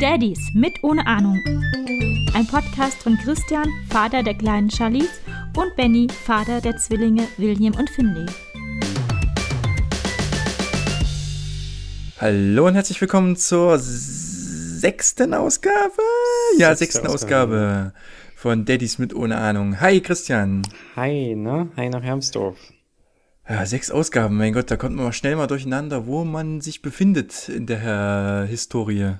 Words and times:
Daddies 0.00 0.38
mit 0.54 0.82
ohne 0.82 1.06
Ahnung. 1.06 1.38
Ein 2.32 2.46
Podcast 2.46 3.02
von 3.02 3.18
Christian, 3.18 3.68
Vater 3.90 4.22
der 4.22 4.32
kleinen 4.32 4.70
Charlize, 4.70 5.20
und 5.54 5.76
Benny, 5.76 6.08
Vater 6.24 6.62
der 6.62 6.78
Zwillinge 6.78 7.28
William 7.36 7.74
und 7.74 7.90
Finley. 7.90 8.24
Hallo 12.22 12.68
und 12.68 12.74
herzlich 12.74 12.98
willkommen 13.02 13.36
zur 13.36 13.78
sechsten 13.78 15.34
Ausgabe? 15.34 16.00
Ja, 16.56 16.74
Sechste 16.74 17.00
sechsten 17.00 17.06
Ausgabe. 17.06 17.92
von 18.34 18.64
Daddies 18.64 18.96
mit 18.98 19.14
ohne 19.14 19.36
Ahnung. 19.36 19.78
Hi 19.78 20.00
Christian. 20.00 20.62
Hi, 20.96 21.34
ne? 21.34 21.68
Hi 21.76 21.90
nach 21.90 22.02
Hermsdorf. 22.02 22.56
Ja, 23.48 23.66
sechs 23.66 23.90
Ausgaben, 23.90 24.36
mein 24.36 24.52
Gott, 24.52 24.70
da 24.70 24.76
kommt 24.76 24.94
man 24.94 25.06
mal 25.06 25.12
schnell 25.12 25.34
mal 25.34 25.48
durcheinander, 25.48 26.06
wo 26.06 26.24
man 26.24 26.60
sich 26.60 26.80
befindet 26.80 27.48
in 27.48 27.66
der 27.66 28.44
äh, 28.44 28.48
Historie. 28.48 29.14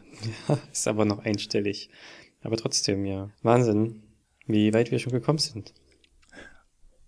Ist 0.72 0.86
aber 0.86 1.04
noch 1.04 1.24
einstellig. 1.24 1.90
Aber 2.42 2.56
trotzdem, 2.56 3.04
ja. 3.04 3.30
Wahnsinn, 3.42 4.02
wie 4.46 4.72
weit 4.72 4.90
wir 4.92 5.00
schon 5.00 5.12
gekommen 5.12 5.38
sind. 5.38 5.74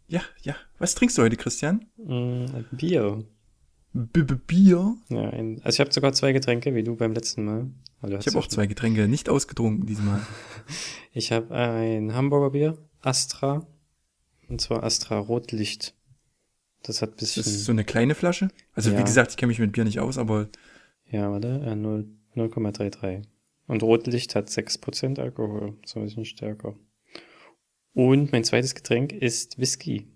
Ja, 0.08 0.22
ja. 0.42 0.56
Was 0.78 0.94
trinkst 0.94 1.16
du 1.16 1.22
heute, 1.22 1.36
Christian? 1.36 1.86
Mm, 1.96 2.46
Bier. 2.72 3.24
B 3.92 4.20
-b 4.20 4.34
Bier? 4.34 4.96
Ja, 5.08 5.30
ein, 5.30 5.60
also 5.62 5.76
ich 5.76 5.80
habe 5.80 5.92
sogar 5.92 6.12
zwei 6.12 6.32
Getränke, 6.32 6.74
wie 6.74 6.82
du 6.82 6.96
beim 6.96 7.12
letzten 7.12 7.44
Mal. 7.44 7.70
Ich 8.02 8.26
habe 8.26 8.38
auch 8.38 8.48
zwei 8.48 8.66
Getränke, 8.66 9.06
nicht 9.08 9.28
ausgetrunken 9.28 9.86
diesmal. 9.86 10.20
Ich 11.16 11.30
habe 11.30 11.54
ein 11.54 12.12
Hamburger 12.12 12.50
Bier, 12.50 12.78
Astra. 13.00 13.64
Und 14.48 14.60
zwar 14.60 14.82
Astra 14.82 15.16
Rotlicht. 15.16 15.94
Das 16.84 17.02
hat 17.02 17.12
Das 17.20 17.34
bisschen, 17.34 17.42
ist 17.42 17.64
so 17.64 17.72
eine 17.72 17.84
kleine 17.84 18.14
Flasche. 18.14 18.48
Also 18.74 18.90
wie 18.92 18.96
Ja. 18.96 19.02
gesagt, 19.02 19.32
ich 19.32 19.36
kenne 19.36 19.48
mich 19.48 19.58
mit 19.58 19.72
Bier 19.72 19.84
nicht 19.84 20.00
aus, 20.00 20.16
aber 20.18 20.48
ja, 21.10 21.30
warte, 21.30 21.60
äh, 21.64 21.74
0 21.74 22.06
0,33. 22.36 23.22
Und 23.66 23.82
Rotlicht 23.82 24.34
hat 24.34 24.48
6% 24.50 25.18
Alkohol, 25.18 25.76
so 25.86 25.98
ein 26.00 26.04
bisschen 26.06 26.24
stärker. 26.24 26.74
Und 27.94 28.32
mein 28.32 28.44
zweites 28.44 28.74
Getränk 28.74 29.12
ist 29.12 29.58
Whisky. 29.58 30.06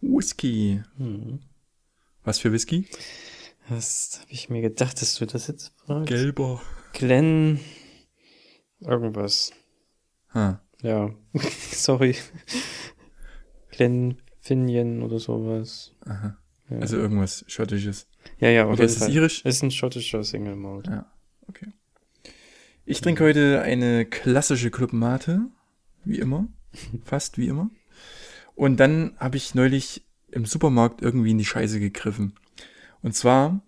Whisky. 0.00 0.82
Hm. 0.98 1.40
Was 2.22 2.38
für 2.38 2.52
Whisky? 2.52 2.86
Was 3.68 4.20
habe 4.20 4.30
ich 4.32 4.48
mir 4.50 4.60
gedacht, 4.60 5.00
dass 5.00 5.16
du 5.16 5.26
das 5.26 5.48
jetzt 5.48 5.72
fragst? 5.84 6.08
Gelber. 6.08 6.60
Glenn. 6.92 7.58
Irgendwas. 8.80 9.52
Ha. 10.34 10.62
Ja. 10.82 11.12
Sorry. 11.72 12.14
Glenn 13.70 14.20
Finian 14.46 15.02
oder 15.02 15.18
sowas. 15.18 15.92
Aha. 16.04 16.36
Ja. 16.70 16.78
Also 16.78 16.96
irgendwas 16.96 17.44
Schottisches. 17.48 18.06
ja, 18.38 18.48
ja, 18.48 18.64
auf 18.64 18.72
Oder 18.72 18.82
jeden 18.82 18.86
ist 18.86 18.96
es 18.96 19.02
Fall. 19.02 19.12
irisch? 19.12 19.44
Ist 19.44 19.62
ein 19.62 19.70
schottischer 19.70 20.22
Single 20.22 20.56
Malt. 20.56 20.86
Ja, 20.86 21.06
okay. 21.48 21.72
Ich 22.84 23.00
trinke 23.00 23.24
heute 23.24 23.62
eine 23.62 24.04
klassische 24.04 24.70
Club 24.70 24.92
Mate, 24.92 25.42
wie 26.04 26.18
immer, 26.18 26.46
fast 27.04 27.38
wie 27.38 27.48
immer. 27.48 27.70
Und 28.54 28.78
dann 28.78 29.16
habe 29.18 29.36
ich 29.36 29.54
neulich 29.54 30.04
im 30.30 30.44
Supermarkt 30.44 31.02
irgendwie 31.02 31.32
in 31.32 31.38
die 31.38 31.44
Scheiße 31.44 31.80
gegriffen. 31.80 32.34
Und 33.02 33.14
zwar 33.14 33.60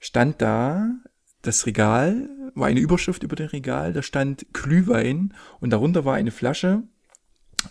stand 0.00 0.42
da 0.42 0.96
das 1.42 1.66
Regal, 1.66 2.28
war 2.54 2.66
eine 2.66 2.80
Überschrift 2.80 3.22
über 3.22 3.36
dem 3.36 3.48
Regal, 3.48 3.92
da 3.92 4.02
stand 4.02 4.46
Glühwein 4.52 5.34
und 5.60 5.70
darunter 5.70 6.04
war 6.04 6.14
eine 6.14 6.30
Flasche 6.30 6.82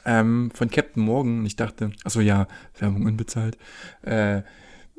ähm, 0.05 0.51
von 0.53 0.69
Captain 0.69 1.03
Morgan. 1.03 1.39
Und 1.39 1.45
ich 1.45 1.55
dachte, 1.55 1.91
achso 2.03 2.19
ja, 2.19 2.47
Werbung 2.79 3.05
unbezahlt. 3.05 3.57
Äh, 4.01 4.41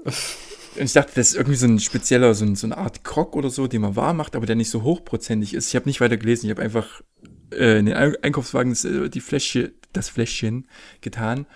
und 0.05 0.85
ich 0.85 0.93
dachte, 0.93 1.13
das 1.15 1.29
ist 1.29 1.37
irgendwie 1.37 1.57
so 1.57 1.67
ein 1.67 1.79
spezieller, 1.79 2.35
so, 2.35 2.45
ein, 2.45 2.57
so 2.57 2.67
eine 2.67 2.79
Art 2.79 3.05
Grog 3.05 3.37
oder 3.37 3.51
so, 3.51 3.67
den 3.67 3.83
man 3.83 3.95
warm 3.95 4.17
macht, 4.17 4.35
aber 4.35 4.47
der 4.47 4.57
nicht 4.57 4.71
so 4.71 4.83
hochprozentig 4.83 5.55
ist. 5.55 5.69
Ich 5.69 5.77
habe 5.77 5.89
nicht 5.89 6.01
weiter 6.01 6.17
gelesen, 6.17 6.47
ich 6.47 6.51
habe 6.51 6.63
einfach 6.63 7.03
äh, 7.53 7.79
in 7.79 7.87
den 7.87 7.95
Ein- 7.95 8.17
Einkaufswagen 8.23 8.73
das, 8.73 8.87
die 9.11 9.21
Fläschchen, 9.21 9.73
das 9.93 10.09
Fläschchen 10.09 10.67
getan 11.03 11.47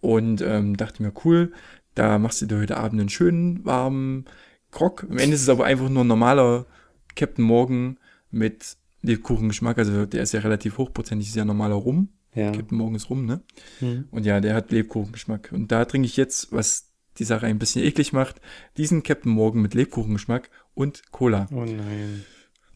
und 0.00 0.42
ähm, 0.42 0.76
dachte 0.76 1.02
mir, 1.02 1.12
cool, 1.24 1.52
da 1.94 2.18
machst 2.18 2.42
du 2.42 2.46
dir 2.46 2.58
heute 2.58 2.76
Abend 2.76 3.00
einen 3.00 3.08
schönen, 3.08 3.64
warmen 3.64 4.26
Grog. 4.70 5.06
Am 5.08 5.16
Ende 5.16 5.34
ist 5.34 5.42
es 5.42 5.48
aber 5.48 5.64
einfach 5.64 5.88
nur 5.88 6.04
ein 6.04 6.08
normaler 6.08 6.66
Captain 7.14 7.44
Morgan 7.44 7.98
mit 8.30 8.76
Lebkuchengeschmack, 9.00 9.78
also 9.78 10.04
der 10.04 10.22
ist 10.22 10.32
ja 10.32 10.40
relativ 10.40 10.76
hochprozentig, 10.76 11.28
ist 11.28 11.36
ja 11.36 11.44
normaler 11.46 11.76
Rum. 11.76 12.10
Ja. 12.36 12.52
Captain 12.52 12.78
Morgan 12.78 12.94
ist 12.94 13.10
Rum, 13.10 13.26
ne? 13.26 13.42
Hm. 13.80 14.06
Und 14.12 14.24
ja, 14.26 14.40
der 14.40 14.54
hat 14.54 14.70
Lebkuchengeschmack. 14.70 15.50
Und 15.52 15.72
da 15.72 15.84
trinke 15.84 16.06
ich 16.06 16.16
jetzt, 16.16 16.52
was 16.52 16.92
die 17.18 17.24
Sache 17.24 17.46
ein 17.46 17.58
bisschen 17.58 17.82
eklig 17.82 18.12
macht, 18.12 18.40
diesen 18.76 19.02
Captain 19.02 19.32
Morgan 19.32 19.62
mit 19.62 19.74
Lebkuchengeschmack 19.74 20.50
und 20.74 21.10
Cola. 21.10 21.48
Oh 21.50 21.64
nein. 21.64 22.24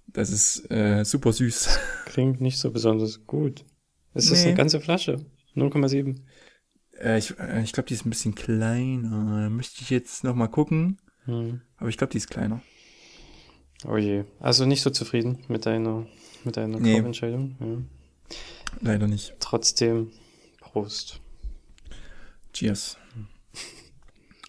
Das 0.08 0.30
ist 0.30 0.68
äh, 0.70 1.04
super 1.04 1.32
süß. 1.32 1.78
Klingt 2.06 2.40
nicht 2.40 2.58
so 2.58 2.70
besonders 2.72 3.26
gut. 3.26 3.64
Ist 4.14 4.30
das 4.32 4.40
Nee. 4.42 4.48
eine 4.48 4.56
ganze 4.56 4.80
Flasche? 4.80 5.24
0,7. 5.54 6.16
Äh, 7.00 7.18
ich 7.18 7.38
äh, 7.38 7.62
ich 7.62 7.72
glaube, 7.72 7.86
die 7.88 7.94
ist 7.94 8.04
ein 8.06 8.10
bisschen 8.10 8.34
kleiner. 8.34 9.50
Müsste 9.50 9.82
ich 9.82 9.90
jetzt 9.90 10.24
noch 10.24 10.34
mal 10.34 10.48
gucken. 10.48 10.98
Hm. 11.26 11.60
Aber 11.76 11.88
ich 11.90 11.98
glaube, 11.98 12.12
die 12.12 12.18
ist 12.18 12.30
kleiner. 12.30 12.60
Oh 13.86 13.96
je. 13.96 14.24
Also 14.40 14.66
nicht 14.66 14.82
so 14.82 14.90
zufrieden 14.90 15.38
mit 15.48 15.64
deiner, 15.66 16.06
mit 16.44 16.56
deiner 16.56 16.80
Nee. 16.80 16.96
Kaufentscheidung. 16.96 17.56
Ja. 17.60 18.36
Leider 18.80 19.06
nicht. 19.06 19.34
Trotzdem, 19.40 20.12
Prost. 20.60 21.20
Cheers. 22.52 22.96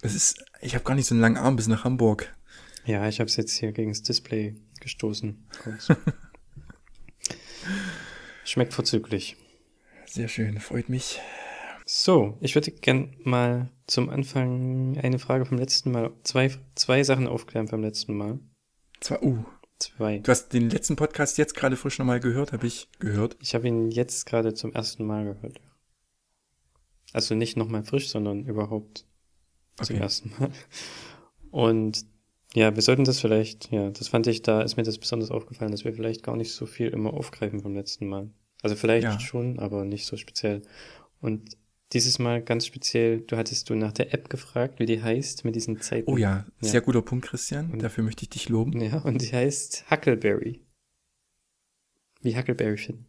Es 0.01 0.15
ist, 0.15 0.43
ich 0.61 0.73
habe 0.73 0.83
gar 0.83 0.95
nicht 0.95 1.05
so 1.05 1.13
einen 1.13 1.21
langen 1.21 1.37
Arm 1.37 1.55
bis 1.55 1.67
nach 1.67 1.83
Hamburg. 1.83 2.33
Ja, 2.85 3.07
ich 3.07 3.19
habe 3.19 3.29
es 3.29 3.35
jetzt 3.35 3.53
hier 3.53 3.71
gegen 3.71 3.91
das 3.91 4.01
Display 4.01 4.55
gestoßen. 4.79 5.47
Schmeckt 8.43 8.73
vorzüglich. 8.73 9.37
Sehr 10.05 10.27
schön, 10.27 10.59
freut 10.59 10.89
mich. 10.89 11.19
So, 11.85 12.37
ich 12.41 12.55
würde 12.55 12.71
gern 12.71 13.15
mal 13.23 13.69
zum 13.87 14.09
Anfang 14.09 14.97
eine 14.97 15.19
Frage 15.19 15.45
vom 15.45 15.57
letzten 15.57 15.91
Mal, 15.91 16.11
zwei, 16.23 16.51
zwei 16.75 17.03
Sachen 17.03 17.27
aufklären 17.27 17.67
vom 17.67 17.81
letzten 17.81 18.17
Mal. 18.17 18.39
Zwar, 18.99 19.23
uh, 19.23 19.45
Zwei. 19.81 20.19
du 20.19 20.29
hast 20.31 20.49
den 20.53 20.69
letzten 20.69 20.95
Podcast 20.95 21.37
jetzt 21.37 21.55
gerade 21.55 21.75
frisch 21.75 21.97
nochmal 21.99 22.19
gehört, 22.19 22.51
habe 22.53 22.67
ich 22.67 22.87
gehört. 22.99 23.35
Ich 23.41 23.55
habe 23.55 23.67
ihn 23.67 23.89
jetzt 23.89 24.25
gerade 24.25 24.53
zum 24.53 24.73
ersten 24.73 25.05
Mal 25.05 25.25
gehört. 25.25 25.59
Also 27.13 27.35
nicht 27.35 27.57
nochmal 27.57 27.83
frisch, 27.83 28.09
sondern 28.09 28.45
überhaupt 28.45 29.05
zum 29.81 29.95
Okay. 29.95 30.03
ersten 30.03 30.31
Mal. 30.39 30.51
Und 31.49 32.05
ja, 32.53 32.75
wir 32.75 32.81
sollten 32.81 33.03
das 33.05 33.19
vielleicht, 33.19 33.71
ja, 33.71 33.89
das 33.89 34.07
fand 34.09 34.27
ich, 34.27 34.41
da 34.41 34.61
ist 34.61 34.77
mir 34.77 34.83
das 34.83 34.97
besonders 34.97 35.31
aufgefallen, 35.31 35.71
dass 35.71 35.83
wir 35.85 35.93
vielleicht 35.93 36.23
gar 36.23 36.35
nicht 36.35 36.51
so 36.53 36.65
viel 36.65 36.89
immer 36.89 37.13
aufgreifen 37.13 37.61
vom 37.61 37.73
letzten 37.75 38.07
Mal. 38.07 38.29
Also 38.61 38.75
vielleicht 38.75 39.05
Ja. 39.07 39.19
schon, 39.19 39.57
aber 39.59 39.83
nicht 39.85 40.05
so 40.05 40.15
speziell. 40.17 40.61
Und 41.21 41.57
dieses 41.93 42.19
Mal 42.19 42.41
ganz 42.41 42.65
speziell, 42.65 43.21
du 43.21 43.35
hattest 43.37 43.69
du 43.69 43.75
nach 43.75 43.91
der 43.91 44.13
App 44.13 44.29
gefragt, 44.29 44.79
wie 44.79 44.85
die 44.85 45.01
heißt, 45.03 45.43
mit 45.45 45.55
diesen 45.55 45.81
Zeiten. 45.81 46.09
Oh 46.09 46.17
ja, 46.17 46.45
Ja. 46.61 46.67
sehr 46.69 46.81
guter 46.81 47.01
Punkt, 47.01 47.25
Christian. 47.25 47.71
Und- 47.71 47.81
Dafür 47.83 48.03
möchte 48.03 48.23
ich 48.23 48.29
dich 48.29 48.49
loben. 48.49 48.79
Ja, 48.81 48.99
und 48.99 49.21
die 49.21 49.31
heißt 49.31 49.89
Huckleberry. 49.91 50.65
Wie 52.21 52.37
Huckleberry 52.37 52.77
finden. 52.77 53.07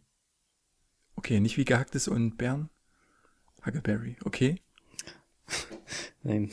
Okay, 1.15 1.39
nicht 1.39 1.57
wie 1.57 1.65
gehacktes 1.65 2.07
und 2.07 2.37
Bern. 2.37 2.69
Huckleberry, 3.65 4.17
okay. 4.25 4.59
Nein. 6.23 6.49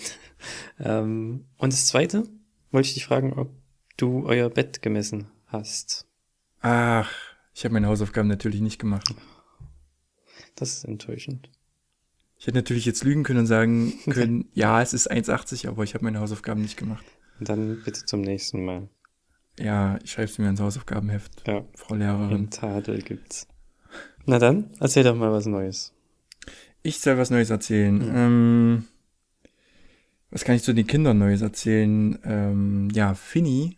ähm, 0.79 1.47
und 1.57 1.73
das 1.73 1.87
zweite, 1.87 2.25
wollte 2.71 2.89
ich 2.89 2.95
dich 2.95 3.07
fragen, 3.07 3.33
ob 3.33 3.51
du 3.97 4.27
euer 4.27 4.51
Bett 4.51 4.83
gemessen 4.83 5.31
hast. 5.47 6.07
Ach, 6.61 7.11
ich 7.55 7.65
habe 7.65 7.73
meine 7.75 7.89
Hausaufgaben 7.89 8.29
natürlich 8.29 8.61
nicht 8.61 8.79
gemacht. 8.79 9.15
Das 10.55 10.75
ist 10.77 10.85
enttäuschend. 10.85 11.51
Ich 12.41 12.47
hätte 12.47 12.57
natürlich 12.57 12.87
jetzt 12.87 13.05
lügen 13.05 13.23
können 13.23 13.41
und 13.41 13.47
sagen 13.47 13.93
können, 14.11 14.49
ja, 14.55 14.81
es 14.81 14.95
ist 14.95 15.11
1,80, 15.13 15.69
aber 15.69 15.85
ich 15.85 15.93
habe 15.95 16.05
meine 16.05 16.21
Hausaufgaben 16.21 16.63
nicht 16.63 16.79
gemacht. 16.79 17.05
Und 17.39 17.49
dann 17.51 17.83
bitte 17.85 18.05
zum 18.07 18.23
nächsten 18.23 18.65
Mal. 18.65 18.89
Ja, 19.59 19.99
ich 20.03 20.13
schreibe 20.13 20.31
es 20.31 20.39
mir 20.39 20.49
ins 20.49 20.61
Hausaufgabenheft, 20.61 21.43
Ja, 21.47 21.65
Frau 21.75 21.95
Lehrerin. 21.95 22.35
einen 22.35 22.51
Tadel 22.51 23.03
gibt's. 23.03 23.47
Na 24.25 24.39
dann, 24.39 24.71
erzähl 24.81 25.05
doch 25.05 25.15
mal 25.15 25.31
was 25.33 25.45
Neues. 25.45 25.93
Ich 26.83 27.01
soll 27.01 27.19
was 27.19 27.31
Neues 27.31 27.51
erzählen. 27.51 27.97
Mhm. 27.97 28.13
Ähm, 28.17 28.85
was 30.31 30.45
kann 30.45 30.55
ich 30.55 30.63
zu 30.63 30.73
den 30.73 30.87
Kindern 30.87 31.19
Neues 31.19 31.43
erzählen? 31.43 32.19
Ähm, 32.25 32.89
ja, 32.95 33.13
Finny 33.13 33.77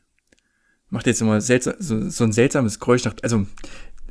macht 0.89 1.07
jetzt 1.07 1.21
immer 1.21 1.41
seltsam, 1.41 1.75
so, 1.81 2.09
so 2.11 2.23
ein 2.23 2.33
seltsames 2.33 2.79
Geräusch 2.79 3.05
nach, 3.05 3.15
also 3.23 3.45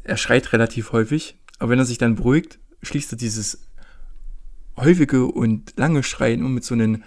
er 0.04 0.18
schreit 0.18 0.51
relativ 0.51 0.92
häufig, 0.92 1.38
aber 1.59 1.69
wenn 1.69 1.80
er 1.80 1.86
sich 1.86 2.00
dann 2.00 2.15
beruhigt, 2.15 2.59
schließt 2.81 3.13
er 3.13 3.18
dieses 3.18 3.68
häufige 4.81 5.25
und 5.25 5.74
lange 5.78 6.04
Schreien 6.04 6.44
um 6.44 6.54
mit 6.54 6.63
so 6.63 6.74
einem 6.74 7.04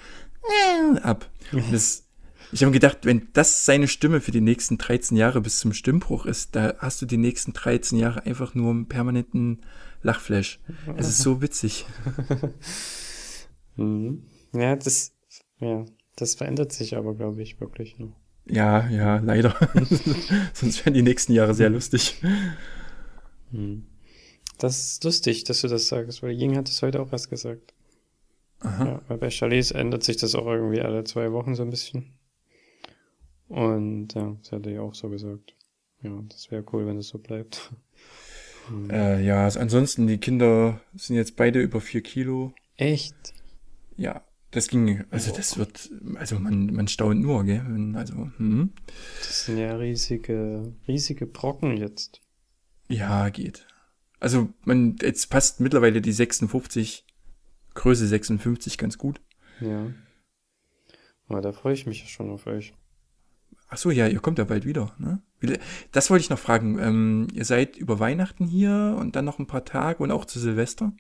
ab. 1.03 1.31
Und 1.53 1.73
das, 1.73 2.05
ich 2.53 2.63
habe 2.63 2.73
gedacht, 2.73 2.99
wenn 3.03 3.29
das 3.33 3.65
seine 3.65 3.89
Stimme 3.89 4.21
für 4.21 4.31
die 4.31 4.41
nächsten 4.41 4.79
13 4.79 5.17
Jahre 5.17 5.41
bis 5.41 5.59
zum 5.59 5.73
Stimmbruch 5.73 6.27
ist, 6.27 6.55
da 6.57 6.75
hast 6.79 7.03
du 7.03 7.07
die 7.07 7.17
nächsten 7.17 7.53
13 7.53 7.99
Jahre 7.99 8.25
einfach 8.27 8.55
nur 8.55 8.71
einen 8.71 8.87
permanenten 8.87 9.63
Lachflash. 10.03 10.61
Es 10.97 11.09
ist 11.09 11.19
so 11.19 11.43
witzig. 11.43 11.87
Mhm. 13.77 14.23
Ja, 14.53 14.77
das, 14.77 15.13
ja, 15.59 15.85
das 16.17 16.37
verändert 16.37 16.73
sich 16.73 16.97
aber, 16.97 17.15
glaube 17.15 17.43
ich, 17.43 17.61
wirklich 17.61 17.99
noch. 17.99 18.15
Ja, 18.47 18.89
ja, 18.89 19.17
leider. 19.19 19.55
Sonst 20.53 20.85
wären 20.85 20.95
die 20.95 21.03
nächsten 21.03 21.33
Jahre 21.33 21.55
sehr 21.55 21.71
lustig. 21.71 22.23
Hm. 23.51 23.87
Das 24.59 24.79
ist 24.79 25.05
lustig, 25.05 25.45
dass 25.45 25.61
du 25.63 25.69
das 25.69 25.89
sagst, 25.89 26.23
weil 26.23 26.33
Ying 26.33 26.57
hat 26.57 26.69
es 26.69 26.83
heute 26.83 27.01
auch 27.01 27.13
erst 27.13 27.31
gesagt. 27.31 27.75
Aha. 28.61 28.85
Ja, 28.85 29.03
weil 29.09 29.19
bei 29.19 29.31
Charlize 29.31 29.75
ändert 29.75 30.05
sich 30.05 30.17
das 30.17 30.35
auch 30.35 30.47
irgendwie 30.47 30.81
alle 30.81 31.05
zwei 31.05 31.33
Wochen 31.33 31.55
so 31.55 31.63
ein 31.63 31.71
bisschen. 31.71 32.15
Und 33.49 34.15
ja, 34.15 34.37
das 34.43 34.53
hat 34.53 34.67
er 34.67 34.73
ja 34.73 34.81
auch 34.81 34.95
so 34.95 35.09
gesagt. 35.11 35.55
Ja, 36.03 36.23
das 36.29 36.51
wäre 36.51 36.65
cool, 36.73 36.87
wenn 36.87 36.99
es 36.99 37.09
so 37.09 37.19
bleibt. 37.19 37.73
Hm. 38.69 38.89
Äh, 38.89 39.23
ja, 39.23 39.45
also 39.45 39.61
ansonsten, 39.61 40.07
die 40.07 40.17
Kinder 40.17 40.81
sind 40.95 41.17
jetzt 41.17 41.37
beide 41.37 41.61
über 41.61 41.83
vier 41.83 42.01
Kilo. 42.01 42.55
Echt? 42.79 43.15
Ja, 43.99 44.25
das 44.53 44.69
ging, 44.69 45.05
also 45.11 45.35
das 45.35 45.59
wird, 45.59 45.91
also 46.15 46.39
man, 46.39 46.73
man 46.73 46.89
staunt 46.89 47.21
nur, 47.21 47.45
gell? 47.45 47.61
Also, 47.95 48.31
hm. 48.39 48.73
Das 49.19 49.45
sind 49.45 49.59
ja 49.59 49.77
riesige, 49.77 50.73
riesige 50.89 51.27
Brocken 51.27 51.77
jetzt. 51.77 52.23
Ja, 52.89 53.29
geht. 53.29 53.67
Also 54.25 54.49
man, 54.65 54.97
jetzt 55.03 55.29
passt 55.29 55.61
mittlerweile 55.61 56.01
die 56.01 56.11
56, 56.11 57.05
Größe 57.75 58.07
56 58.07 58.79
ganz 58.79 58.97
gut. 58.97 59.21
Ja. 59.61 59.93
Aber 61.29 61.43
da 61.43 61.53
freue 61.53 61.75
ich 61.75 61.85
mich 61.85 62.01
ja 62.01 62.07
schon 62.07 62.31
auf 62.31 62.47
euch. 62.47 62.73
Ach 63.69 63.77
so, 63.77 63.91
ja, 63.91 64.09
ihr 64.09 64.21
kommt 64.21 64.39
ja 64.39 64.45
bald 64.45 64.65
wieder, 64.65 64.97
ne? 64.97 65.21
Das 65.93 66.09
wollte 66.09 66.23
ich 66.23 66.31
noch 66.31 66.39
fragen. 66.39 66.79
Ähm, 66.79 67.29
ihr 67.35 67.45
seid 67.45 67.77
über 67.77 68.01
Weihnachten 68.01 68.47
hier 68.47 68.97
und 68.99 69.15
dann 69.15 69.27
noch 69.27 69.39
ein 69.39 69.47
paar 69.47 69.67
Tage 69.67 70.03
und 70.03 70.11
auch 70.11 70.25
zu 70.25 70.41
Silvester? 70.41 70.95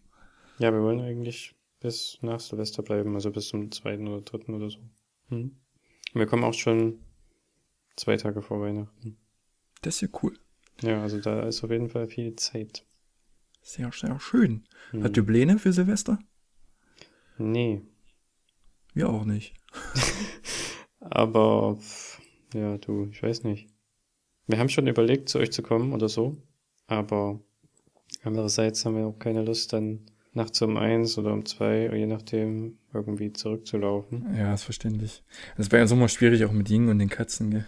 Ja, 0.58 0.70
wir 0.74 0.82
wollen 0.82 1.00
eigentlich 1.00 1.54
bis 1.80 2.18
nach 2.20 2.40
Silvester 2.40 2.82
bleiben, 2.82 3.14
also 3.14 3.30
bis 3.30 3.48
zum 3.48 3.72
zweiten 3.72 4.06
oder 4.06 4.20
dritten 4.20 4.52
oder 4.52 4.68
so. 4.68 4.80
Hm. 5.30 5.56
Wir 6.12 6.26
kommen 6.26 6.44
auch 6.44 6.52
schon 6.52 6.98
zwei 7.96 8.18
Tage 8.18 8.42
vor 8.42 8.60
Weihnachten. 8.60 9.16
Das 9.80 9.94
ist 9.94 10.00
ja 10.02 10.08
cool. 10.22 10.38
Ja, 10.82 11.00
also 11.00 11.18
da 11.22 11.44
ist 11.44 11.64
auf 11.64 11.70
jeden 11.70 11.88
Fall 11.88 12.06
viel 12.06 12.36
Zeit. 12.36 12.84
Sehr, 13.66 13.90
sehr 13.92 14.20
schön. 14.20 14.64
Hm. 14.90 15.02
Habt 15.02 15.16
ihr 15.16 15.24
Pläne 15.24 15.58
für 15.58 15.72
Silvester? 15.72 16.18
Nee, 17.38 17.82
Wir 18.92 19.08
auch 19.08 19.24
nicht. 19.24 19.54
aber 21.00 21.78
ja, 22.52 22.76
du, 22.76 23.08
ich 23.10 23.22
weiß 23.22 23.42
nicht. 23.44 23.68
Wir 24.46 24.58
haben 24.58 24.68
schon 24.68 24.86
überlegt, 24.86 25.30
zu 25.30 25.38
euch 25.38 25.50
zu 25.50 25.62
kommen 25.62 25.94
oder 25.94 26.10
so, 26.10 26.36
aber 26.86 27.40
andererseits 28.22 28.84
haben 28.84 28.96
wir 28.96 29.06
auch 29.06 29.18
keine 29.18 29.42
Lust, 29.42 29.72
dann 29.72 30.06
nachts 30.34 30.60
um 30.60 30.76
eins 30.76 31.16
oder 31.16 31.32
um 31.32 31.46
zwei, 31.46 31.90
je 31.96 32.06
nachdem, 32.06 32.78
irgendwie 32.92 33.32
zurückzulaufen. 33.32 34.36
Ja, 34.36 34.52
ist 34.52 34.64
verständlich. 34.64 35.24
Das 35.56 35.66
ist 35.66 35.70
bei 35.70 35.80
uns 35.80 35.90
immer 35.90 36.08
schwierig, 36.08 36.44
auch 36.44 36.52
mit 36.52 36.68
Ying 36.68 36.88
und 36.88 36.98
den 36.98 37.08
Katzen, 37.08 37.50
gell? 37.50 37.66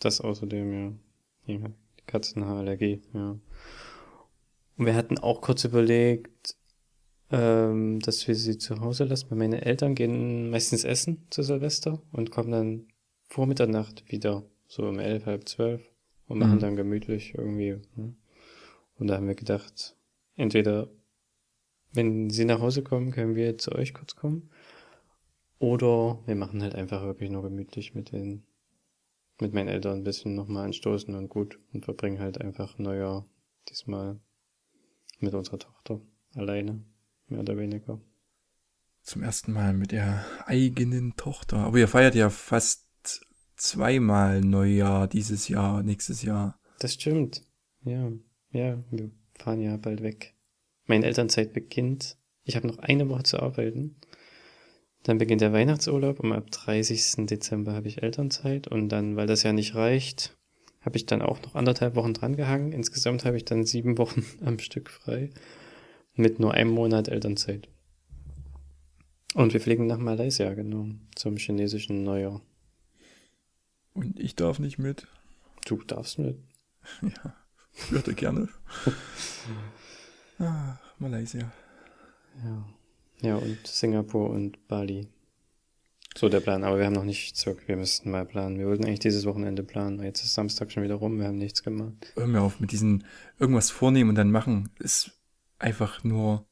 Das 0.00 0.22
außerdem, 0.22 0.72
ja. 0.72 1.54
ja 1.54 1.68
die 1.68 2.04
Katzenhaarallergie, 2.06 3.02
ja. 3.12 3.38
Und 4.78 4.86
wir 4.86 4.94
hatten 4.94 5.18
auch 5.18 5.40
kurz 5.40 5.64
überlegt, 5.64 6.56
ähm, 7.30 8.00
dass 8.00 8.26
wir 8.26 8.34
sie 8.34 8.56
zu 8.58 8.80
Hause 8.80 9.04
lassen, 9.04 9.30
weil 9.30 9.38
meine 9.38 9.64
Eltern 9.64 9.94
gehen 9.94 10.50
meistens 10.50 10.84
essen 10.84 11.26
zu 11.30 11.42
Silvester 11.42 12.00
und 12.12 12.30
kommen 12.30 12.52
dann 12.52 12.86
vor 13.28 13.46
Mitternacht 13.46 14.10
wieder, 14.10 14.44
so 14.66 14.84
um 14.88 14.98
elf, 14.98 15.26
halb 15.26 15.48
zwölf 15.48 15.82
und 16.26 16.38
machen 16.38 16.56
Mhm. 16.56 16.60
dann 16.60 16.76
gemütlich 16.76 17.34
irgendwie. 17.34 17.80
Ne? 17.96 18.14
Und 18.98 19.08
da 19.08 19.16
haben 19.16 19.26
wir 19.28 19.34
gedacht, 19.34 19.96
entweder 20.36 20.88
wenn 21.92 22.30
sie 22.30 22.44
nach 22.44 22.60
Hause 22.60 22.82
kommen, 22.82 23.10
können 23.10 23.34
wir 23.34 23.58
zu 23.58 23.72
euch 23.72 23.92
kurz 23.94 24.14
kommen. 24.14 24.50
Oder 25.58 26.20
wir 26.26 26.36
machen 26.36 26.62
halt 26.62 26.74
einfach 26.74 27.02
wirklich 27.02 27.30
nur 27.30 27.42
gemütlich 27.42 27.94
mit 27.94 28.12
den 28.12 28.44
mit 29.40 29.54
meinen 29.54 29.68
Eltern 29.68 29.98
ein 29.98 30.04
bisschen 30.04 30.34
nochmal 30.34 30.66
anstoßen 30.66 31.14
und 31.14 31.28
gut 31.28 31.60
und 31.72 31.84
verbringen 31.84 32.18
halt 32.18 32.40
einfach 32.40 32.78
Neujahr 32.78 33.24
diesmal 33.68 34.18
mit 35.18 35.34
unserer 35.34 35.58
Tochter 35.58 36.00
alleine, 36.34 36.84
mehr 37.26 37.40
oder 37.40 37.56
weniger. 37.56 38.00
Zum 39.02 39.22
ersten 39.22 39.52
Mal 39.52 39.72
mit 39.72 39.92
der 39.92 40.24
eigenen 40.44 41.16
Tochter. 41.16 41.58
Aber 41.58 41.78
ihr 41.78 41.88
feiert 41.88 42.14
ja 42.14 42.30
fast 42.30 42.86
zweimal 43.56 44.40
Neujahr 44.40 45.08
dieses 45.08 45.48
Jahr, 45.48 45.82
nächstes 45.82 46.22
Jahr. 46.22 46.58
Das 46.78 46.94
stimmt. 46.94 47.42
Ja, 47.82 48.12
ja, 48.50 48.82
wir 48.90 49.10
fahren 49.34 49.60
ja 49.60 49.76
bald 49.76 50.02
weg. 50.02 50.34
Meine 50.86 51.06
Elternzeit 51.06 51.52
beginnt. 51.52 52.16
Ich 52.44 52.56
habe 52.56 52.66
noch 52.66 52.78
eine 52.78 53.08
Woche 53.08 53.24
zu 53.24 53.40
arbeiten. 53.40 53.96
Dann 55.02 55.18
beginnt 55.18 55.40
der 55.40 55.52
Weihnachtsurlaub 55.52 56.20
und 56.20 56.32
ab 56.32 56.50
30. 56.50 57.26
Dezember 57.26 57.72
habe 57.72 57.88
ich 57.88 58.02
Elternzeit 58.02 58.68
und 58.68 58.88
dann, 58.88 59.16
weil 59.16 59.26
das 59.26 59.42
ja 59.42 59.52
nicht 59.52 59.74
reicht, 59.74 60.37
habe 60.80 60.96
ich 60.96 61.06
dann 61.06 61.22
auch 61.22 61.42
noch 61.42 61.54
anderthalb 61.54 61.94
Wochen 61.94 62.14
drangehangen. 62.14 62.72
Insgesamt 62.72 63.24
habe 63.24 63.36
ich 63.36 63.44
dann 63.44 63.64
sieben 63.64 63.98
Wochen 63.98 64.24
am 64.44 64.58
Stück 64.58 64.90
frei 64.90 65.30
mit 66.14 66.40
nur 66.40 66.54
einem 66.54 66.70
Monat 66.70 67.08
Elternzeit. 67.08 67.68
Und 69.34 69.52
wir 69.52 69.60
fliegen 69.60 69.86
nach 69.86 69.98
Malaysia, 69.98 70.52
genau, 70.54 70.88
zum 71.14 71.36
chinesischen 71.36 72.02
Neujahr. 72.02 72.40
Und 73.94 74.18
ich 74.18 74.34
darf 74.34 74.58
nicht 74.58 74.78
mit. 74.78 75.06
Du 75.66 75.82
darfst 75.82 76.18
mit. 76.18 76.38
Ja, 77.02 77.34
würde 77.90 78.14
gerne. 78.14 78.48
ah, 80.38 80.78
Malaysia. 80.98 81.52
Ja. 82.42 82.64
Ja, 83.20 83.36
und 83.36 83.66
Singapur 83.66 84.30
und 84.30 84.66
Bali. 84.68 85.08
So 86.16 86.28
der 86.28 86.40
Plan, 86.40 86.64
aber 86.64 86.78
wir 86.78 86.86
haben 86.86 86.94
noch 86.94 87.04
nichts. 87.04 87.46
Wir 87.66 87.76
müssten 87.76 88.10
mal 88.10 88.24
planen. 88.24 88.58
Wir 88.58 88.66
wollten 88.66 88.84
eigentlich 88.84 88.98
dieses 88.98 89.24
Wochenende 89.24 89.62
planen. 89.62 90.02
Jetzt 90.02 90.24
ist 90.24 90.34
Samstag 90.34 90.72
schon 90.72 90.82
wieder 90.82 90.96
rum, 90.96 91.18
wir 91.18 91.26
haben 91.26 91.38
nichts 91.38 91.62
gemacht. 91.62 92.12
Hör 92.14 92.26
mir 92.26 92.40
auf 92.40 92.60
mit 92.60 92.72
diesen 92.72 93.04
irgendwas 93.38 93.70
vornehmen 93.70 94.10
und 94.10 94.16
dann 94.16 94.30
machen. 94.30 94.70
Ist 94.78 95.12
einfach 95.58 96.02
nur, 96.04 96.46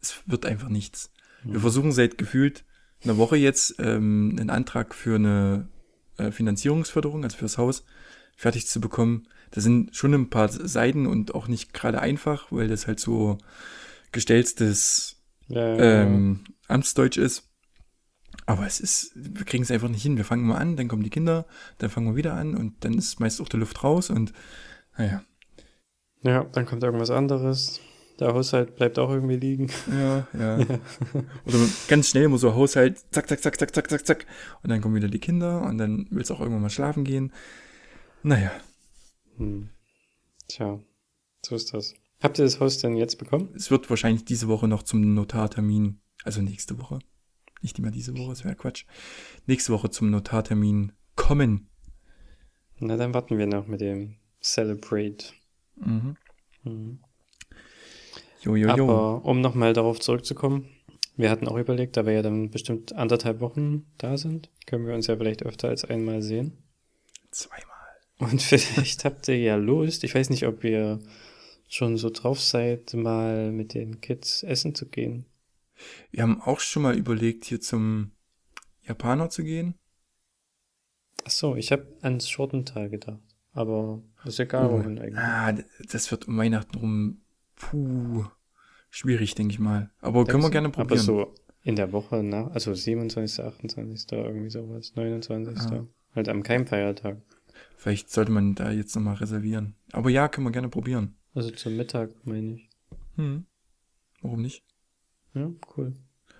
es 0.00 0.22
wird 0.26 0.46
einfach 0.46 0.68
nichts. 0.68 1.12
Wir 1.44 1.60
versuchen 1.60 1.92
seit 1.92 2.18
gefühlt 2.18 2.64
einer 3.02 3.16
Woche 3.16 3.36
jetzt 3.36 3.74
ähm, 3.78 4.36
einen 4.38 4.50
Antrag 4.50 4.94
für 4.94 5.16
eine 5.16 5.68
äh, 6.16 6.30
Finanzierungsförderung, 6.30 7.24
also 7.24 7.36
fürs 7.36 7.58
Haus, 7.58 7.84
fertig 8.36 8.66
zu 8.66 8.80
bekommen. 8.80 9.28
Da 9.50 9.60
sind 9.60 9.94
schon 9.94 10.14
ein 10.14 10.30
paar 10.30 10.48
Seiten 10.48 11.06
und 11.06 11.34
auch 11.34 11.48
nicht 11.48 11.74
gerade 11.74 12.00
einfach, 12.00 12.52
weil 12.52 12.68
das 12.68 12.86
halt 12.86 13.00
so 13.00 13.38
gestelltes 14.12 15.22
Ja, 15.48 15.76
ja, 15.76 16.02
ähm, 16.02 16.44
Amtsdeutsch 16.68 17.18
ist. 17.18 17.51
Aber 18.46 18.66
es 18.66 18.80
ist, 18.80 19.12
wir 19.14 19.44
kriegen 19.44 19.62
es 19.62 19.70
einfach 19.70 19.88
nicht 19.88 20.02
hin. 20.02 20.16
Wir 20.16 20.24
fangen 20.24 20.46
mal 20.46 20.56
an, 20.58 20.76
dann 20.76 20.88
kommen 20.88 21.02
die 21.02 21.10
Kinder, 21.10 21.46
dann 21.78 21.90
fangen 21.90 22.08
wir 22.08 22.16
wieder 22.16 22.34
an 22.34 22.56
und 22.56 22.84
dann 22.84 22.94
ist 22.94 23.20
meist 23.20 23.40
auch 23.40 23.48
die 23.48 23.56
Luft 23.56 23.82
raus 23.84 24.10
und 24.10 24.32
naja, 24.98 25.22
ja, 26.22 26.44
dann 26.44 26.66
kommt 26.66 26.82
irgendwas 26.84 27.10
anderes. 27.10 27.80
Der 28.20 28.32
Haushalt 28.34 28.76
bleibt 28.76 28.98
auch 28.98 29.10
irgendwie 29.10 29.36
liegen. 29.36 29.70
ja, 29.90 30.26
ja. 30.38 30.58
Oder 31.44 31.58
ganz 31.88 32.10
schnell 32.10 32.28
muss 32.28 32.42
so 32.42 32.54
Haushalt, 32.54 32.98
zack, 33.10 33.28
zack, 33.28 33.42
zack, 33.42 33.58
zack, 33.58 33.74
zack, 33.74 33.90
zack, 33.90 34.06
zack. 34.06 34.26
Und 34.62 34.70
dann 34.70 34.80
kommen 34.80 34.94
wieder 34.94 35.08
die 35.08 35.18
Kinder 35.18 35.62
und 35.62 35.78
dann 35.78 36.06
willst 36.10 36.30
du 36.30 36.34
auch 36.34 36.40
irgendwann 36.40 36.62
mal 36.62 36.70
schlafen 36.70 37.04
gehen. 37.04 37.32
Naja, 38.22 38.52
Hm. 39.38 39.70
Tja, 40.46 40.78
so 41.44 41.56
ist 41.56 41.72
das. 41.74 41.94
Habt 42.22 42.38
ihr 42.38 42.44
das 42.44 42.60
Haus 42.60 42.78
denn 42.78 42.96
jetzt 42.96 43.18
bekommen? 43.18 43.48
es 43.56 43.70
wird 43.70 43.88
wahrscheinlich 43.90 44.24
diese 44.24 44.46
Woche 44.46 44.68
noch 44.68 44.82
zum 44.82 45.14
Notartermin, 45.14 46.00
also 46.22 46.42
nächste 46.42 46.78
Woche. 46.78 47.00
Nicht 47.62 47.78
immer 47.78 47.90
diese 47.90 48.16
Woche, 48.18 48.30
das 48.30 48.44
wäre 48.44 48.56
Quatsch. 48.56 48.84
Nächste 49.46 49.72
Woche 49.72 49.90
zum 49.90 50.10
Notartermin 50.10 50.92
kommen. 51.14 51.68
Na, 52.78 52.96
dann 52.96 53.14
warten 53.14 53.38
wir 53.38 53.46
noch 53.46 53.68
mit 53.68 53.80
dem 53.80 54.16
Celebrate. 54.42 55.26
Mhm. 55.76 56.16
Mhm. 56.64 56.98
Jo, 58.42 58.56
jo, 58.56 58.74
jo. 58.76 58.84
Aber 58.84 59.24
um 59.24 59.40
nochmal 59.40 59.72
darauf 59.72 60.00
zurückzukommen, 60.00 60.68
wir 61.16 61.30
hatten 61.30 61.46
auch 61.46 61.56
überlegt, 61.56 61.96
da 61.96 62.06
wir 62.06 62.14
ja 62.14 62.22
dann 62.22 62.50
bestimmt 62.50 62.94
anderthalb 62.94 63.40
Wochen 63.40 63.86
da 63.98 64.16
sind, 64.16 64.50
können 64.66 64.86
wir 64.86 64.94
uns 64.94 65.06
ja 65.06 65.16
vielleicht 65.16 65.44
öfter 65.44 65.68
als 65.68 65.84
einmal 65.84 66.22
sehen. 66.22 66.58
Zweimal. 67.30 67.72
Und 68.18 68.42
vielleicht 68.42 69.04
habt 69.04 69.28
ihr 69.28 69.38
ja 69.38 69.56
Lust, 69.56 70.02
ich 70.02 70.14
weiß 70.14 70.30
nicht, 70.30 70.46
ob 70.46 70.64
ihr 70.64 70.98
schon 71.68 71.96
so 71.96 72.10
drauf 72.10 72.40
seid, 72.40 72.94
mal 72.94 73.52
mit 73.52 73.74
den 73.74 74.00
Kids 74.00 74.42
essen 74.42 74.74
zu 74.74 74.88
gehen. 74.88 75.26
Wir 76.10 76.22
haben 76.22 76.40
auch 76.40 76.60
schon 76.60 76.82
mal 76.82 76.96
überlegt, 76.96 77.44
hier 77.44 77.60
zum 77.60 78.12
Japaner 78.82 79.30
zu 79.30 79.44
gehen. 79.44 79.74
Ach 81.24 81.30
so, 81.30 81.56
ich 81.56 81.70
habe 81.72 81.86
ans 82.02 82.28
Schurtental 82.28 82.88
gedacht. 82.90 83.20
Aber 83.52 84.02
ist 84.24 84.40
egal, 84.40 84.66
Oh, 84.68 84.72
wohin 84.78 84.98
eigentlich. 84.98 85.18
ah, 85.18 85.52
das 85.90 86.10
wird 86.10 86.26
um 86.26 86.38
Weihnachten 86.38 86.78
rum, 86.78 87.20
puh, 87.54 88.24
schwierig, 88.90 89.34
denke 89.34 89.52
ich 89.52 89.58
mal. 89.58 89.90
Aber 90.00 90.24
können 90.24 90.42
wir 90.42 90.50
gerne 90.50 90.68
Aber 90.68 90.76
probieren. 90.84 91.00
so 91.04 91.34
in 91.62 91.76
der 91.76 91.92
Woche 91.92 92.22
nach, 92.22 92.50
also 92.52 92.72
27., 92.74 93.44
28., 93.44 94.10
irgendwie 94.12 94.50
sowas, 94.50 94.94
29. 94.96 95.58
Ah. 95.70 95.86
Halt 96.14 96.28
am 96.28 96.42
Keimfeiertag. 96.42 97.18
Vielleicht 97.76 98.10
sollte 98.10 98.32
man 98.32 98.54
da 98.54 98.70
jetzt 98.72 98.94
nochmal 98.96 99.16
reservieren. 99.16 99.76
Aber 99.92 100.08
ja, 100.10 100.28
können 100.28 100.46
wir 100.46 100.50
gerne 100.52 100.68
probieren. 100.68 101.16
Also 101.34 101.50
zum 101.50 101.76
Mittag, 101.76 102.10
meine 102.24 102.54
ich. 102.54 102.70
Hm. 103.16 103.46
Warum 104.22 104.40
nicht? 104.42 104.64
Ja, 105.34 105.50
cool. 105.76 105.94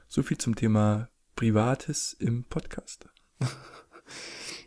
So 0.09 0.23
viel 0.23 0.39
zum 0.39 0.55
Thema 0.57 1.09
Privates 1.37 2.13
im 2.19 2.45
Podcast. 2.45 3.09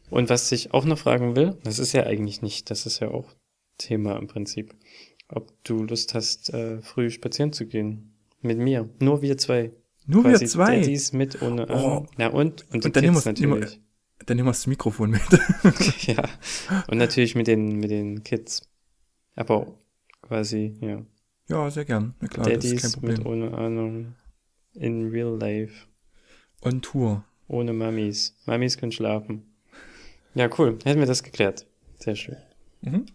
Und 0.10 0.29
was 0.29 0.51
ich 0.51 0.74
auch 0.74 0.86
noch 0.86 1.00
fragen 1.00 1.36
will, 1.36 1.58
das 1.63 1.79
ist 1.79 1.94
ja 1.94 2.03
eigentlich 2.03 2.41
nicht, 2.41 2.70
das 2.70 2.86
ist 2.86 3.00
ja 3.00 3.10
auch 3.10 3.32
Thema 3.77 4.17
im 4.17 4.27
Prinzip, 4.27 4.75
ob 5.27 5.51
du 5.63 5.84
Lust 5.84 6.13
hast, 6.13 6.51
äh, 6.53 6.82
früh 6.82 7.10
spazieren 7.10 7.53
zu 7.53 7.65
gehen. 7.65 8.12
Mit 8.41 8.60
mir. 8.60 8.88
Nur 9.00 9.22
wir 9.24 9.38
zwei. 9.38 9.72
Nur 10.05 10.22
Quasi 10.24 10.41
wir 10.41 10.48
zwei. 10.48 10.79
Daddies 10.79 11.13
mit 11.13 11.41
ohne 11.41 11.67
Oh. 11.67 11.74
Arm. 11.74 12.08
Ja, 12.17 12.27
und, 12.27 12.62
und 12.72 12.84
die 12.84 12.88
Und 12.88 12.96
dann 12.96 13.03
Kids 13.03 13.25
nehmen 13.25 13.51
wir- 13.53 13.55
natürlich. 13.60 13.82
Dann 14.25 14.38
nehmen 14.38 14.48
wir 14.48 14.51
das 14.51 14.67
Mikrofon 14.67 15.10
mit. 15.10 15.22
ja. 16.08 16.29
Und 16.88 16.98
natürlich 16.98 17.36
mit 17.36 17.48
den, 17.48 17.77
mit 17.79 17.89
den 17.91 18.24
Kids. 18.24 18.62
Aber 19.36 19.77
quasi, 20.22 20.77
ja. 20.79 21.03
Ja, 21.47 21.69
sehr 21.69 21.85
gern. 21.85 22.15
Na 22.19 22.27
klar, 22.27 22.49
das 22.49 22.65
ist 22.65 22.81
kein 22.81 22.91
Daddies 22.91 23.01
mit 23.01 23.23
Problem. 23.23 23.25
ohne 23.25 23.57
Ahnung. 23.57 24.15
In 24.73 25.09
real 25.09 25.37
life. 25.37 25.87
On 26.61 26.81
Tour. 26.81 27.23
Ohne 27.47 27.73
Mamis. 27.73 28.35
Mamis 28.45 28.77
können 28.77 28.91
schlafen. 28.91 29.43
Ja, 30.33 30.49
cool. 30.57 30.77
Hätten 30.83 30.99
wir 30.99 31.07
das 31.07 31.23
geklärt. 31.23 31.65
Sehr 31.99 32.15
schön. 32.15 32.37
Mhm. 32.81 33.05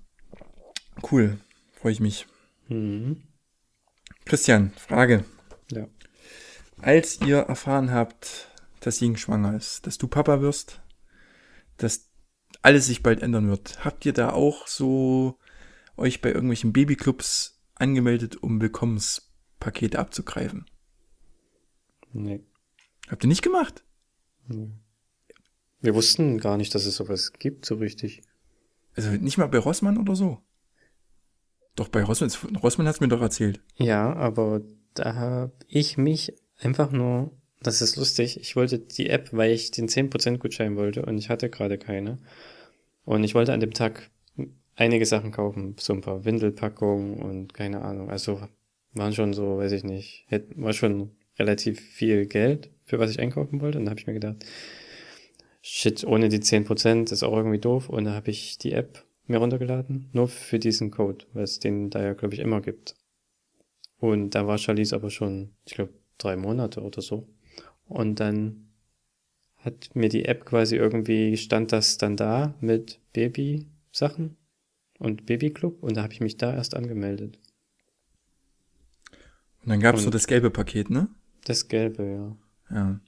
Cool. 1.10 1.38
Freue 1.72 1.92
ich 1.92 2.00
mich. 2.00 2.26
Mhm. 2.68 3.22
Christian, 4.25 4.72
Frage. 4.76 5.25
Ja. 5.70 5.87
Als 6.78 7.20
ihr 7.20 7.38
erfahren 7.38 7.90
habt, 7.92 8.49
dass 8.80 9.00
Ying 9.00 9.16
schwanger 9.16 9.54
ist, 9.56 9.87
dass 9.87 9.99
du 9.99 10.08
Papa 10.08 10.40
wirst, 10.40 10.80
dass 11.76 12.08
alles 12.62 12.87
sich 12.87 13.02
bald 13.02 13.22
ändern 13.22 13.49
wird, 13.49 13.84
habt 13.84 14.06
ihr 14.06 14.12
da 14.12 14.30
auch 14.30 14.66
so 14.66 15.38
euch 15.96 16.20
bei 16.20 16.30
irgendwelchen 16.30 16.72
Babyclubs 16.72 17.60
angemeldet, 17.80 18.37
um 18.42 18.60
Willkommenspakete 18.60 19.99
abzugreifen? 19.99 20.66
Nee. 22.12 22.40
Habt 23.08 23.25
ihr 23.25 23.28
nicht 23.28 23.42
gemacht? 23.42 23.84
nee. 24.49 24.70
Wir 25.82 25.94
wussten 25.94 26.38
gar 26.38 26.58
nicht, 26.58 26.75
dass 26.75 26.84
es 26.84 26.96
sowas 26.96 27.32
gibt, 27.32 27.64
so 27.64 27.76
richtig. 27.76 28.22
Also 28.96 29.10
nicht 29.12 29.38
mal 29.38 29.46
bei 29.46 29.58
Rossmann 29.58 29.96
oder 29.96 30.14
so? 30.14 30.42
Doch, 31.75 31.88
bei 31.88 32.02
Rossmann, 32.02 32.30
Rossmann 32.56 32.87
hat 32.87 32.96
es 32.96 33.00
mir 33.00 33.08
doch 33.08 33.22
erzählt. 33.22 33.62
Ja, 33.76 34.12
aber 34.14 34.60
da 34.94 35.14
habe 35.14 35.52
ich 35.68 35.96
mich 35.96 36.34
einfach 36.58 36.90
nur, 36.92 37.30
das 37.62 37.80
ist 37.80 37.96
lustig, 37.96 38.38
ich 38.40 38.56
wollte 38.56 38.78
die 38.78 39.08
App, 39.08 39.30
weil 39.32 39.52
ich 39.52 39.70
den 39.70 39.88
10% 39.88 40.38
Gutschein 40.38 40.76
wollte 40.76 41.06
und 41.06 41.16
ich 41.16 41.30
hatte 41.30 41.49
gerade 41.49 41.78
keine. 41.78 42.18
Und 43.04 43.25
ich 43.25 43.34
wollte 43.34 43.54
an 43.54 43.60
dem 43.60 43.72
Tag 43.72 44.10
einige 44.77 45.07
Sachen 45.07 45.33
kaufen, 45.33 45.77
so 45.79 45.93
ein 45.93 46.00
paar 46.00 46.25
Windelpackungen 46.25 47.21
und 47.21 47.55
keine 47.55 47.83
Ahnung. 47.83 48.11
Also 48.11 48.41
waren 48.93 49.12
schon 49.12 49.33
so, 49.33 49.59
weiß 49.59 49.73
ich 49.73 49.85
nicht, 49.85 50.27
war 50.57 50.73
schon 50.73 51.11
relativ 51.39 51.81
viel 51.81 52.27
Geld, 52.27 52.71
für 52.85 52.99
was 52.99 53.11
ich 53.11 53.21
einkaufen 53.21 53.61
wollte. 53.61 53.79
Und 53.79 53.87
da 53.87 53.91
habe 53.91 54.00
ich 54.00 54.07
mir 54.07 54.15
gedacht, 54.15 54.45
shit, 55.62 56.05
ohne 56.05 56.29
die 56.29 56.41
10% 56.41 57.12
ist 57.12 57.23
auch 57.23 57.37
irgendwie 57.37 57.59
doof. 57.59 57.89
Und 57.89 58.05
da 58.05 58.15
habe 58.15 58.31
ich 58.31 58.59
die 58.59 58.73
App 58.73 59.05
mir 59.27 59.39
runtergeladen, 59.39 60.09
nur 60.12 60.29
für 60.29 60.59
diesen 60.59 60.91
Code, 60.91 61.25
weil 61.33 61.45
es 61.45 61.61
den 61.61 61.91
da 61.91 62.03
ja, 62.03 62.15
glaube 62.15 62.35
ich, 62.35 62.41
immer 62.41 62.61
gibt. 62.61 62.97
Und 63.99 64.35
da 64.35 64.47
war 64.47 64.59
Charlize 64.59 64.95
aber 64.95 65.11
schon, 65.11 65.53
ich 65.65 65.75
glaube, 65.75 65.93
drei 66.19 66.37
Monate 66.37 66.83
oder 66.83 67.00
so. 67.00 67.29
Und 67.87 68.19
dann 68.19 68.71
hat 69.57 69.91
mir 69.95 70.09
die 70.09 70.25
App 70.25 70.47
quasi 70.47 70.77
irgendwie, 70.77 71.37
stand 71.37 71.71
das 71.73 71.99
dann 71.99 72.17
da 72.17 72.55
mit 72.61 72.99
Baby-Sachen 73.12 74.37
und 75.00 75.26
Babyclub 75.26 75.83
und 75.83 75.97
da 75.97 76.02
habe 76.04 76.12
ich 76.12 76.21
mich 76.21 76.37
da 76.37 76.54
erst 76.54 76.76
angemeldet. 76.76 77.38
Und 79.62 79.71
dann 79.71 79.80
gab 79.80 79.97
es 79.97 80.04
so 80.04 80.11
das 80.11 80.26
gelbe 80.26 80.50
Paket, 80.50 80.90
ne? 80.90 81.09
Das 81.45 81.69
Gelbe, 81.69 82.37
ja. 82.71 82.76
Ja. 82.76 83.00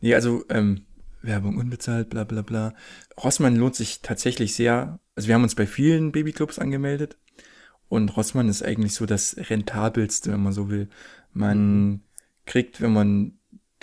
Nee, 0.00 0.14
also 0.14 0.44
ähm, 0.48 0.82
Werbung 1.22 1.56
unbezahlt, 1.56 2.10
bla 2.10 2.24
bla 2.24 2.42
bla. 2.42 2.74
Rossmann 3.22 3.56
lohnt 3.56 3.74
sich 3.74 4.02
tatsächlich 4.02 4.54
sehr. 4.54 5.00
Also 5.14 5.28
wir 5.28 5.34
haben 5.34 5.42
uns 5.42 5.54
bei 5.54 5.66
vielen 5.66 6.12
Babyclubs 6.12 6.58
angemeldet. 6.58 7.16
Und 7.88 8.16
Rossmann 8.16 8.48
ist 8.48 8.62
eigentlich 8.62 8.94
so 8.94 9.06
das 9.06 9.36
rentabelste, 9.36 10.32
wenn 10.32 10.42
man 10.42 10.52
so 10.52 10.70
will. 10.70 10.88
Man 11.32 12.02
kriegt, 12.46 12.80
wenn 12.80 12.92
man 12.92 13.38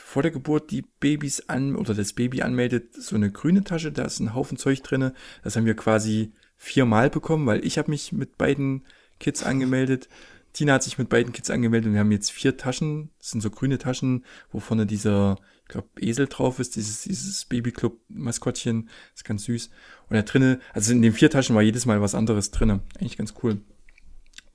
vor 0.10 0.24
der 0.24 0.32
Geburt 0.32 0.72
die 0.72 0.84
Babys 1.00 1.50
an 1.50 1.76
oder 1.76 1.94
das 1.94 2.14
Baby 2.14 2.42
anmeldet, 2.42 2.96
so 2.96 3.16
eine 3.16 3.32
grüne 3.32 3.64
Tasche, 3.64 3.92
da 3.92 4.06
ist 4.06 4.20
ein 4.20 4.34
Haufen 4.34 4.58
Zeug 4.58 4.82
drinne. 4.82 5.14
Das 5.44 5.56
haben 5.56 5.68
wir 5.68 5.76
quasi 5.76 6.32
viermal 6.58 7.12
bekommen, 7.12 7.46
weil 7.46 7.64
ich 7.64 7.78
habe 7.78 7.92
mich 7.92 8.12
mit 8.12 8.36
beiden 8.36 8.86
Kids 9.20 9.44
angemeldet. 9.44 10.10
Tina 10.52 10.74
hat 10.74 10.84
sich 10.84 10.98
mit 10.98 11.10
beiden 11.10 11.32
Kids 11.32 11.52
angemeldet 11.52 11.90
und 11.90 11.94
wir 11.94 12.00
haben 12.00 12.12
jetzt 12.12 12.32
vier 12.32 12.58
Taschen. 12.58 13.12
Das 13.20 13.30
sind 13.30 13.42
so 13.42 13.52
grüne 13.52 13.78
Taschen, 13.78 14.26
wo 14.52 14.60
vorne 14.60 14.88
dieser, 14.88 15.38
ich 15.62 15.68
glaube, 15.68 15.88
Esel 16.00 16.26
drauf 16.26 16.58
ist, 16.58 16.76
dieses, 16.76 17.04
dieses 17.04 17.46
Babyclub-Maskottchen. 17.46 18.90
Ist 19.14 19.26
ganz 19.26 19.44
süß. 19.44 19.70
Und 20.10 20.16
da 20.16 20.24
drinne, 20.24 20.60
also 20.74 20.92
in 20.92 21.04
den 21.04 21.14
vier 21.14 21.30
Taschen 21.30 21.56
war 21.56 21.62
jedes 21.62 21.86
Mal 21.86 22.02
was 22.02 22.16
anderes 22.16 22.50
drinne. 22.50 22.80
Eigentlich 23.00 23.18
ganz 23.18 23.36
cool. 23.44 23.62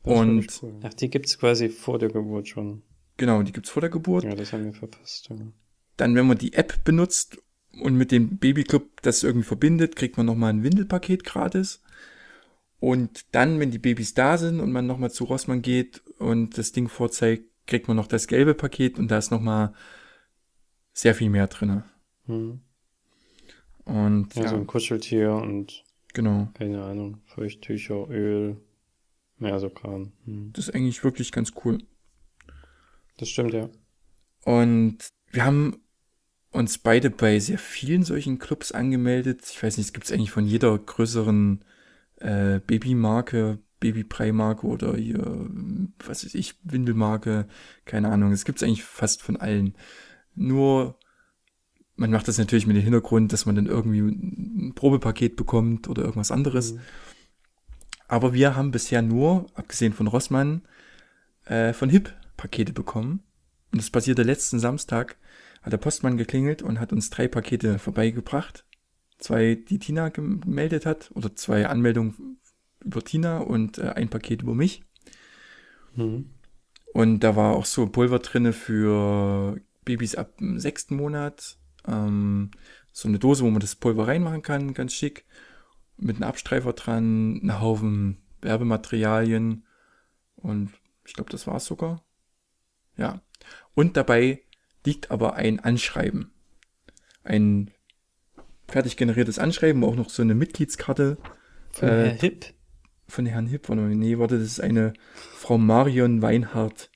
Und 0.02 0.48
Ach, 0.82 0.94
die 0.94 1.10
gibt's 1.10 1.38
quasi 1.38 1.68
vor 1.68 2.00
der 2.00 2.08
Geburt 2.08 2.48
schon. 2.48 2.82
Genau, 3.16 3.42
die 3.42 3.52
gibt's 3.52 3.70
vor 3.70 3.80
der 3.80 3.90
Geburt. 3.90 4.24
Ja, 4.24 4.34
das 4.34 4.52
haben 4.52 4.64
wir 4.64 4.72
verpasst. 4.72 5.28
Ja. 5.30 5.36
Dann, 5.96 6.14
wenn 6.14 6.26
man 6.26 6.38
die 6.38 6.54
App 6.54 6.84
benutzt 6.84 7.38
und 7.80 7.96
mit 7.96 8.12
dem 8.12 8.38
Babyclub 8.38 9.02
das 9.02 9.22
irgendwie 9.22 9.46
verbindet, 9.46 9.96
kriegt 9.96 10.16
man 10.16 10.26
nochmal 10.26 10.52
ein 10.52 10.62
Windelpaket 10.62 11.24
gratis. 11.24 11.82
Und 12.80 13.24
dann, 13.34 13.60
wenn 13.60 13.70
die 13.70 13.78
Babys 13.78 14.14
da 14.14 14.36
sind 14.36 14.60
und 14.60 14.72
man 14.72 14.86
nochmal 14.86 15.10
zu 15.10 15.24
Rossmann 15.24 15.62
geht 15.62 16.02
und 16.18 16.58
das 16.58 16.72
Ding 16.72 16.88
vorzeigt, 16.88 17.46
kriegt 17.66 17.88
man 17.88 17.96
noch 17.96 18.06
das 18.06 18.26
gelbe 18.26 18.54
Paket 18.54 18.98
und 18.98 19.10
da 19.10 19.18
ist 19.18 19.30
nochmal 19.30 19.72
sehr 20.92 21.14
viel 21.14 21.30
mehr 21.30 21.46
drinne. 21.46 21.84
Hm. 22.26 22.60
Und 23.84 24.34
Ja, 24.34 24.42
ja, 24.42 24.48
so 24.48 24.56
ein 24.56 24.66
Kuscheltier 24.66 25.32
und 25.32 25.84
genau. 26.12 26.48
keine 26.54 26.84
Ahnung, 26.84 27.22
Feuchttücher, 27.26 28.08
Öl, 28.08 28.60
ja, 29.40 29.58
so 29.58 29.70
Kram. 29.70 30.12
Hm. 30.24 30.52
Das 30.52 30.68
ist 30.68 30.74
eigentlich 30.74 31.02
wirklich 31.04 31.32
ganz 31.32 31.52
cool. 31.64 31.78
Das 33.16 33.28
stimmt, 33.28 33.52
ja. 33.52 33.68
Und 34.44 34.98
wir 35.30 35.44
haben 35.44 35.76
uns 36.50 36.78
beide 36.78 37.10
bei 37.10 37.38
sehr 37.40 37.58
vielen 37.58 38.04
solchen 38.04 38.38
Clubs 38.38 38.72
angemeldet. 38.72 39.42
Ich 39.50 39.62
weiß 39.62 39.76
nicht, 39.76 39.86
es 39.86 39.92
gibt 39.92 40.06
es 40.06 40.12
eigentlich 40.12 40.30
von 40.30 40.46
jeder 40.46 40.78
größeren 40.78 41.64
äh, 42.16 42.60
Babymarke, 42.60 43.58
Babybrei-Marke 43.80 44.66
oder 44.66 44.96
hier, 44.96 45.48
was 45.98 46.24
weiß 46.24 46.34
ich, 46.34 46.54
Windelmarke, 46.62 47.48
keine 47.84 48.10
Ahnung. 48.10 48.32
Es 48.32 48.44
gibt 48.44 48.58
es 48.58 48.62
eigentlich 48.62 48.84
fast 48.84 49.22
von 49.22 49.36
allen. 49.36 49.74
Nur, 50.34 50.98
man 51.96 52.10
macht 52.10 52.28
das 52.28 52.38
natürlich 52.38 52.66
mit 52.66 52.76
dem 52.76 52.82
Hintergrund, 52.82 53.32
dass 53.32 53.46
man 53.46 53.56
dann 53.56 53.66
irgendwie 53.66 54.00
ein 54.00 54.72
Probepaket 54.74 55.36
bekommt 55.36 55.88
oder 55.88 56.02
irgendwas 56.02 56.30
anderes. 56.30 56.74
Mhm. 56.74 56.80
Aber 58.06 58.32
wir 58.32 58.54
haben 58.54 58.70
bisher 58.70 59.02
nur, 59.02 59.46
abgesehen 59.54 59.92
von 59.92 60.06
Rossmann, 60.06 60.62
äh, 61.46 61.72
von 61.72 61.90
HIP 61.90 62.12
Pakete 62.36 62.72
bekommen. 62.72 63.22
Und 63.72 63.80
das 63.80 63.90
passierte 63.90 64.22
letzten 64.22 64.58
Samstag, 64.58 65.16
hat 65.62 65.72
der 65.72 65.78
Postmann 65.78 66.16
geklingelt 66.16 66.62
und 66.62 66.78
hat 66.78 66.92
uns 66.92 67.10
drei 67.10 67.26
Pakete 67.26 67.78
vorbeigebracht. 67.78 68.66
Zwei, 69.18 69.54
die 69.54 69.78
Tina 69.78 70.10
gemeldet 70.10 70.86
hat, 70.86 71.10
oder 71.14 71.34
zwei 71.34 71.66
Anmeldungen 71.66 72.38
über 72.84 73.02
Tina 73.02 73.38
und 73.38 73.78
äh, 73.78 73.90
ein 73.90 74.10
Paket 74.10 74.42
über 74.42 74.54
mich. 74.54 74.84
Hm. 75.94 76.30
Und 76.92 77.20
da 77.20 77.34
war 77.34 77.56
auch 77.56 77.64
so 77.64 77.86
Pulver 77.86 78.18
drinne 78.18 78.52
für 78.52 79.60
Babys 79.84 80.14
ab 80.14 80.36
dem 80.38 80.60
sechsten 80.60 80.96
Monat. 80.96 81.58
Ähm, 81.86 82.50
so 82.92 83.08
eine 83.08 83.18
Dose, 83.18 83.42
wo 83.44 83.50
man 83.50 83.60
das 83.60 83.74
Pulver 83.74 84.06
reinmachen 84.06 84.42
kann, 84.42 84.74
ganz 84.74 84.92
schick. 84.92 85.24
Mit 85.96 86.16
einem 86.16 86.28
Abstreifer 86.28 86.72
dran, 86.72 87.40
ein 87.42 87.60
Haufen 87.60 88.18
Werbematerialien. 88.42 89.64
Und 90.36 90.70
ich 91.04 91.14
glaube, 91.14 91.30
das 91.30 91.46
war's 91.46 91.64
sogar. 91.64 92.04
Ja. 92.96 93.20
Und 93.74 93.96
dabei 93.96 94.40
liegt 94.84 95.10
aber 95.10 95.34
ein 95.34 95.60
Anschreiben. 95.60 96.30
Ein 97.24 97.70
fertig 98.68 98.96
generiertes 98.96 99.38
Anschreiben, 99.38 99.82
wo 99.82 99.88
auch 99.88 99.96
noch 99.96 100.10
so 100.10 100.22
eine 100.22 100.34
Mitgliedskarte 100.34 101.16
Von 101.72 101.88
Äh, 101.88 101.92
Herr 101.92 102.12
Hip. 102.20 102.46
von 103.08 103.26
Herrn 103.26 103.46
Hipp, 103.46 103.68
warte 103.68 103.82
mal, 103.82 103.94
nee, 103.94 104.18
warte, 104.18 104.38
das 104.38 104.46
ist 104.48 104.60
eine 104.60 104.92
Frau 105.36 105.58
Marion 105.58 106.22
Weinhardt. 106.22 106.90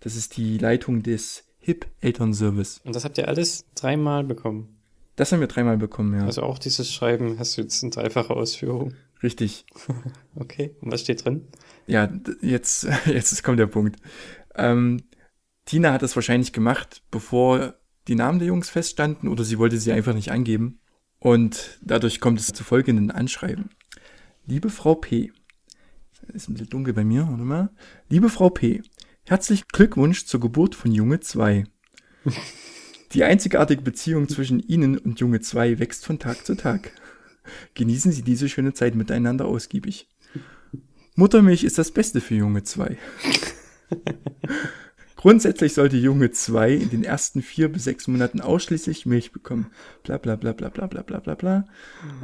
Das 0.00 0.14
ist 0.16 0.36
die 0.36 0.58
Leitung 0.58 1.02
des 1.02 1.44
Hip-Elternservice. 1.58 2.80
Und 2.84 2.94
das 2.94 3.04
habt 3.04 3.18
ihr 3.18 3.28
alles 3.28 3.64
dreimal 3.74 4.24
bekommen. 4.24 4.76
Das 5.16 5.32
haben 5.32 5.40
wir 5.40 5.48
dreimal 5.48 5.76
bekommen, 5.76 6.14
ja. 6.18 6.24
Also 6.24 6.42
auch 6.44 6.58
dieses 6.58 6.92
Schreiben 6.92 7.38
hast 7.38 7.56
du 7.56 7.62
jetzt 7.62 7.82
in 7.82 7.90
dreifacher 7.90 8.36
Ausführung. 8.36 8.94
Richtig. 9.22 9.64
Okay. 10.36 10.76
Und 10.80 10.92
was 10.92 11.00
steht 11.00 11.24
drin? 11.24 11.48
Ja, 11.88 12.08
jetzt, 12.40 12.86
jetzt 13.06 13.42
kommt 13.42 13.58
der 13.58 13.66
Punkt. 13.66 13.96
Ähm, 14.54 15.02
Tina 15.68 15.92
hat 15.92 16.00
das 16.00 16.16
wahrscheinlich 16.16 16.54
gemacht, 16.54 17.02
bevor 17.10 17.74
die 18.06 18.14
Namen 18.14 18.38
der 18.38 18.48
Jungs 18.48 18.70
feststanden 18.70 19.28
oder 19.28 19.44
sie 19.44 19.58
wollte 19.58 19.76
sie 19.76 19.92
einfach 19.92 20.14
nicht 20.14 20.30
angeben. 20.30 20.80
Und 21.18 21.78
dadurch 21.82 22.20
kommt 22.20 22.40
es 22.40 22.46
zu 22.46 22.64
folgenden 22.64 23.10
Anschreiben. 23.10 23.68
Liebe 24.46 24.70
Frau 24.70 24.94
P. 24.94 25.30
Ist 26.32 26.48
ein 26.48 26.54
bisschen 26.54 26.70
dunkel 26.70 26.94
bei 26.94 27.04
mir, 27.04 27.28
warte 27.28 27.42
mal. 27.42 27.68
Liebe 28.08 28.30
Frau 28.30 28.48
P. 28.48 28.80
Herzlichen 29.26 29.66
Glückwunsch 29.70 30.24
zur 30.24 30.40
Geburt 30.40 30.74
von 30.74 30.90
Junge 30.90 31.20
2. 31.20 31.64
Die 33.12 33.24
einzigartige 33.24 33.82
Beziehung 33.82 34.26
zwischen 34.26 34.60
Ihnen 34.60 34.96
und 34.96 35.20
Junge 35.20 35.40
2 35.40 35.80
wächst 35.80 36.06
von 36.06 36.18
Tag 36.18 36.46
zu 36.46 36.54
Tag. 36.56 36.92
Genießen 37.74 38.10
Sie 38.10 38.22
diese 38.22 38.48
schöne 38.48 38.72
Zeit 38.72 38.94
miteinander 38.94 39.44
ausgiebig. 39.44 40.08
Muttermilch 41.14 41.62
ist 41.62 41.76
das 41.76 41.90
Beste 41.90 42.22
für 42.22 42.36
Junge 42.36 42.62
2. 42.62 42.96
Grundsätzlich 45.18 45.74
sollte 45.74 45.96
Junge 45.96 46.30
2 46.30 46.74
in 46.74 46.90
den 46.90 47.02
ersten 47.02 47.42
vier 47.42 47.68
bis 47.72 47.82
sechs 47.82 48.06
Monaten 48.06 48.40
ausschließlich 48.40 49.04
Milch 49.04 49.32
bekommen. 49.32 49.72
Bla 50.04 50.16
bla 50.16 50.36
bla 50.36 50.52
bla 50.52 50.68
bla 50.68 50.86
bla 50.86 51.02
bla 51.02 51.18
bla 51.18 51.34
bla. 51.34 51.64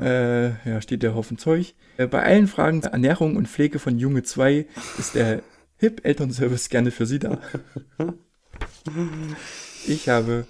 Äh, 0.00 0.50
ja, 0.70 0.80
steht 0.80 1.02
der 1.02 1.16
Haufen 1.16 1.36
Zeug. 1.36 1.74
Äh, 1.96 2.06
bei 2.06 2.22
allen 2.22 2.46
Fragen 2.46 2.82
der 2.82 2.92
Ernährung 2.92 3.34
und 3.34 3.48
Pflege 3.48 3.80
von 3.80 3.98
Junge 3.98 4.22
2 4.22 4.66
ist 4.96 5.16
der 5.16 5.42
HIP 5.78 6.04
Elternservice 6.04 6.68
gerne 6.68 6.92
für 6.92 7.04
Sie 7.04 7.18
da. 7.18 7.40
Ich 9.88 10.08
habe 10.08 10.46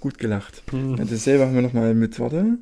gut 0.00 0.16
gelacht. 0.16 0.62
Ja, 0.72 1.04
dasselbe 1.04 1.44
haben 1.44 1.56
wir 1.56 1.60
nochmal 1.60 1.94
mit, 1.94 2.18
warte. 2.18 2.56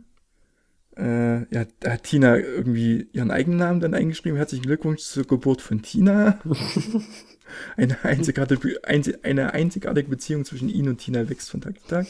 Äh, 0.96 1.54
ja, 1.54 1.66
da 1.78 1.92
hat 1.92 2.02
Tina 2.02 2.36
irgendwie 2.36 3.06
ihren 3.12 3.30
eigenen 3.30 3.58
Namen 3.58 3.78
dann 3.78 3.94
eingeschrieben. 3.94 4.36
Herzlichen 4.36 4.64
Glückwunsch 4.64 5.02
zur 5.02 5.24
Geburt 5.24 5.60
von 5.60 5.82
Tina. 5.82 6.40
eine, 7.76 8.02
einzigartige, 8.04 8.80
eine 8.84 9.52
einzigartige 9.52 10.08
Beziehung 10.08 10.44
zwischen 10.44 10.68
Ihnen 10.68 10.88
und 10.88 10.98
Tina 10.98 11.28
wächst 11.28 11.50
von 11.50 11.60
Tag 11.60 11.80
zu 11.80 11.88
Tag. 11.88 12.06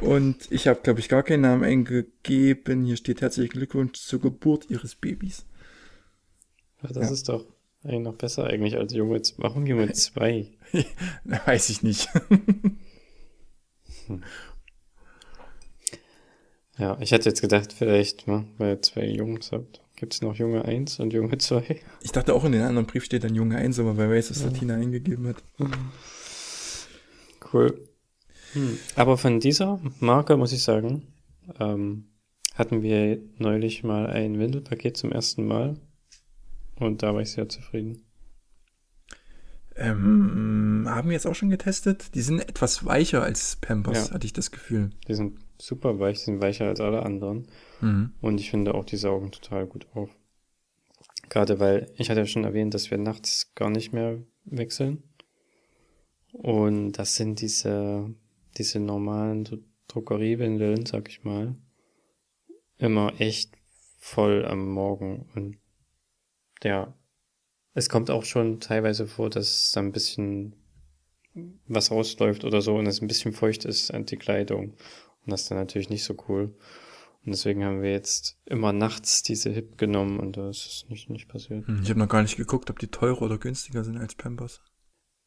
Und 0.00 0.50
ich 0.50 0.66
habe, 0.68 0.80
glaube 0.82 1.00
ich, 1.00 1.08
gar 1.08 1.22
keinen 1.22 1.42
Namen 1.42 1.64
eingegeben. 1.64 2.84
Hier 2.84 2.96
steht 2.96 3.20
herzlichen 3.20 3.52
Glückwunsch 3.52 4.00
zur 4.00 4.20
Geburt 4.20 4.70
Ihres 4.70 4.94
Babys. 4.94 5.44
Ja, 6.82 6.88
das 6.88 7.08
ja. 7.08 7.12
ist 7.12 7.28
doch 7.28 7.44
eigentlich 7.84 8.02
noch 8.02 8.14
besser 8.14 8.46
eigentlich 8.46 8.76
als 8.76 8.92
Junge. 8.94 9.20
Warum 9.36 9.66
Junge 9.66 9.92
2? 9.92 10.46
Weiß 11.24 11.68
ich 11.68 11.82
nicht. 11.82 12.08
hm. 14.06 14.22
Ja, 16.78 16.96
ich 17.00 17.12
hätte 17.12 17.28
jetzt 17.28 17.42
gedacht, 17.42 17.72
vielleicht, 17.72 18.26
ne, 18.26 18.46
weil 18.56 18.70
ihr 18.70 18.82
zwei 18.82 19.06
Jungs 19.06 19.52
habt, 19.52 19.81
gibt 20.02 20.14
es 20.14 20.20
noch 20.20 20.34
Junge 20.34 20.64
1 20.64 20.98
und 20.98 21.12
Junge 21.12 21.38
2. 21.38 21.80
Ich 22.00 22.10
dachte 22.10 22.34
auch 22.34 22.44
in 22.44 22.50
den 22.50 22.62
anderen 22.62 22.88
Brief 22.88 23.04
steht 23.04 23.22
dann 23.22 23.36
Junge 23.36 23.54
1, 23.54 23.78
aber 23.78 23.96
wer 23.96 24.10
weiß, 24.10 24.32
was 24.32 24.42
ja. 24.42 24.50
Tina 24.50 24.74
eingegeben 24.74 25.28
hat. 25.28 25.36
Cool. 27.52 27.86
Hm. 28.52 28.78
Aber 28.96 29.16
von 29.16 29.38
dieser 29.38 29.78
Marke 30.00 30.36
muss 30.36 30.52
ich 30.52 30.64
sagen, 30.64 31.06
ähm, 31.60 32.06
hatten 32.54 32.82
wir 32.82 33.20
neulich 33.38 33.84
mal 33.84 34.08
ein 34.08 34.40
Windelpaket 34.40 34.96
zum 34.96 35.12
ersten 35.12 35.46
Mal 35.46 35.76
und 36.80 37.04
da 37.04 37.14
war 37.14 37.20
ich 37.20 37.30
sehr 37.30 37.48
zufrieden. 37.48 38.02
Ähm, 39.76 40.84
haben 40.88 41.10
wir 41.10 41.14
jetzt 41.14 41.28
auch 41.28 41.36
schon 41.36 41.50
getestet? 41.50 42.16
Die 42.16 42.22
sind 42.22 42.40
etwas 42.40 42.84
weicher 42.84 43.22
als 43.22 43.54
Pampers, 43.54 44.08
ja. 44.08 44.14
hatte 44.14 44.26
ich 44.26 44.32
das 44.32 44.50
Gefühl. 44.50 44.90
Die 45.06 45.14
sind 45.14 45.38
super 45.62 46.00
weich, 46.00 46.18
die 46.18 46.24
sind 46.24 46.42
weicher 46.42 46.66
als 46.66 46.80
alle 46.80 47.04
anderen. 47.04 47.46
Mhm. 47.80 48.12
Und 48.20 48.40
ich 48.40 48.50
finde 48.50 48.74
auch, 48.74 48.84
die 48.84 48.96
saugen 48.96 49.30
total 49.30 49.66
gut 49.66 49.86
auf. 49.94 50.10
Gerade 51.28 51.60
weil, 51.60 51.90
ich 51.96 52.10
hatte 52.10 52.20
ja 52.20 52.26
schon 52.26 52.44
erwähnt, 52.44 52.74
dass 52.74 52.90
wir 52.90 52.98
nachts 52.98 53.54
gar 53.54 53.70
nicht 53.70 53.92
mehr 53.92 54.18
wechseln. 54.44 55.04
Und 56.32 56.92
das 56.92 57.14
sind 57.14 57.40
diese, 57.40 58.12
diese 58.58 58.80
normalen 58.80 59.48
Druckeriewindeln, 59.86 60.84
sag 60.84 61.08
ich 61.08 61.22
mal, 61.22 61.54
immer 62.78 63.20
echt 63.20 63.52
voll 63.98 64.44
am 64.44 64.68
Morgen. 64.68 65.28
Und 65.34 65.58
ja, 66.64 66.92
es 67.74 67.88
kommt 67.88 68.10
auch 68.10 68.24
schon 68.24 68.58
teilweise 68.58 69.06
vor, 69.06 69.30
dass 69.30 69.70
da 69.72 69.80
ein 69.80 69.92
bisschen 69.92 70.56
was 71.66 71.90
rausläuft 71.90 72.44
oder 72.44 72.60
so 72.60 72.76
und 72.76 72.86
es 72.86 73.00
ein 73.00 73.08
bisschen 73.08 73.32
feucht 73.32 73.64
ist 73.64 73.92
an 73.92 74.06
die 74.06 74.16
Kleidung. 74.16 74.74
Und 75.24 75.32
das 75.32 75.42
ist 75.42 75.50
dann 75.50 75.58
natürlich 75.58 75.90
nicht 75.90 76.04
so 76.04 76.14
cool. 76.28 76.54
Und 77.24 77.30
deswegen 77.30 77.64
haben 77.64 77.82
wir 77.82 77.92
jetzt 77.92 78.38
immer 78.46 78.72
nachts 78.72 79.22
diese 79.22 79.50
Hip 79.50 79.78
genommen 79.78 80.18
und 80.18 80.36
da 80.36 80.50
ist 80.50 80.86
nicht, 80.88 81.08
nicht 81.08 81.28
passiert. 81.28 81.66
Hm, 81.66 81.80
ich 81.82 81.90
habe 81.90 82.00
noch 82.00 82.08
gar 82.08 82.22
nicht 82.22 82.36
geguckt, 82.36 82.68
ob 82.68 82.80
die 82.80 82.88
teurer 82.88 83.22
oder 83.22 83.38
günstiger 83.38 83.84
sind 83.84 83.96
als 83.96 84.16
Pampers. 84.16 84.60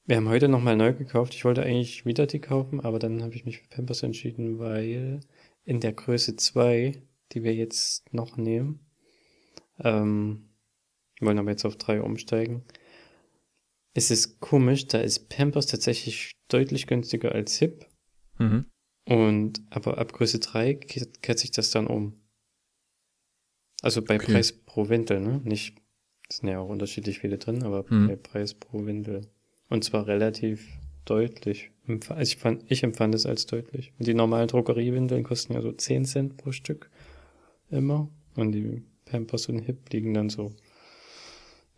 Wir 0.06 0.18
haben 0.18 0.30
heute 0.30 0.50
nochmal 0.50 0.76
neu 0.76 0.94
gekauft. 0.94 1.34
Ich 1.34 1.46
wollte 1.46 1.64
eigentlich 1.64 2.06
wieder 2.06 2.28
die 2.28 2.40
kaufen, 2.40 2.82
aber 2.82 3.00
dann 3.00 3.24
habe 3.24 3.34
ich 3.34 3.46
mich 3.46 3.60
für 3.60 3.68
Pampers 3.70 4.04
entschieden, 4.04 4.60
weil 4.60 5.22
in 5.64 5.80
der 5.80 5.94
Größe 5.94 6.36
2, 6.36 7.02
die 7.32 7.44
wir 7.44 7.56
jetzt 7.56 8.14
noch 8.14 8.36
nehmen, 8.36 8.86
ähm, 9.80 10.50
wollen 11.22 11.40
aber 11.40 11.52
jetzt 11.52 11.66
auf 11.66 11.78
3 11.78 12.02
umsteigen, 12.02 12.66
ist 13.94 14.12
es 14.12 14.40
komisch, 14.40 14.88
da 14.88 15.00
ist 15.00 15.30
Pampers 15.30 15.68
tatsächlich 15.68 16.34
deutlich 16.50 16.86
günstiger 16.86 17.32
als 17.32 17.58
Hip. 17.58 17.88
Mhm. 18.38 18.66
Und 19.06 19.62
aber 19.70 19.98
ab 19.98 20.14
Größe 20.14 20.40
3 20.40 20.74
kehrt 20.74 21.40
sich 21.40 21.52
das 21.52 21.72
dann 21.72 21.88
um. 21.88 22.14
Also 23.82 24.02
bei 24.02 24.16
okay. 24.16 24.34
Preis 24.34 24.52
pro 24.52 24.90
Windel, 24.90 25.20
ne? 25.20 25.42
Nicht, 25.44 25.78
es 26.28 26.38
sind 26.38 26.50
ja 26.50 26.60
auch 26.60 26.70
unterschiedlich 26.70 27.20
viele 27.20 27.38
drin, 27.38 27.64
aber 27.64 27.86
hm. 27.88 28.08
bei 28.08 28.16
Preis 28.16 28.56
pro 28.56 28.84
Windel. 28.86 29.28
Und 29.70 29.84
zwar 29.84 30.08
relativ 30.08 30.68
deutlich. 31.06 31.72
Also 31.88 32.22
ich, 32.22 32.38
fand, 32.38 32.64
ich 32.68 32.84
empfand 32.84 33.14
es 33.14 33.26
als 33.28 33.46
deutlich. 33.46 33.94
Die 34.00 34.16
normalen 34.16 34.48
Drogeriewindeln 34.48 35.24
kosten 35.24 35.54
ja 35.54 35.62
so 35.62 35.72
10 35.72 36.06
Cent 36.06 36.38
pro 36.38 36.52
Stück. 36.52 36.90
Immer. 37.70 38.10
Und 38.36 38.52
die 38.54 38.82
Pampers 39.06 39.48
und 39.48 39.60
Hip 39.60 39.92
liegen 39.92 40.14
dann 40.14 40.30
so 40.30 40.54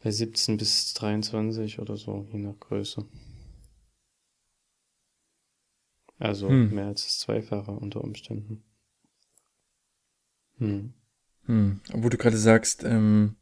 bei 0.01 0.11
17 0.11 0.57
bis 0.57 0.93
23 0.93 1.79
oder 1.79 1.97
so, 1.97 2.25
je 2.31 2.39
nach 2.39 2.59
Größe. 2.59 3.05
Also 6.19 6.49
hm. 6.49 6.73
mehr 6.73 6.87
als 6.87 7.03
das 7.03 7.19
Zweifache 7.19 7.71
unter 7.71 8.03
Umständen. 8.03 8.63
Hm. 10.57 10.93
Hm. 11.45 11.81
Wo 11.93 12.09
du 12.09 12.17
gerade 12.17 12.37
sagst, 12.37 12.83
ähm, 12.83 13.35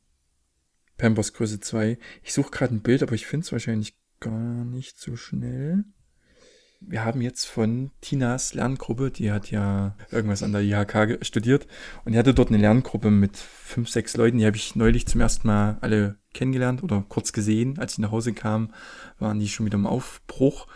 Pampers 0.97 1.33
Größe 1.33 1.59
2. 1.59 1.97
Ich 2.23 2.33
suche 2.33 2.51
gerade 2.51 2.75
ein 2.75 2.81
Bild, 2.81 3.03
aber 3.03 3.13
ich 3.13 3.25
finde 3.25 3.45
es 3.45 3.51
wahrscheinlich 3.51 3.97
gar 4.19 4.65
nicht 4.65 4.99
so 4.99 5.15
schnell. 5.15 5.83
Wir 6.81 7.03
haben 7.03 7.21
jetzt 7.21 7.45
von 7.45 7.91
Tinas 8.01 8.53
Lerngruppe, 8.53 9.09
die 9.09 9.31
hat 9.31 9.49
ja 9.49 9.95
irgendwas 10.11 10.43
an 10.43 10.51
der 10.51 10.61
IHK 10.61 11.25
studiert 11.25 11.67
und 12.03 12.11
die 12.11 12.19
hatte 12.19 12.33
dort 12.33 12.49
eine 12.49 12.57
Lerngruppe 12.57 13.09
mit 13.09 13.37
fünf, 13.37 13.89
sechs 13.89 14.15
Leuten. 14.17 14.37
Die 14.37 14.45
habe 14.45 14.57
ich 14.57 14.75
neulich 14.75 15.07
zum 15.07 15.21
ersten 15.21 15.47
Mal 15.47 15.77
alle 15.81 16.17
kennengelernt 16.33 16.83
oder 16.83 17.03
kurz 17.07 17.33
gesehen. 17.33 17.79
Als 17.79 17.93
ich 17.93 17.99
nach 17.99 18.11
Hause 18.11 18.33
kam, 18.33 18.73
waren 19.17 19.39
die 19.39 19.47
schon 19.47 19.65
wieder 19.65 19.77
im 19.77 19.87
Aufbruch 19.87 20.67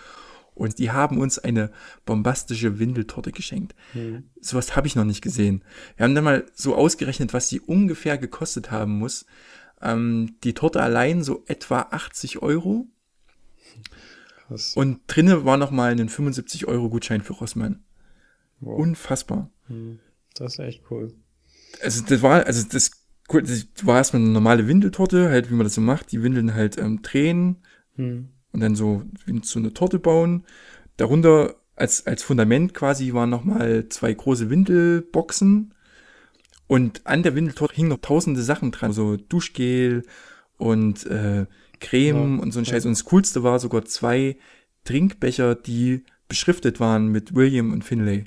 und 0.59 0.77
die 0.77 0.91
haben 0.91 1.19
uns 1.19 1.39
eine 1.39 1.71
bombastische 2.05 2.79
Windeltorte 2.79 3.31
geschenkt. 3.31 3.73
Mhm. 3.93 4.29
Sowas 4.41 4.75
habe 4.75 4.87
ich 4.87 4.95
noch 4.95 5.05
nicht 5.05 5.21
gesehen. 5.21 5.63
Wir 5.95 6.03
haben 6.03 6.15
dann 6.15 6.23
mal 6.23 6.45
so 6.53 6.75
ausgerechnet, 6.75 7.33
was 7.33 7.47
sie 7.47 7.59
ungefähr 7.59 8.17
gekostet 8.17 8.69
haben 8.69 8.97
muss. 8.97 9.25
Ähm, 9.81 10.35
die 10.43 10.53
Torte 10.53 10.81
allein 10.81 11.23
so 11.23 11.43
etwa 11.47 11.87
80 11.91 12.41
Euro. 12.41 12.87
Krass. 14.47 14.75
Und 14.75 15.01
drinne 15.07 15.45
war 15.45 15.57
noch 15.57 15.71
mal 15.71 15.91
ein 15.91 16.09
75 16.09 16.67
Euro 16.67 16.89
Gutschein 16.89 17.21
für 17.21 17.33
Rossmann. 17.33 17.83
Wow. 18.59 18.79
Unfassbar. 18.79 19.49
Mhm. 19.69 19.99
Das 20.35 20.53
ist 20.53 20.59
echt 20.59 20.83
cool. 20.91 21.13
Also 21.81 22.03
das 22.03 22.21
war, 22.21 22.45
also 22.45 22.67
das, 22.69 22.91
das 23.27 23.65
war 23.85 23.97
erstmal 23.97 24.21
eine 24.21 24.31
normale 24.31 24.67
Windeltorte, 24.67 25.29
halt 25.29 25.49
wie 25.49 25.53
man 25.53 25.63
das 25.63 25.75
so 25.75 25.81
macht, 25.81 26.11
die 26.11 26.21
Windeln 26.21 26.53
halt 26.53 26.77
ähm, 26.77 27.01
drehen. 27.01 27.63
Mhm 27.95 28.29
und 28.51 28.61
dann 28.61 28.75
so, 28.75 29.03
so 29.43 29.59
eine 29.59 29.73
Torte 29.73 29.99
bauen. 29.99 30.45
Darunter 30.97 31.55
als, 31.75 32.05
als 32.05 32.23
Fundament 32.23 32.73
quasi 32.73 33.13
waren 33.13 33.29
nochmal 33.29 33.87
zwei 33.89 34.13
große 34.13 34.49
Windelboxen. 34.49 35.73
Und 36.67 37.05
an 37.07 37.23
der 37.23 37.35
Windeltorte 37.35 37.75
hingen 37.75 37.89
noch 37.89 38.01
tausende 38.01 38.43
Sachen 38.43 38.71
dran. 38.71 38.91
So 38.91 39.17
Duschgel 39.17 40.03
und 40.57 41.05
äh, 41.05 41.45
Creme 41.79 42.37
ja, 42.37 42.41
und 42.43 42.51
so 42.51 42.59
ein 42.59 42.65
Scheiß. 42.65 42.85
Und 42.85 42.91
das 42.91 43.05
Coolste 43.05 43.43
war 43.43 43.59
sogar 43.59 43.85
zwei 43.85 44.37
Trinkbecher, 44.83 45.55
die 45.55 46.03
beschriftet 46.27 46.79
waren 46.79 47.07
mit 47.07 47.33
William 47.35 47.71
und 47.71 47.83
Finlay. 47.83 48.25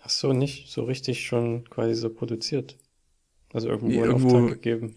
Ach 0.00 0.10
so, 0.10 0.32
nicht 0.32 0.70
so 0.70 0.84
richtig 0.84 1.24
schon 1.26 1.68
quasi 1.68 1.94
so 1.94 2.10
produziert. 2.10 2.78
Also 3.52 3.68
irgendwo, 3.68 4.04
irgendwo 4.04 4.36
Auftrag 4.38 4.62
gegeben 4.62 4.94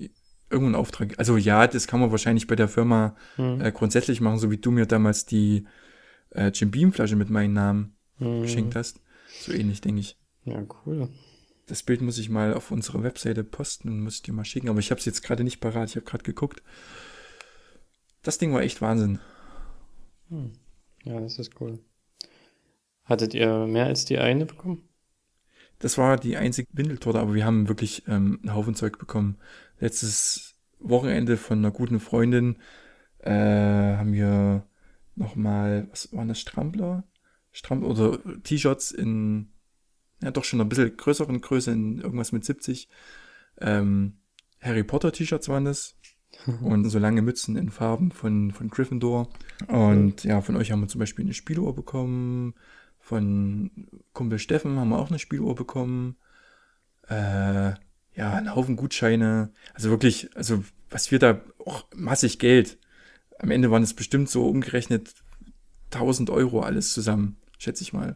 irgendeinen 0.53 0.75
Auftrag. 0.75 1.17
Also 1.17 1.37
ja, 1.37 1.67
das 1.67 1.87
kann 1.87 1.99
man 1.99 2.11
wahrscheinlich 2.11 2.47
bei 2.47 2.55
der 2.55 2.67
Firma 2.67 3.15
mhm. 3.37 3.61
äh, 3.61 3.71
grundsätzlich 3.71 4.21
machen, 4.21 4.39
so 4.39 4.51
wie 4.51 4.57
du 4.57 4.71
mir 4.71 4.85
damals 4.85 5.25
die 5.25 5.67
äh, 6.29 6.51
Jim 6.53 6.71
Beam 6.71 6.93
Flasche 6.93 7.15
mit 7.15 7.29
meinem 7.29 7.53
Namen 7.53 7.95
mhm. 8.19 8.43
geschenkt 8.43 8.75
hast. 8.75 9.01
So 9.41 9.51
ähnlich, 9.51 9.81
denke 9.81 10.01
ich. 10.01 10.17
Ja, 10.45 10.63
cool. 10.85 11.09
Das 11.67 11.83
Bild 11.83 12.01
muss 12.01 12.17
ich 12.17 12.29
mal 12.29 12.53
auf 12.53 12.71
unsere 12.71 13.03
Webseite 13.03 13.43
posten 13.43 13.89
und 13.89 14.01
muss 14.01 14.15
ich 14.15 14.21
dir 14.21 14.33
mal 14.33 14.45
schicken, 14.45 14.69
aber 14.69 14.79
ich 14.79 14.91
habe 14.91 14.99
es 14.99 15.05
jetzt 15.05 15.23
gerade 15.23 15.43
nicht 15.43 15.59
parat. 15.59 15.89
Ich 15.89 15.95
habe 15.95 16.05
gerade 16.05 16.23
geguckt. 16.23 16.61
Das 18.21 18.37
Ding 18.37 18.53
war 18.53 18.61
echt 18.61 18.81
Wahnsinn. 18.81 19.19
Hm. 20.29 20.53
Ja, 21.03 21.19
das 21.19 21.39
ist 21.39 21.59
cool. 21.59 21.79
Hattet 23.05 23.33
ihr 23.33 23.67
mehr 23.67 23.85
als 23.85 24.05
die 24.05 24.17
eine 24.17 24.45
bekommen? 24.45 24.87
Das 25.79 25.97
war 25.97 26.17
die 26.17 26.37
einzige 26.37 26.69
Windeltorte, 26.71 27.19
aber 27.19 27.33
wir 27.33 27.45
haben 27.45 27.67
wirklich 27.67 28.03
ähm, 28.07 28.39
einen 28.41 28.55
Haufen 28.55 28.75
Zeug 28.75 28.97
bekommen. 28.97 29.37
Letztes 29.83 30.55
Wochenende 30.79 31.35
von 31.35 31.57
einer 31.57 31.71
guten 31.71 31.99
Freundin 31.99 32.55
äh, 33.19 33.31
haben 33.31 34.13
wir 34.13 34.65
nochmal, 35.17 35.87
was 35.89 36.13
waren 36.13 36.29
das, 36.29 36.39
Strampler? 36.39 37.03
Stramm 37.51 37.83
oder 37.83 38.17
T-Shirts 38.43 38.91
in 38.91 39.49
ja 40.21 40.31
doch 40.31 40.45
schon 40.45 40.61
ein 40.61 40.69
bisschen 40.69 40.95
größeren 40.95 41.41
Größe, 41.41 41.71
in 41.71 41.99
irgendwas 41.99 42.31
mit 42.31 42.45
70. 42.45 42.87
Ähm, 43.59 44.19
Harry 44.61 44.85
Potter 44.85 45.11
T-Shirts 45.11 45.49
waren 45.49 45.65
das. 45.65 45.97
und 46.61 46.89
so 46.89 46.97
lange 46.97 47.21
Mützen 47.21 47.57
in 47.57 47.69
Farben 47.69 48.11
von, 48.11 48.51
von 48.51 48.69
Gryffindor. 48.69 49.27
Und 49.67 50.23
ja, 50.23 50.39
von 50.39 50.55
euch 50.55 50.71
haben 50.71 50.79
wir 50.79 50.87
zum 50.87 50.99
Beispiel 50.99 51.25
eine 51.25 51.33
Spieluhr 51.33 51.75
bekommen. 51.75 52.53
Von 52.99 53.89
Kumpel 54.13 54.39
Steffen 54.39 54.79
haben 54.79 54.89
wir 54.91 54.99
auch 54.99 55.09
eine 55.09 55.19
Spieluhr 55.19 55.55
bekommen. 55.55 56.15
Äh, 57.09 57.73
ja, 58.15 58.33
einen 58.33 58.55
Haufen 58.55 58.75
Gutscheine. 58.75 59.51
Also 59.73 59.89
wirklich, 59.89 60.29
also 60.35 60.63
was 60.89 61.11
wir 61.11 61.19
da 61.19 61.41
auch 61.65 61.85
massig 61.95 62.39
Geld. 62.39 62.77
Am 63.39 63.51
Ende 63.51 63.71
waren 63.71 63.83
es 63.83 63.93
bestimmt 63.93 64.29
so 64.29 64.47
umgerechnet 64.47 65.13
1000 65.91 66.29
Euro 66.29 66.61
alles 66.61 66.93
zusammen, 66.93 67.37
schätze 67.57 67.83
ich 67.83 67.93
mal. 67.93 68.15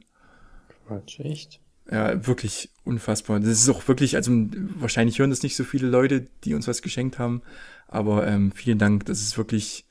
Quatsch, 0.85 1.19
echt? 1.19 1.59
Ja, 1.91 2.25
wirklich 2.27 2.71
unfassbar. 2.83 3.39
Das 3.39 3.49
ist 3.49 3.69
auch 3.69 3.87
wirklich, 3.87 4.15
also 4.15 4.31
wahrscheinlich 4.75 5.19
hören 5.19 5.29
das 5.29 5.43
nicht 5.43 5.55
so 5.55 5.63
viele 5.63 5.87
Leute, 5.87 6.27
die 6.43 6.53
uns 6.53 6.67
was 6.67 6.81
geschenkt 6.81 7.17
haben, 7.17 7.41
aber 7.87 8.27
ähm, 8.27 8.51
vielen 8.51 8.77
Dank, 8.77 9.05
das 9.05 9.21
ist 9.21 9.37
wirklich 9.37 9.85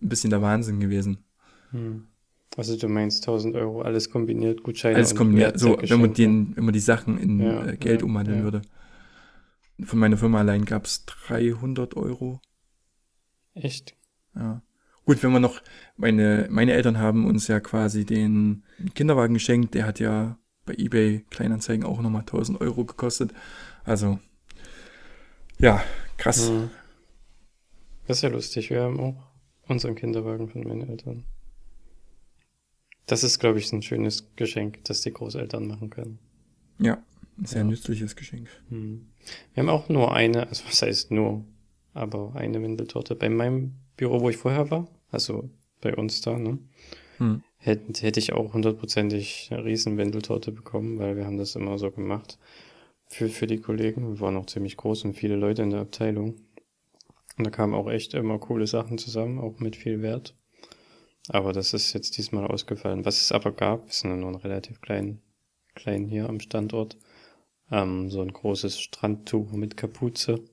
ein 0.00 0.08
bisschen 0.08 0.30
der 0.30 0.42
Wahnsinn 0.42 0.80
gewesen. 0.80 1.18
Hm. 1.70 2.06
Also 2.56 2.76
du 2.76 2.88
meinst 2.88 3.22
1000 3.24 3.56
Euro, 3.56 3.82
alles 3.82 4.10
kombiniert, 4.10 4.62
Gutscheine 4.62 4.96
Alles 4.96 5.14
kombiniert, 5.14 5.58
so 5.58 5.78
wenn 5.80 6.00
man, 6.00 6.12
den, 6.12 6.54
wenn 6.54 6.64
man 6.64 6.74
die 6.74 6.80
Sachen 6.80 7.18
in 7.18 7.40
Ja, 7.40 7.66
äh, 7.66 7.76
Geld 7.76 8.00
ja, 8.00 8.06
umwandeln 8.06 8.38
ja. 8.38 8.44
würde. 8.44 8.62
Von 9.84 9.98
meiner 9.98 10.16
Firma 10.16 10.38
allein 10.40 10.64
gab's 10.64 11.04
300 11.06 11.96
Euro. 11.96 12.40
Echt? 13.54 13.96
Ja. 14.34 14.62
Gut, 15.04 15.22
wenn 15.22 15.32
man 15.32 15.42
noch, 15.42 15.60
meine, 15.96 16.46
meine 16.50 16.72
Eltern 16.72 16.98
haben 16.98 17.26
uns 17.26 17.48
ja 17.48 17.58
quasi 17.58 18.04
den 18.04 18.62
Kinderwagen 18.94 19.34
geschenkt, 19.34 19.74
der 19.74 19.86
hat 19.86 19.98
ja 19.98 20.38
bei 20.64 20.74
eBay 20.74 21.24
Kleinanzeigen 21.30 21.84
auch 21.84 22.00
nochmal 22.00 22.20
1000 22.22 22.60
Euro 22.60 22.84
gekostet. 22.84 23.32
Also, 23.84 24.20
ja, 25.58 25.82
krass. 26.18 26.48
Hm. 26.48 26.70
Das 28.06 28.18
ist 28.18 28.22
ja 28.22 28.28
lustig, 28.28 28.70
wir 28.70 28.82
haben 28.82 29.00
auch 29.00 29.26
unseren 29.66 29.96
Kinderwagen 29.96 30.48
von 30.48 30.62
meinen 30.62 30.88
Eltern. 30.88 31.24
Das 33.06 33.24
ist, 33.24 33.40
glaube 33.40 33.58
ich, 33.58 33.72
ein 33.72 33.82
schönes 33.82 34.34
Geschenk, 34.36 34.84
das 34.84 35.00
die 35.00 35.12
Großeltern 35.12 35.66
machen 35.66 35.90
können. 35.90 36.18
Ja, 36.78 37.02
ein 37.38 37.44
sehr 37.44 37.62
Ja. 37.62 37.64
nützliches 37.64 38.14
Geschenk. 38.14 38.48
Hm. 38.68 39.08
Wir 39.54 39.62
haben 39.62 39.70
auch 39.70 39.88
nur 39.88 40.14
eine, 40.14 40.48
also 40.48 40.64
was 40.66 40.82
heißt 40.82 41.10
nur, 41.10 41.44
aber 41.94 42.32
eine 42.34 42.62
Windeltorte. 42.62 43.14
Bei 43.14 43.28
meinem 43.28 43.74
Büro, 43.96 44.20
wo 44.20 44.30
ich 44.30 44.36
vorher 44.36 44.70
war, 44.70 44.88
also 45.10 45.50
bei 45.80 45.94
uns 45.94 46.20
da, 46.20 46.38
ne, 46.38 46.58
Hm. 47.18 47.42
hätte, 47.58 48.02
hätte 48.02 48.18
ich 48.18 48.32
auch 48.32 48.54
hundertprozentig 48.54 49.48
eine 49.50 49.64
riesen 49.64 49.96
Windeltorte 49.96 50.50
bekommen, 50.50 50.98
weil 50.98 51.16
wir 51.16 51.26
haben 51.26 51.38
das 51.38 51.54
immer 51.54 51.78
so 51.78 51.90
gemacht 51.90 52.38
für, 53.06 53.28
für 53.28 53.46
die 53.46 53.60
Kollegen. 53.60 54.14
Wir 54.14 54.20
waren 54.20 54.36
auch 54.36 54.46
ziemlich 54.46 54.76
groß 54.76 55.04
und 55.04 55.14
viele 55.14 55.36
Leute 55.36 55.62
in 55.62 55.70
der 55.70 55.80
Abteilung. 55.80 56.36
Und 57.36 57.46
da 57.46 57.50
kamen 57.50 57.74
auch 57.74 57.90
echt 57.90 58.14
immer 58.14 58.38
coole 58.38 58.66
Sachen 58.66 58.98
zusammen, 58.98 59.38
auch 59.38 59.58
mit 59.60 59.76
viel 59.76 60.02
Wert. 60.02 60.34
Aber 61.28 61.52
das 61.52 61.72
ist 61.72 61.92
jetzt 61.92 62.18
diesmal 62.18 62.46
ausgefallen. 62.46 63.04
Was 63.04 63.20
es 63.20 63.32
aber 63.32 63.52
gab, 63.52 63.86
wir 63.86 63.92
sind 63.92 64.10
ja 64.10 64.16
nur 64.16 64.30
ein 64.30 64.36
relativ 64.36 64.80
klein, 64.80 65.20
klein 65.74 66.06
hier 66.06 66.28
am 66.28 66.40
Standort, 66.40 66.96
ähm, 67.72 68.10
so 68.10 68.20
ein 68.20 68.32
großes 68.32 68.78
Strandtuch 68.78 69.50
mit 69.52 69.76
Kapuze 69.76 70.44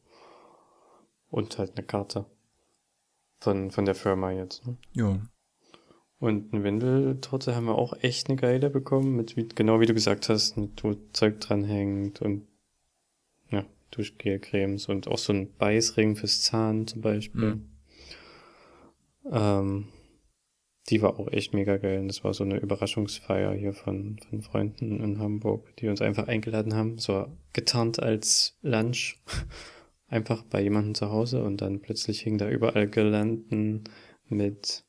und 1.29 1.59
halt 1.59 1.77
eine 1.77 1.85
Karte 1.85 2.25
von, 3.39 3.69
von 3.71 3.85
der 3.85 3.93
Firma 3.93 4.31
jetzt. 4.31 4.65
Ne? 4.65 4.77
Ja. 4.93 5.19
Und 6.19 6.53
eine 6.53 6.63
Windeltorte 6.63 7.55
haben 7.55 7.65
wir 7.65 7.75
auch 7.75 7.93
echt 8.01 8.29
eine 8.29 8.37
geile 8.37 8.69
bekommen, 8.69 9.15
mit 9.15 9.37
wie, 9.37 9.47
genau 9.47 9.79
wie 9.79 9.85
du 9.85 9.93
gesagt 9.93 10.29
hast, 10.29 10.57
mit 10.57 10.83
wo 10.83 10.95
Zeug 11.13 11.39
dranhängt 11.39 12.21
und 12.21 12.47
ja, 13.49 13.65
Duschgelcremes 13.91 14.87
und 14.87 15.07
auch 15.07 15.17
so 15.17 15.33
ein 15.33 15.53
Beißring 15.55 16.15
fürs 16.15 16.41
Zahn 16.41 16.87
zum 16.87 17.01
Beispiel. 17.01 17.55
Mhm. 17.55 17.69
Ähm, 19.31 19.87
die 20.87 21.01
war 21.01 21.19
auch 21.19 21.31
echt 21.31 21.53
mega 21.53 21.77
geil. 21.77 21.99
Und 21.99 22.07
das 22.07 22.23
war 22.23 22.33
so 22.33 22.43
eine 22.43 22.57
Überraschungsfeier 22.57 23.53
hier 23.53 23.73
von, 23.73 24.19
von 24.29 24.41
Freunden 24.41 25.01
in 25.03 25.19
Hamburg, 25.19 25.75
die 25.77 25.87
uns 25.87 26.01
einfach 26.01 26.27
eingeladen 26.27 26.73
haben, 26.73 26.97
so 26.97 27.27
getarnt 27.53 28.01
als 28.01 28.57
Lunch. 28.61 29.21
Einfach 30.11 30.41
bei 30.41 30.59
jemandem 30.59 30.95
zu 30.95 31.11
Hause 31.11 31.43
und 31.43 31.61
dann 31.61 31.81
plötzlich 31.81 32.21
hing 32.21 32.39
da 32.39 32.49
überall 32.49 32.87
Girlanden 32.87 33.83
mit 34.27 34.83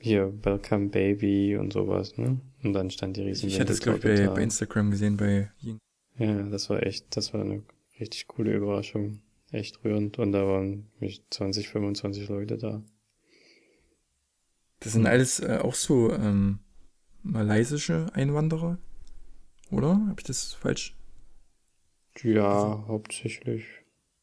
hier 0.00 0.32
Welcome 0.44 0.88
Baby 0.88 1.56
und 1.56 1.72
sowas, 1.72 2.16
ne? 2.16 2.40
Und 2.64 2.72
dann 2.72 2.90
stand 2.90 3.16
die 3.16 3.22
riesen 3.22 3.48
Ich 3.48 3.60
hatte 3.60 3.72
es, 3.72 3.80
glaube 3.80 3.98
ich, 3.98 4.28
bei. 4.28 4.42
Instagram 4.42 4.90
gesehen, 4.90 5.16
bei 5.16 5.50
Ying. 5.60 5.78
Ja, 6.18 6.42
das 6.48 6.68
war 6.70 6.82
echt, 6.82 7.16
das 7.16 7.32
war 7.32 7.42
eine 7.42 7.62
richtig 8.00 8.26
coole 8.26 8.52
Überraschung. 8.52 9.20
Echt 9.50 9.84
rührend. 9.84 10.18
Und 10.18 10.32
da 10.32 10.46
waren 10.46 10.88
mich 10.98 11.22
20, 11.30 11.68
25 11.68 12.28
Leute 12.28 12.58
da. 12.58 12.82
Das 14.80 14.92
sind 14.92 15.06
alles 15.06 15.40
äh, 15.40 15.58
auch 15.62 15.74
so 15.74 16.12
ähm, 16.12 16.60
malaysische 17.22 18.06
Einwanderer, 18.14 18.78
oder? 19.70 19.90
Habe 20.08 20.14
ich 20.18 20.24
das 20.24 20.52
falsch? 20.54 20.94
Ja, 22.22 22.84
hauptsächlich 22.88 23.64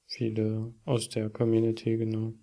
viele 0.08 0.74
aus 0.86 1.10
der 1.10 1.30
Community, 1.30 1.98
genau. 1.98 2.34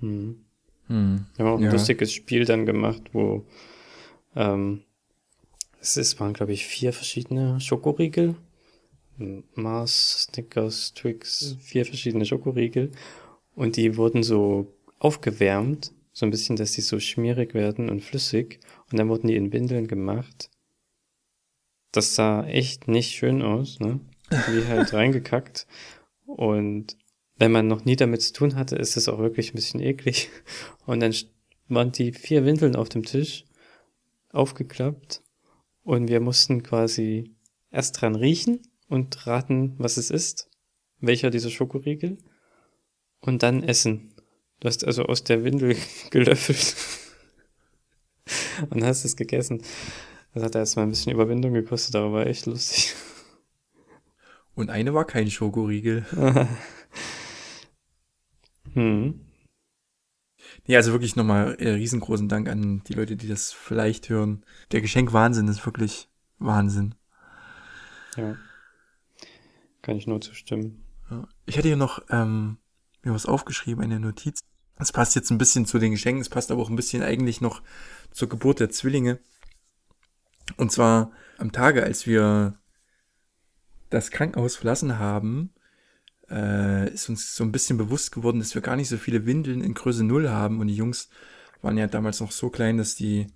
Hm. 0.00 0.44
Hm. 0.88 1.26
Wir 1.36 1.44
haben 1.44 1.52
auch 1.52 1.58
ein 1.58 1.64
Ja. 1.64 1.72
lustiges 1.72 2.12
Spiel 2.12 2.44
dann 2.44 2.66
gemacht, 2.66 3.02
wo 3.12 3.46
ähm, 4.34 4.82
es 5.80 5.96
ist, 5.96 6.18
waren, 6.20 6.32
glaube 6.32 6.52
ich, 6.52 6.66
vier 6.66 6.92
verschiedene 6.92 7.60
Schokoriegel. 7.60 8.36
Mars, 9.54 10.24
Snickers, 10.24 10.94
Twix, 10.94 11.56
vier 11.60 11.84
verschiedene 11.84 12.24
Schokoriegel. 12.24 12.90
Und 13.54 13.76
die 13.76 13.96
wurden 13.96 14.22
so 14.22 14.72
aufgewärmt, 14.98 15.92
so 16.12 16.26
ein 16.26 16.30
bisschen, 16.30 16.56
dass 16.56 16.72
die 16.72 16.80
so 16.80 17.00
schmierig 17.00 17.54
werden 17.54 17.88
und 17.88 18.02
flüssig. 18.02 18.60
Und 18.90 18.98
dann 18.98 19.08
wurden 19.08 19.28
die 19.28 19.36
in 19.36 19.52
Windeln 19.52 19.88
gemacht. 19.88 20.50
Das 21.90 22.14
sah 22.14 22.44
echt 22.46 22.88
nicht 22.88 23.12
schön 23.12 23.42
aus, 23.42 23.80
ne? 23.80 24.00
Wie 24.30 24.66
halt 24.66 24.92
reingekackt. 24.92 25.66
Und 26.26 26.96
wenn 27.36 27.52
man 27.52 27.66
noch 27.66 27.84
nie 27.84 27.96
damit 27.96 28.22
zu 28.22 28.32
tun 28.32 28.54
hatte, 28.56 28.76
ist 28.76 28.96
es 28.96 29.08
auch 29.08 29.18
wirklich 29.18 29.52
ein 29.52 29.56
bisschen 29.56 29.80
eklig. 29.80 30.30
Und 30.86 31.00
dann 31.00 31.14
waren 31.68 31.92
die 31.92 32.12
vier 32.12 32.44
Windeln 32.44 32.76
auf 32.76 32.88
dem 32.88 33.04
Tisch 33.04 33.44
aufgeklappt 34.30 35.22
und 35.82 36.08
wir 36.08 36.20
mussten 36.20 36.62
quasi 36.62 37.34
erst 37.70 38.00
dran 38.00 38.14
riechen 38.14 38.60
und 38.88 39.26
raten, 39.26 39.74
was 39.78 39.96
es 39.96 40.10
ist, 40.10 40.48
welcher 41.00 41.30
dieser 41.30 41.50
Schokoriegel 41.50 42.18
und 43.20 43.42
dann 43.42 43.62
essen. 43.62 44.11
Du 44.62 44.68
hast 44.68 44.84
also 44.84 45.06
aus 45.06 45.24
der 45.24 45.42
Windel 45.42 45.76
gelöffelt 46.10 46.76
und 48.70 48.84
hast 48.84 49.04
es 49.04 49.16
gegessen. 49.16 49.60
Das 50.34 50.44
hat 50.44 50.54
erstmal 50.54 50.86
ein 50.86 50.90
bisschen 50.90 51.12
Überwindung 51.12 51.52
gekostet, 51.52 51.96
aber 51.96 52.12
war 52.12 52.26
echt 52.28 52.46
lustig. 52.46 52.94
Und 54.54 54.70
eine 54.70 54.94
war 54.94 55.04
kein 55.04 55.30
Schokoriegel. 55.30 56.06
Hm. 58.74 59.20
Nee, 60.66 60.76
also 60.76 60.92
wirklich 60.92 61.14
nochmal 61.14 61.56
äh, 61.56 61.72
riesengroßen 61.72 62.30
Dank 62.30 62.48
an 62.48 62.82
die 62.84 62.94
Leute, 62.94 63.16
die 63.16 63.28
das 63.28 63.52
vielleicht 63.52 64.08
hören. 64.08 64.46
Der 64.70 64.80
Geschenk-Wahnsinn 64.80 65.46
ist 65.46 65.66
wirklich 65.66 66.08
Wahnsinn. 66.38 66.94
Ja. 68.16 68.36
Kann 69.82 69.96
ich 69.96 70.06
nur 70.06 70.22
zustimmen. 70.22 70.82
Ja. 71.10 71.28
Ich 71.44 71.58
hatte 71.58 71.68
hier 71.68 71.76
noch 71.76 72.02
ähm, 72.08 72.56
mir 73.02 73.12
was 73.12 73.26
aufgeschrieben, 73.26 73.84
eine 73.84 74.00
Notiz. 74.00 74.40
Das 74.78 74.92
passt 74.92 75.14
jetzt 75.14 75.30
ein 75.30 75.38
bisschen 75.38 75.66
zu 75.66 75.78
den 75.78 75.92
Geschenken, 75.92 76.20
es 76.20 76.28
passt 76.28 76.50
aber 76.50 76.62
auch 76.62 76.70
ein 76.70 76.76
bisschen 76.76 77.02
eigentlich 77.02 77.40
noch 77.40 77.62
zur 78.10 78.28
Geburt 78.28 78.60
der 78.60 78.70
Zwillinge. 78.70 79.18
Und 80.56 80.72
zwar 80.72 81.12
am 81.38 81.52
Tage, 81.52 81.82
als 81.82 82.06
wir 82.06 82.58
das 83.90 84.10
Krankenhaus 84.10 84.56
verlassen 84.56 84.98
haben, 84.98 85.52
äh, 86.30 86.92
ist 86.92 87.08
uns 87.08 87.34
so 87.34 87.44
ein 87.44 87.52
bisschen 87.52 87.76
bewusst 87.76 88.12
geworden, 88.12 88.38
dass 88.38 88.54
wir 88.54 88.62
gar 88.62 88.76
nicht 88.76 88.88
so 88.88 88.96
viele 88.96 89.26
Windeln 89.26 89.62
in 89.62 89.74
Größe 89.74 90.04
0 90.04 90.30
haben. 90.30 90.60
Und 90.60 90.68
die 90.68 90.76
Jungs 90.76 91.10
waren 91.60 91.78
ja 91.78 91.86
damals 91.86 92.20
noch 92.20 92.32
so 92.32 92.50
klein, 92.50 92.78
dass 92.78 92.94
die 92.94 93.26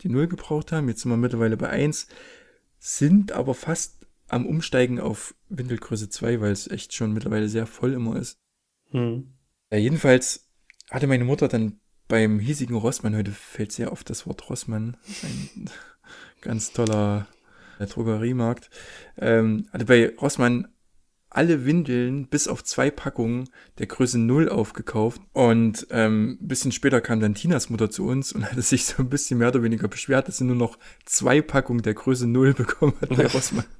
die 0.00 0.08
0 0.08 0.26
gebraucht 0.26 0.72
haben. 0.72 0.88
Jetzt 0.88 1.02
sind 1.02 1.10
wir 1.10 1.16
mittlerweile 1.16 1.56
bei 1.56 1.68
1, 1.68 2.08
sind 2.78 3.32
aber 3.32 3.54
fast 3.54 4.06
am 4.28 4.46
Umsteigen 4.46 5.00
auf 5.00 5.34
Windelgröße 5.48 6.08
2, 6.08 6.40
weil 6.40 6.52
es 6.52 6.68
echt 6.68 6.94
schon 6.94 7.12
mittlerweile 7.12 7.48
sehr 7.48 7.66
voll 7.66 7.92
immer 7.92 8.16
ist. 8.16 8.38
Hm. 8.90 9.34
Ja, 9.70 9.78
jedenfalls 9.78 10.48
hatte 10.90 11.06
meine 11.06 11.24
Mutter 11.24 11.48
dann 11.48 11.80
beim 12.08 12.38
hiesigen 12.38 12.76
Rossmann, 12.76 13.16
heute 13.16 13.32
fällt 13.32 13.72
sehr 13.72 13.92
oft 13.92 14.08
das 14.10 14.26
Wort 14.26 14.48
Rossmann, 14.50 14.96
ein 15.22 15.70
ganz 16.40 16.72
toller 16.72 17.26
äh, 17.78 17.86
Drogeriemarkt, 17.86 18.70
ähm, 19.16 19.66
hatte 19.72 19.86
bei 19.86 20.14
Rossmann 20.16 20.68
alle 21.30 21.64
Windeln 21.64 22.28
bis 22.28 22.46
auf 22.46 22.62
zwei 22.62 22.90
Packungen 22.90 23.48
der 23.78 23.86
Größe 23.86 24.18
0 24.18 24.48
aufgekauft. 24.48 25.20
Und 25.32 25.86
ähm, 25.90 26.38
ein 26.40 26.46
bisschen 26.46 26.70
später 26.70 27.00
kam 27.00 27.18
dann 27.18 27.34
Tinas 27.34 27.70
Mutter 27.70 27.90
zu 27.90 28.06
uns 28.06 28.32
und 28.32 28.44
hatte 28.50 28.62
sich 28.62 28.84
so 28.84 29.02
ein 29.02 29.10
bisschen 29.10 29.38
mehr 29.38 29.48
oder 29.48 29.62
weniger 29.62 29.88
beschwert, 29.88 30.28
dass 30.28 30.38
sie 30.38 30.44
nur 30.44 30.56
noch 30.56 30.78
zwei 31.04 31.42
Packungen 31.42 31.82
der 31.82 31.94
Größe 31.94 32.28
0 32.28 32.54
bekommen 32.54 32.94
hat 33.00 33.10
bei 33.10 33.26
Rossmann. 33.26 33.66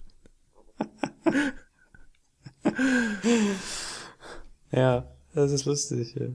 Ja, 4.70 5.08
das 5.34 5.52
ist 5.52 5.66
lustig. 5.66 6.16
Ja. 6.16 6.26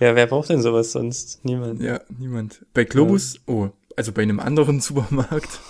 Ja, 0.00 0.14
wer 0.14 0.26
braucht 0.26 0.50
denn 0.50 0.62
sowas 0.62 0.92
sonst? 0.92 1.44
Niemand. 1.44 1.80
Ja, 1.80 2.00
niemand. 2.18 2.64
Bei 2.72 2.84
Globus, 2.84 3.40
oh, 3.46 3.70
also 3.96 4.12
bei 4.12 4.22
einem 4.22 4.40
anderen 4.40 4.80
Supermarkt, 4.80 5.60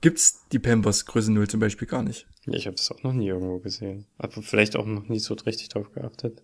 gibt's 0.00 0.44
die 0.52 0.58
Pampers 0.58 1.06
Größe 1.06 1.32
0 1.32 1.48
zum 1.48 1.60
Beispiel 1.60 1.88
gar 1.88 2.02
nicht. 2.02 2.26
Ja, 2.46 2.54
ich 2.54 2.66
habe 2.66 2.76
das 2.76 2.90
auch 2.90 3.02
noch 3.02 3.12
nie 3.12 3.28
irgendwo 3.28 3.58
gesehen. 3.58 4.06
Aber 4.18 4.42
vielleicht 4.42 4.76
auch 4.76 4.86
noch 4.86 5.08
nie 5.08 5.18
so 5.18 5.34
richtig 5.34 5.68
drauf 5.68 5.92
geachtet. 5.92 6.42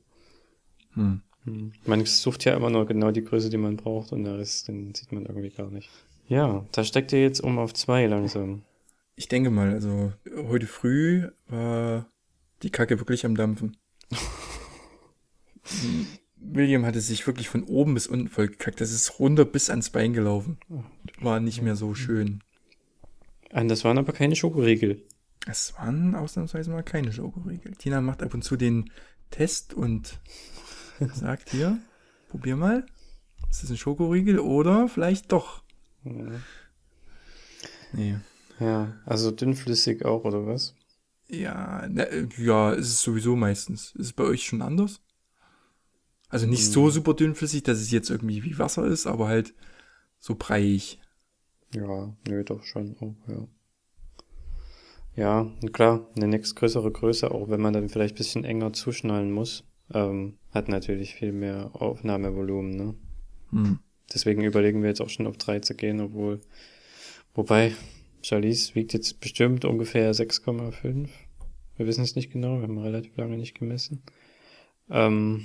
Hm. 0.94 1.22
Hm. 1.44 1.72
Man 1.84 2.04
sucht 2.06 2.44
ja 2.44 2.56
immer 2.56 2.70
nur 2.70 2.86
genau 2.86 3.10
die 3.10 3.24
Größe, 3.24 3.50
die 3.50 3.58
man 3.58 3.76
braucht 3.76 4.12
und 4.12 4.24
der 4.24 4.38
Rest, 4.38 4.68
den 4.68 4.94
sieht 4.94 5.12
man 5.12 5.26
irgendwie 5.26 5.50
gar 5.50 5.70
nicht. 5.70 5.90
Ja, 6.26 6.64
da 6.72 6.84
steckt 6.84 7.12
ihr 7.12 7.20
jetzt 7.20 7.40
um 7.40 7.58
auf 7.58 7.74
zwei 7.74 8.06
langsam. 8.06 8.62
Ich 9.14 9.28
denke 9.28 9.50
mal, 9.50 9.72
also 9.72 10.12
heute 10.48 10.66
früh 10.66 11.28
war 11.48 12.06
die 12.62 12.70
Kacke 12.70 12.98
wirklich 12.98 13.26
am 13.26 13.36
Dampfen. 13.36 13.76
William 16.52 16.84
hatte 16.84 17.00
sich 17.00 17.26
wirklich 17.26 17.48
von 17.48 17.64
oben 17.64 17.94
bis 17.94 18.06
unten 18.06 18.28
vollgekackt. 18.28 18.80
Das 18.80 18.92
ist 18.92 19.18
runter 19.18 19.44
bis 19.44 19.70
ans 19.70 19.90
Bein 19.90 20.12
gelaufen. 20.12 20.58
War 21.20 21.40
nicht 21.40 21.62
mehr 21.62 21.76
so 21.76 21.94
schön. 21.94 22.42
Das 23.50 23.84
waren 23.84 23.98
aber 23.98 24.12
keine 24.12 24.36
Schokoriegel. 24.36 25.02
Es 25.46 25.74
waren 25.76 26.14
ausnahmsweise 26.14 26.70
mal 26.70 26.82
keine 26.82 27.12
Schokoriegel. 27.12 27.72
Tina 27.76 28.00
macht 28.00 28.22
ab 28.22 28.34
und 28.34 28.42
zu 28.42 28.56
den 28.56 28.90
Test 29.30 29.74
und 29.74 30.20
sagt 31.14 31.50
hier, 31.50 31.78
probier 32.28 32.56
mal. 32.56 32.86
Ist 33.50 33.62
das 33.62 33.70
ein 33.70 33.76
Schokoriegel 33.76 34.38
oder 34.38 34.88
vielleicht 34.88 35.32
doch? 35.32 35.62
Ja. 36.04 36.26
Nee. 37.92 38.16
Ja, 38.58 38.94
also 39.04 39.30
dünnflüssig 39.30 40.04
auch, 40.04 40.24
oder 40.24 40.46
was? 40.46 40.74
Ja, 41.28 41.86
na, 41.88 42.06
ja, 42.38 42.72
ist 42.72 42.88
es 42.88 43.02
sowieso 43.02 43.36
meistens. 43.36 43.94
Ist 43.94 44.06
es 44.06 44.12
bei 44.12 44.24
euch 44.24 44.44
schon 44.44 44.62
anders? 44.62 45.00
Also 46.28 46.46
nicht 46.46 46.66
so 46.66 46.90
super 46.90 47.14
dünnflüssig, 47.14 47.62
dass 47.62 47.80
es 47.80 47.90
jetzt 47.90 48.10
irgendwie 48.10 48.42
wie 48.42 48.58
Wasser 48.58 48.86
ist, 48.86 49.06
aber 49.06 49.28
halt 49.28 49.54
so 50.18 50.34
breiig. 50.34 50.98
Ja, 51.74 52.16
nö, 52.26 52.44
doch 52.44 52.64
schon 52.64 52.96
auch, 53.00 53.14
ja. 53.28 53.46
Ja, 55.16 55.52
klar, 55.72 56.08
eine 56.16 56.26
nächstgrößere 56.26 56.90
Größe, 56.90 57.30
auch 57.30 57.48
wenn 57.48 57.60
man 57.60 57.72
dann 57.72 57.88
vielleicht 57.88 58.14
ein 58.14 58.18
bisschen 58.18 58.44
enger 58.44 58.72
zuschnallen 58.72 59.30
muss, 59.30 59.64
ähm, 59.92 60.38
hat 60.50 60.68
natürlich 60.68 61.14
viel 61.14 61.32
mehr 61.32 61.70
Aufnahmevolumen, 61.74 62.76
ne? 62.76 62.94
Hm. 63.50 63.78
Deswegen 64.12 64.42
überlegen 64.42 64.82
wir 64.82 64.88
jetzt 64.88 65.00
auch 65.00 65.08
schon 65.08 65.26
auf 65.26 65.36
drei 65.36 65.60
zu 65.60 65.74
gehen, 65.74 66.00
obwohl, 66.00 66.40
wobei, 67.34 67.74
Charlize 68.22 68.74
wiegt 68.74 68.92
jetzt 68.92 69.20
bestimmt 69.20 69.64
ungefähr 69.64 70.12
6,5. 70.12 71.08
Wir 71.76 71.86
wissen 71.86 72.04
es 72.04 72.16
nicht 72.16 72.32
genau, 72.32 72.56
wir 72.56 72.62
haben 72.62 72.78
relativ 72.78 73.16
lange 73.16 73.36
nicht 73.36 73.58
gemessen. 73.58 74.02
Ähm, 74.90 75.44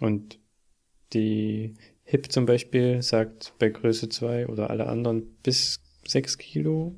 und 0.00 0.38
die 1.12 1.74
HIP 2.04 2.30
zum 2.30 2.46
Beispiel 2.46 3.02
sagt 3.02 3.54
bei 3.58 3.68
Größe 3.70 4.08
2 4.08 4.48
oder 4.48 4.70
alle 4.70 4.86
anderen 4.86 5.36
bis 5.42 5.80
6 6.06 6.38
Kilo. 6.38 6.94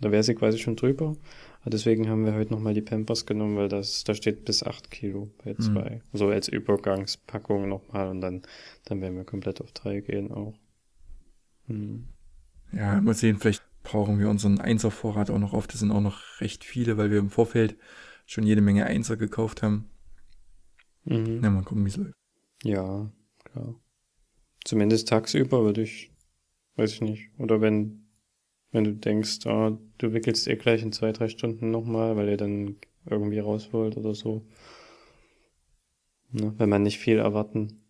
Da 0.00 0.10
wäre 0.10 0.22
sie 0.22 0.34
quasi 0.34 0.58
schon 0.58 0.76
drüber. 0.76 1.16
Aber 1.60 1.70
deswegen 1.70 2.08
haben 2.08 2.24
wir 2.24 2.34
heute 2.34 2.52
nochmal 2.52 2.72
die 2.72 2.80
Pampers 2.80 3.26
genommen, 3.26 3.56
weil 3.56 3.68
das, 3.68 4.02
da 4.04 4.14
steht 4.14 4.46
bis 4.46 4.62
8 4.62 4.90
Kilo 4.90 5.30
bei 5.44 5.54
2. 5.54 5.90
Mhm. 5.90 6.00
So 6.12 6.28
als 6.28 6.48
Übergangspackung 6.48 7.68
nochmal 7.68 8.08
und 8.08 8.22
dann, 8.22 8.42
dann 8.86 9.02
werden 9.02 9.16
wir 9.16 9.24
komplett 9.24 9.60
auf 9.60 9.72
3 9.72 10.00
gehen 10.00 10.32
auch. 10.32 10.54
Hm. 11.66 12.08
Ja, 12.72 12.98
mal 13.00 13.14
sehen, 13.14 13.38
vielleicht 13.38 13.62
brauchen 13.82 14.18
wir 14.18 14.30
unseren 14.30 14.58
Einservorrat 14.58 15.30
auch 15.30 15.38
noch 15.38 15.52
auf. 15.52 15.66
Das 15.66 15.80
sind 15.80 15.90
auch 15.90 16.00
noch 16.00 16.40
recht 16.40 16.64
viele, 16.64 16.96
weil 16.96 17.10
wir 17.10 17.18
im 17.18 17.30
Vorfeld 17.30 17.76
schon 18.24 18.44
jede 18.44 18.62
Menge 18.62 18.86
Einser 18.86 19.18
gekauft 19.18 19.62
haben. 19.62 19.90
Mhm. 21.04 21.40
Na, 21.42 21.50
mal 21.50 21.62
gucken, 21.62 21.84
wie 21.84 21.90
es 21.90 21.96
läuft. 21.96 22.19
Ja, 22.62 23.10
klar. 23.44 23.74
Zumindest 24.64 25.08
tagsüber 25.08 25.62
würde 25.64 25.82
ich, 25.82 26.12
weiß 26.76 26.92
ich 26.94 27.00
nicht. 27.00 27.30
Oder 27.38 27.60
wenn, 27.60 28.06
wenn 28.72 28.84
du 28.84 28.94
denkst, 28.94 29.46
ah, 29.46 29.78
du 29.98 30.12
wickelst 30.12 30.46
ihr 30.46 30.56
gleich 30.56 30.82
in 30.82 30.92
zwei, 30.92 31.12
drei 31.12 31.28
Stunden 31.28 31.70
nochmal, 31.70 32.16
weil 32.16 32.28
ihr 32.28 32.36
dann 32.36 32.76
irgendwie 33.06 33.38
raus 33.38 33.72
wollt 33.72 33.96
oder 33.96 34.14
so. 34.14 34.44
Ne? 36.32 36.54
Wenn 36.58 36.68
man 36.68 36.82
nicht 36.82 36.98
viel 36.98 37.18
erwarten 37.18 37.82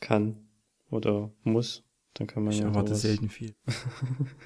kann 0.00 0.46
oder 0.90 1.32
muss, 1.42 1.84
dann 2.14 2.26
kann 2.26 2.44
man 2.44 2.52
Ich 2.52 2.60
ja 2.60 2.66
erwarte 2.66 2.90
sowas- 2.90 3.02
selten 3.02 3.28
viel. 3.28 3.54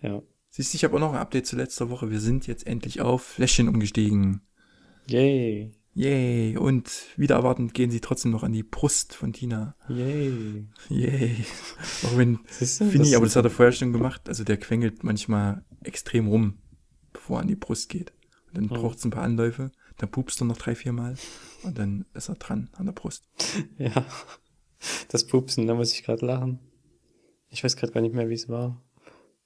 Ja. 0.00 0.22
Siehst 0.50 0.72
du, 0.72 0.76
ich 0.76 0.84
habe 0.84 0.94
auch 0.94 1.00
noch 1.00 1.12
ein 1.12 1.18
Update 1.18 1.46
zu 1.48 1.56
letzter 1.56 1.90
Woche. 1.90 2.08
Wir 2.10 2.20
sind 2.20 2.46
jetzt 2.46 2.66
endlich 2.68 3.00
auf 3.00 3.22
Fläschchen 3.22 3.68
umgestiegen. 3.68 4.42
Yay. 5.08 5.72
Yay. 5.98 6.56
Und 6.56 6.90
wieder 7.16 7.34
erwartend 7.34 7.74
gehen 7.74 7.90
sie 7.90 8.00
trotzdem 8.00 8.30
noch 8.30 8.44
an 8.44 8.52
die 8.52 8.62
Brust 8.62 9.14
von 9.16 9.32
Tina. 9.32 9.74
Yay. 9.88 10.64
Yay. 10.90 11.44
Auch 12.04 12.16
wenn 12.16 12.38
Finny, 12.46 13.16
aber 13.16 13.26
das 13.26 13.34
hat 13.34 13.44
er 13.44 13.50
vorher 13.50 13.72
schon 13.72 13.92
gemacht, 13.92 14.28
also 14.28 14.44
der 14.44 14.58
quengelt 14.58 15.02
manchmal 15.02 15.64
extrem 15.82 16.28
rum, 16.28 16.58
bevor 17.12 17.38
er 17.38 17.42
an 17.42 17.48
die 17.48 17.56
Brust 17.56 17.88
geht. 17.88 18.12
Und 18.46 18.56
dann 18.56 18.64
Mhm. 18.64 18.68
braucht 18.68 18.98
es 18.98 19.04
ein 19.04 19.10
paar 19.10 19.24
Anläufe, 19.24 19.72
dann 19.96 20.08
pupst 20.10 20.40
er 20.40 20.44
noch 20.44 20.56
drei, 20.56 20.76
vier 20.76 20.92
Mal 20.92 21.16
und 21.64 21.76
dann 21.78 22.04
ist 22.14 22.28
er 22.28 22.36
dran 22.36 22.70
an 22.74 22.86
der 22.86 22.92
Brust. 22.92 23.24
Ja. 23.78 24.06
Das 25.08 25.26
Pupsen, 25.26 25.66
da 25.66 25.74
muss 25.74 25.92
ich 25.92 26.04
gerade 26.04 26.24
lachen. 26.24 26.60
Ich 27.48 27.64
weiß 27.64 27.74
gerade 27.76 27.92
gar 27.92 28.02
nicht 28.02 28.14
mehr, 28.14 28.28
wie 28.28 28.34
es 28.34 28.48
war. 28.48 28.80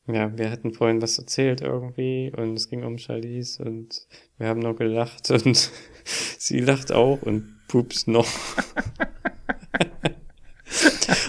Ja, 0.09 0.37
wir 0.37 0.51
hatten 0.51 0.75
vorhin 0.75 1.01
was 1.01 1.19
erzählt 1.19 1.61
irgendwie 1.61 2.33
und 2.37 2.55
es 2.57 2.69
ging 2.69 2.83
um 2.83 2.99
Charlize 2.99 3.63
und 3.63 4.09
wir 4.37 4.49
haben 4.49 4.59
nur 4.59 4.75
gelacht 4.75 5.31
und 5.45 5.71
sie 6.05 6.59
lacht 6.59 6.91
auch 6.91 7.23
und 7.23 7.61
pupst 7.69 8.09
noch. 8.09 8.27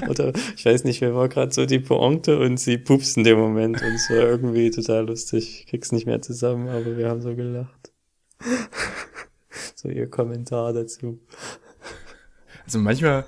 Oder 0.10 0.34
ich 0.56 0.66
weiß 0.66 0.86
nicht, 0.86 1.02
wer 1.02 1.14
war 1.16 1.30
gerade 1.30 1.54
so 1.54 1.66
die 1.66 1.80
Pointe 1.80 2.40
und 2.40 2.60
sie 2.60 2.78
pupst 2.78 3.18
in 3.18 3.24
dem 3.24 3.38
Moment 3.38 3.82
und 3.82 3.94
es 3.94 4.10
war 4.10 4.18
irgendwie 4.18 4.72
total 4.72 5.06
lustig. 5.06 5.62
Ich 5.62 5.68
krieg's 5.68 5.92
nicht 5.92 6.06
mehr 6.06 6.22
zusammen, 6.22 6.68
aber 6.68 6.98
wir 6.98 7.10
haben 7.10 7.22
so 7.22 7.36
gelacht. 7.36 7.92
So 9.76 9.90
ihr 9.90 10.10
Kommentar 10.10 10.74
dazu. 10.74 11.20
Also 12.66 12.80
manchmal, 12.80 13.26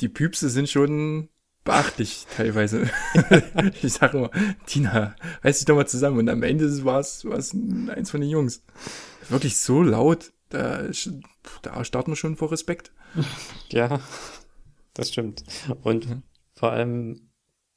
die 0.00 0.08
Püpse 0.08 0.48
sind 0.48 0.68
schon 0.68 1.28
beachtlich 1.64 2.26
teilweise. 2.36 2.90
ich 3.82 3.94
sage 3.94 4.18
immer, 4.18 4.30
Tina, 4.66 5.16
reiß 5.42 5.58
dich 5.58 5.64
doch 5.64 5.76
mal 5.76 5.86
zusammen. 5.86 6.18
Und 6.18 6.28
am 6.28 6.42
Ende 6.42 6.84
war 6.84 7.00
es 7.00 7.24
eins 7.24 8.10
von 8.10 8.20
den 8.20 8.30
Jungs. 8.30 8.62
Wirklich 9.28 9.56
so 9.56 9.82
laut, 9.82 10.32
da, 10.50 10.82
da 11.62 11.84
starten 11.84 12.12
wir 12.12 12.16
schon 12.16 12.36
vor 12.36 12.52
Respekt. 12.52 12.92
Ja, 13.70 14.00
das 14.92 15.08
stimmt. 15.10 15.42
Und 15.82 16.08
Mhm. 16.08 16.22
vor 16.54 16.72
allem, 16.72 17.30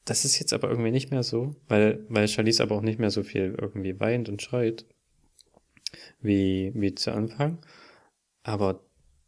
das 0.06 0.26
ist 0.26 0.39
jetzt 0.39 0.54
aber 0.54 0.69
irgendwie 0.69 0.91
nicht 0.91 1.12
mehr 1.12 1.23
so, 1.23 1.56
weil, 1.67 2.06
weil 2.10 2.28
Charlize 2.28 2.62
aber 2.63 2.76
auch 2.76 2.82
nicht 2.82 3.00
mehr 3.00 3.12
so 3.12 3.23
viel 3.23 3.56
irgendwie 3.60 4.00
weint 4.00 4.30
und 4.30 4.41
schreit, 4.41 4.86
wie, 6.21 6.71
wie 6.76 6.93
zu 6.95 7.13
Anfang. 7.13 7.60
Aber 8.43 8.82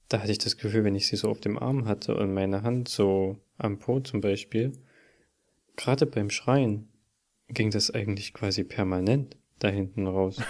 da 0.10 0.20
hatte 0.20 0.32
ich 0.32 0.38
das 0.40 0.58
Gefühl, 0.58 0.84
wenn 0.84 0.96
ich 0.96 1.08
sie 1.08 1.16
so 1.16 1.30
auf 1.30 1.40
dem 1.40 1.58
Arm 1.58 1.86
hatte 1.88 2.16
und 2.16 2.34
meine 2.34 2.64
Hand 2.64 2.90
so 2.90 3.38
am 3.60 3.78
Po 3.78 4.00
zum 4.00 4.22
Beispiel, 4.22 4.72
gerade 5.76 6.06
beim 6.06 6.30
Schreien 6.30 6.90
ging 7.50 7.70
das 7.72 7.92
eigentlich 7.92 8.34
quasi 8.34 8.64
permanent 8.64 9.38
da 9.60 9.68
hinten 9.70 10.08
raus. 10.08 10.42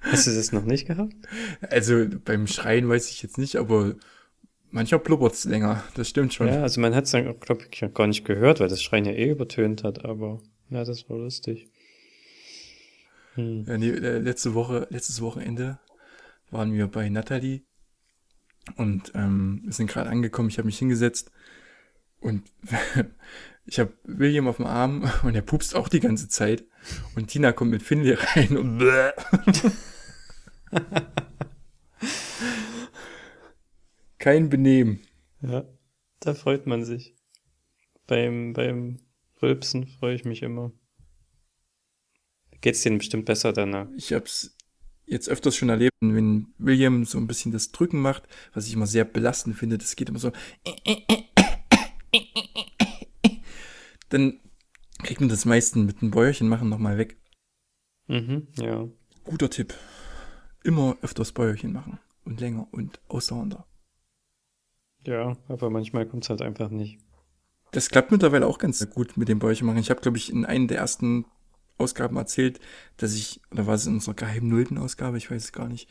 Hast 0.00 0.26
du 0.26 0.34
das 0.34 0.52
noch 0.52 0.64
nicht 0.64 0.86
gehabt? 0.86 1.14
Also 1.68 2.06
beim 2.24 2.46
Schreien 2.46 2.88
weiß 2.88 3.10
ich 3.10 3.22
jetzt 3.22 3.36
nicht, 3.38 3.56
aber 3.56 3.96
manchmal 4.70 5.00
blubbert's 5.00 5.44
länger. 5.44 5.84
Das 5.94 6.08
stimmt 6.08 6.32
schon. 6.34 6.48
Ja, 6.48 6.62
also 6.62 6.80
man 6.80 6.94
hat 6.94 7.04
es 7.04 7.10
dann, 7.10 7.38
glaube 7.38 7.64
ich, 7.70 7.84
gar 7.94 8.06
nicht 8.06 8.24
gehört, 8.24 8.60
weil 8.60 8.68
das 8.68 8.82
Schreien 8.82 9.04
ja 9.04 9.12
eh 9.12 9.30
übertönt 9.30 9.84
hat, 9.84 10.04
aber 10.04 10.40
ja, 10.70 10.84
das 10.84 11.08
war 11.08 11.18
lustig. 11.18 11.68
Hm. 13.34 13.64
Ja, 13.66 13.78
nee, 13.78 13.90
äh, 13.90 14.18
letzte 14.18 14.54
Woche, 14.54 14.86
letztes 14.90 15.20
Wochenende 15.20 15.78
waren 16.50 16.72
wir 16.72 16.88
bei 16.88 17.08
Natalie 17.08 17.62
und 18.76 19.12
ähm, 19.14 19.60
wir 19.64 19.72
sind 19.72 19.90
gerade 19.90 20.10
angekommen. 20.10 20.48
Ich 20.48 20.58
habe 20.58 20.66
mich 20.66 20.78
hingesetzt 20.78 21.30
und 22.20 22.42
ich 23.66 23.78
habe 23.78 23.92
William 24.04 24.48
auf 24.48 24.56
dem 24.56 24.66
Arm 24.66 25.10
und 25.22 25.34
er 25.34 25.42
pupst 25.42 25.74
auch 25.74 25.88
die 25.88 26.00
ganze 26.00 26.28
Zeit 26.28 26.64
und 27.14 27.28
Tina 27.28 27.52
kommt 27.52 27.70
mit 27.70 27.82
Finley 27.82 28.14
rein 28.14 28.56
und 28.56 28.78
bäh. 28.78 29.10
kein 34.18 34.48
Benehmen. 34.48 35.00
Ja, 35.42 35.64
da 36.20 36.34
freut 36.34 36.66
man 36.66 36.84
sich. 36.84 37.16
Beim, 38.06 38.52
beim 38.52 38.98
Rülpsen 39.40 39.86
freue 39.86 40.14
ich 40.14 40.24
mich 40.24 40.42
immer. 40.42 40.72
geht's 42.60 42.82
denen 42.82 42.98
bestimmt 42.98 43.24
besser 43.24 43.52
danach. 43.52 43.88
Ich 43.96 44.12
hab's 44.12 44.56
jetzt 45.10 45.28
öfters 45.28 45.56
schon 45.56 45.68
erlebt, 45.68 45.94
wenn 46.00 46.54
William 46.58 47.04
so 47.04 47.18
ein 47.18 47.26
bisschen 47.26 47.52
das 47.52 47.72
Drücken 47.72 48.00
macht, 48.00 48.28
was 48.54 48.66
ich 48.66 48.74
immer 48.74 48.86
sehr 48.86 49.04
belastend 49.04 49.56
finde, 49.56 49.76
das 49.76 49.96
geht 49.96 50.08
immer 50.08 50.18
so. 50.18 50.32
Dann 54.08 54.40
kriegt 55.02 55.20
man 55.20 55.28
das 55.28 55.44
meisten 55.44 55.84
mit 55.84 56.00
dem 56.00 56.10
Bäuerchen 56.10 56.48
machen 56.48 56.68
nochmal 56.68 56.96
weg. 56.98 57.16
Mhm, 58.06 58.48
ja. 58.58 58.88
Guter 59.24 59.50
Tipp. 59.50 59.74
Immer 60.62 60.96
öfters 61.02 61.32
Bäuerchen 61.32 61.72
machen. 61.72 61.98
Und 62.24 62.40
länger 62.40 62.68
und 62.70 63.00
ausdauernder. 63.08 63.66
Ja, 65.06 65.36
aber 65.48 65.70
manchmal 65.70 66.06
kommt's 66.06 66.28
halt 66.28 66.42
einfach 66.42 66.70
nicht. 66.70 66.98
Das 67.72 67.88
klappt 67.88 68.10
mittlerweile 68.10 68.46
auch 68.46 68.58
ganz 68.58 68.88
gut 68.90 69.16
mit 69.16 69.28
dem 69.28 69.38
Bäuerchen 69.38 69.66
machen. 69.66 69.78
Ich 69.78 69.90
habe, 69.90 70.00
glaube 70.00 70.18
ich, 70.18 70.30
in 70.30 70.44
einer 70.44 70.66
der 70.66 70.78
ersten 70.78 71.24
Ausgaben 71.80 72.16
erzählt, 72.16 72.60
dass 72.96 73.14
ich, 73.14 73.40
oder 73.50 73.66
war 73.66 73.74
es 73.74 73.86
in 73.86 73.94
unserer 73.94 74.14
geheimen 74.14 74.48
Nullten-Ausgabe, 74.48 75.18
ich 75.18 75.30
weiß 75.30 75.44
es 75.44 75.52
gar 75.52 75.68
nicht, 75.68 75.88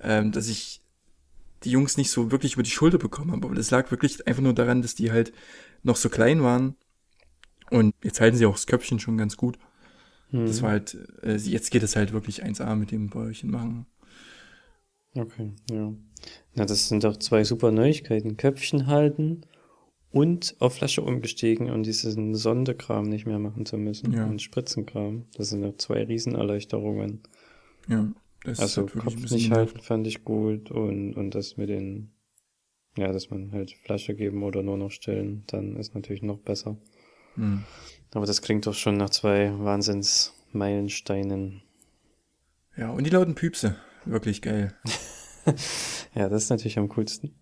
ähm, 0.00 0.32
dass 0.32 0.48
ich 0.48 0.82
die 1.64 1.70
Jungs 1.70 1.96
nicht 1.96 2.10
so 2.10 2.30
wirklich 2.30 2.54
über 2.54 2.62
die 2.62 2.70
Schulter 2.70 2.98
bekommen 2.98 3.32
habe. 3.32 3.46
Aber 3.46 3.54
das 3.54 3.70
lag 3.70 3.90
wirklich 3.90 4.26
einfach 4.26 4.42
nur 4.42 4.54
daran, 4.54 4.82
dass 4.82 4.94
die 4.94 5.12
halt 5.12 5.32
noch 5.82 5.96
so 5.96 6.08
klein 6.08 6.42
waren. 6.42 6.76
Und 7.70 7.94
jetzt 8.02 8.20
halten 8.20 8.36
sie 8.36 8.46
auch 8.46 8.54
das 8.54 8.66
Köpfchen 8.66 8.98
schon 8.98 9.16
ganz 9.16 9.36
gut. 9.36 9.58
Hm. 10.30 10.46
Das 10.46 10.62
war 10.62 10.70
halt, 10.70 10.96
äh, 11.22 11.36
jetzt 11.36 11.70
geht 11.70 11.82
es 11.82 11.96
halt 11.96 12.12
wirklich 12.12 12.44
1A 12.44 12.74
mit 12.74 12.90
dem 12.90 13.08
Bäuerchen 13.08 13.50
machen. 13.50 13.86
Okay, 15.14 15.52
ja. 15.70 15.92
Na, 16.54 16.64
das 16.64 16.88
sind 16.88 17.04
doch 17.04 17.16
zwei 17.16 17.44
super 17.44 17.70
Neuigkeiten. 17.70 18.36
Köpfchen 18.36 18.86
halten 18.86 19.42
und 20.12 20.54
auf 20.58 20.74
Flasche 20.74 21.02
umgestiegen 21.02 21.70
und 21.70 21.84
diesen 21.84 22.34
Sondekram 22.34 23.08
nicht 23.08 23.26
mehr 23.26 23.38
machen 23.38 23.64
zu 23.66 23.78
müssen. 23.78 24.12
Ja. 24.12 24.26
Und 24.26 24.42
Spritzenkram. 24.42 25.26
Das 25.34 25.50
sind 25.50 25.62
doch 25.62 25.76
zwei 25.78 26.04
Riesenerleichterungen. 26.04 27.22
Ja, 27.88 28.12
das 28.44 28.60
also 28.60 28.82
wirklich 28.82 29.02
ein 29.02 29.20
Kopf 29.20 29.30
nicht 29.30 29.50
halten 29.50 29.80
fand 29.80 30.06
ich 30.06 30.24
gut 30.24 30.70
und, 30.70 31.14
und 31.14 31.34
das 31.34 31.56
mit 31.56 31.68
den, 31.68 32.12
ja, 32.96 33.10
dass 33.12 33.30
man 33.30 33.50
halt 33.52 33.72
Flasche 33.72 34.14
geben 34.14 34.42
oder 34.42 34.62
nur 34.62 34.76
noch 34.76 34.90
stillen, 34.90 35.44
dann 35.46 35.76
ist 35.76 35.94
natürlich 35.94 36.22
noch 36.22 36.38
besser. 36.38 36.76
Hm. 37.34 37.64
Aber 38.12 38.26
das 38.26 38.42
klingt 38.42 38.66
doch 38.66 38.74
schon 38.74 38.98
nach 38.98 39.10
zwei 39.10 39.52
Wahnsinnsmeilensteinen. 39.58 41.62
Ja, 42.76 42.90
und 42.90 43.04
die 43.04 43.10
lauten 43.10 43.34
Püpse. 43.34 43.76
Wirklich 44.04 44.42
geil. 44.42 44.74
Ja, 46.14 46.28
das 46.28 46.44
ist 46.44 46.50
natürlich 46.50 46.78
am 46.78 46.88
coolsten. 46.88 47.34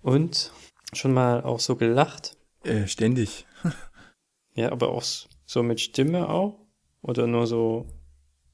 Und 0.00 0.52
schon 0.92 1.12
mal 1.12 1.42
auch 1.42 1.60
so 1.60 1.76
gelacht. 1.76 2.36
Äh, 2.64 2.86
ständig. 2.86 3.46
Ja, 4.56 4.70
aber 4.70 4.90
auch 4.90 5.02
so 5.46 5.64
mit 5.64 5.80
Stimme 5.80 6.28
auch? 6.28 6.60
Oder 7.02 7.26
nur 7.26 7.48
so 7.48 7.88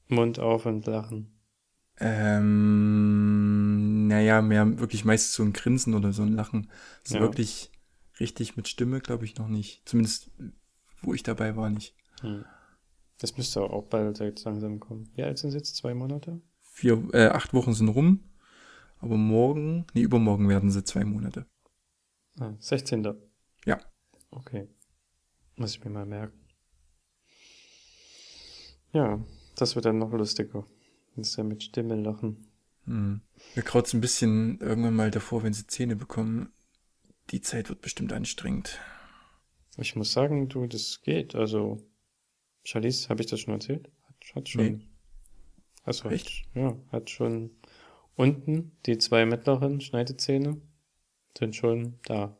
Mund 0.07 0.39
auf 0.39 0.65
und 0.65 0.87
lachen? 0.87 1.39
Ähm, 1.99 4.07
naja, 4.07 4.41
mehr 4.41 4.79
wirklich 4.79 5.05
meist 5.05 5.33
so 5.33 5.43
ein 5.43 5.53
Grinsen 5.53 5.93
oder 5.93 6.11
so 6.11 6.23
ein 6.23 6.33
Lachen. 6.33 6.71
So 7.03 7.17
Ja. 7.17 7.21
wirklich 7.21 7.69
richtig 8.19 8.57
mit 8.57 8.67
Stimme, 8.67 8.99
glaube 8.99 9.25
ich, 9.25 9.35
noch 9.35 9.47
nicht. 9.47 9.87
Zumindest, 9.87 10.31
wo 11.03 11.13
ich 11.13 11.21
dabei 11.21 11.55
war, 11.55 11.69
nicht. 11.69 11.95
Hm. 12.21 12.45
Das 13.19 13.37
müsste 13.37 13.61
auch 13.61 13.83
bald 13.83 14.19
jetzt 14.19 14.43
langsam 14.43 14.79
kommen. 14.79 15.11
Wie 15.13 15.21
alt 15.21 15.37
sind 15.37 15.51
sie 15.51 15.57
jetzt? 15.57 15.75
Zwei 15.75 15.93
Monate? 15.93 16.41
Vier, 16.61 17.09
äh, 17.13 17.27
acht 17.27 17.53
Wochen 17.53 17.73
sind 17.73 17.89
rum. 17.89 18.23
Aber 18.97 19.17
morgen, 19.17 19.85
nee, 19.93 20.01
übermorgen 20.01 20.49
werden 20.49 20.71
sie 20.71 20.83
zwei 20.83 21.05
Monate. 21.05 21.45
Ah, 22.39 22.53
16. 22.59 23.15
Ja. 23.65 23.79
Okay. 24.31 24.67
Muss 25.55 25.75
ich 25.75 25.83
mir 25.83 25.91
mal 25.91 26.05
merken. 26.05 26.39
Ja, 28.93 29.23
das 29.55 29.75
wird 29.75 29.85
dann 29.85 29.99
noch 29.99 30.11
lustiger. 30.11 30.65
Das 31.15 31.29
ist 31.29 31.35
ja 31.37 31.43
mit 31.43 31.63
Stimme 31.63 31.95
lachen. 31.95 32.47
Hm. 32.85 33.21
Mir 33.55 33.61
kraut's 33.61 33.93
ein 33.93 34.01
bisschen 34.01 34.59
irgendwann 34.59 34.95
mal 34.95 35.11
davor, 35.11 35.43
wenn 35.43 35.53
sie 35.53 35.67
Zähne 35.67 35.95
bekommen. 35.95 36.51
Die 37.29 37.41
Zeit 37.41 37.69
wird 37.69 37.81
bestimmt 37.81 38.11
anstrengend. 38.11 38.79
Ich 39.77 39.95
muss 39.95 40.11
sagen, 40.11 40.49
du, 40.49 40.67
das 40.67 41.01
geht. 41.01 41.35
Also, 41.35 41.77
Charlize, 42.63 43.09
habe 43.09 43.21
ich 43.21 43.27
das 43.27 43.39
schon 43.39 43.53
erzählt? 43.53 43.89
Hat, 44.07 44.35
hat 44.35 44.49
schon. 44.49 44.65
Nee. 44.65 44.87
Also, 45.83 46.09
Echt? 46.09 46.27
Hat, 46.27 46.55
ja, 46.55 46.77
hat 46.91 47.09
schon 47.09 47.51
unten 48.15 48.71
die 48.85 48.97
zwei 48.97 49.25
mittleren 49.25 49.79
Schneidezähne 49.79 50.61
sind 51.37 51.55
schon 51.55 51.99
da. 52.05 52.37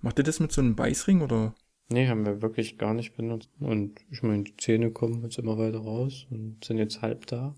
Macht 0.00 0.18
ihr 0.18 0.24
das 0.24 0.40
mit 0.40 0.52
so 0.52 0.60
einem 0.60 0.74
Beißring 0.74 1.20
oder? 1.22 1.54
Nee, 1.88 2.08
haben 2.08 2.24
wir 2.24 2.42
wirklich 2.42 2.78
gar 2.78 2.94
nicht 2.94 3.16
benutzt. 3.16 3.50
Und 3.60 4.00
ich 4.10 4.22
meine, 4.22 4.44
die 4.44 4.56
Zähne 4.56 4.90
kommen 4.90 5.22
jetzt 5.22 5.38
immer 5.38 5.58
weiter 5.58 5.78
raus 5.78 6.26
und 6.30 6.64
sind 6.64 6.78
jetzt 6.78 7.02
halb 7.02 7.26
da. 7.26 7.54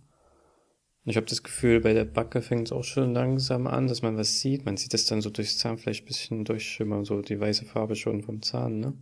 Und 1.05 1.11
ich 1.11 1.17
habe 1.17 1.27
das 1.27 1.43
Gefühl, 1.43 1.81
bei 1.81 1.93
der 1.93 2.05
Backe 2.05 2.43
fängt 2.43 2.69
es 2.69 2.73
auch 2.73 2.85
schon 2.85 3.13
langsam 3.13 3.67
an, 3.67 3.87
dass 3.87 4.03
man 4.03 4.17
was 4.17 4.41
sieht. 4.41 4.65
Man 4.65 4.77
sieht 4.77 4.95
das 4.95 5.07
dann 5.07 5.21
so 5.21 5.31
durchs 5.31 5.59
Zahnfleisch 5.59 6.03
ein 6.03 6.07
bisschen 6.07 6.45
durchschimmern, 6.45 7.05
so 7.05 7.21
die 7.21 7.39
weiße 7.39 7.65
Farbe 7.65 7.95
schon 7.95 8.23
vom 8.23 8.43
Zahn, 8.43 8.81
ne? 8.81 8.95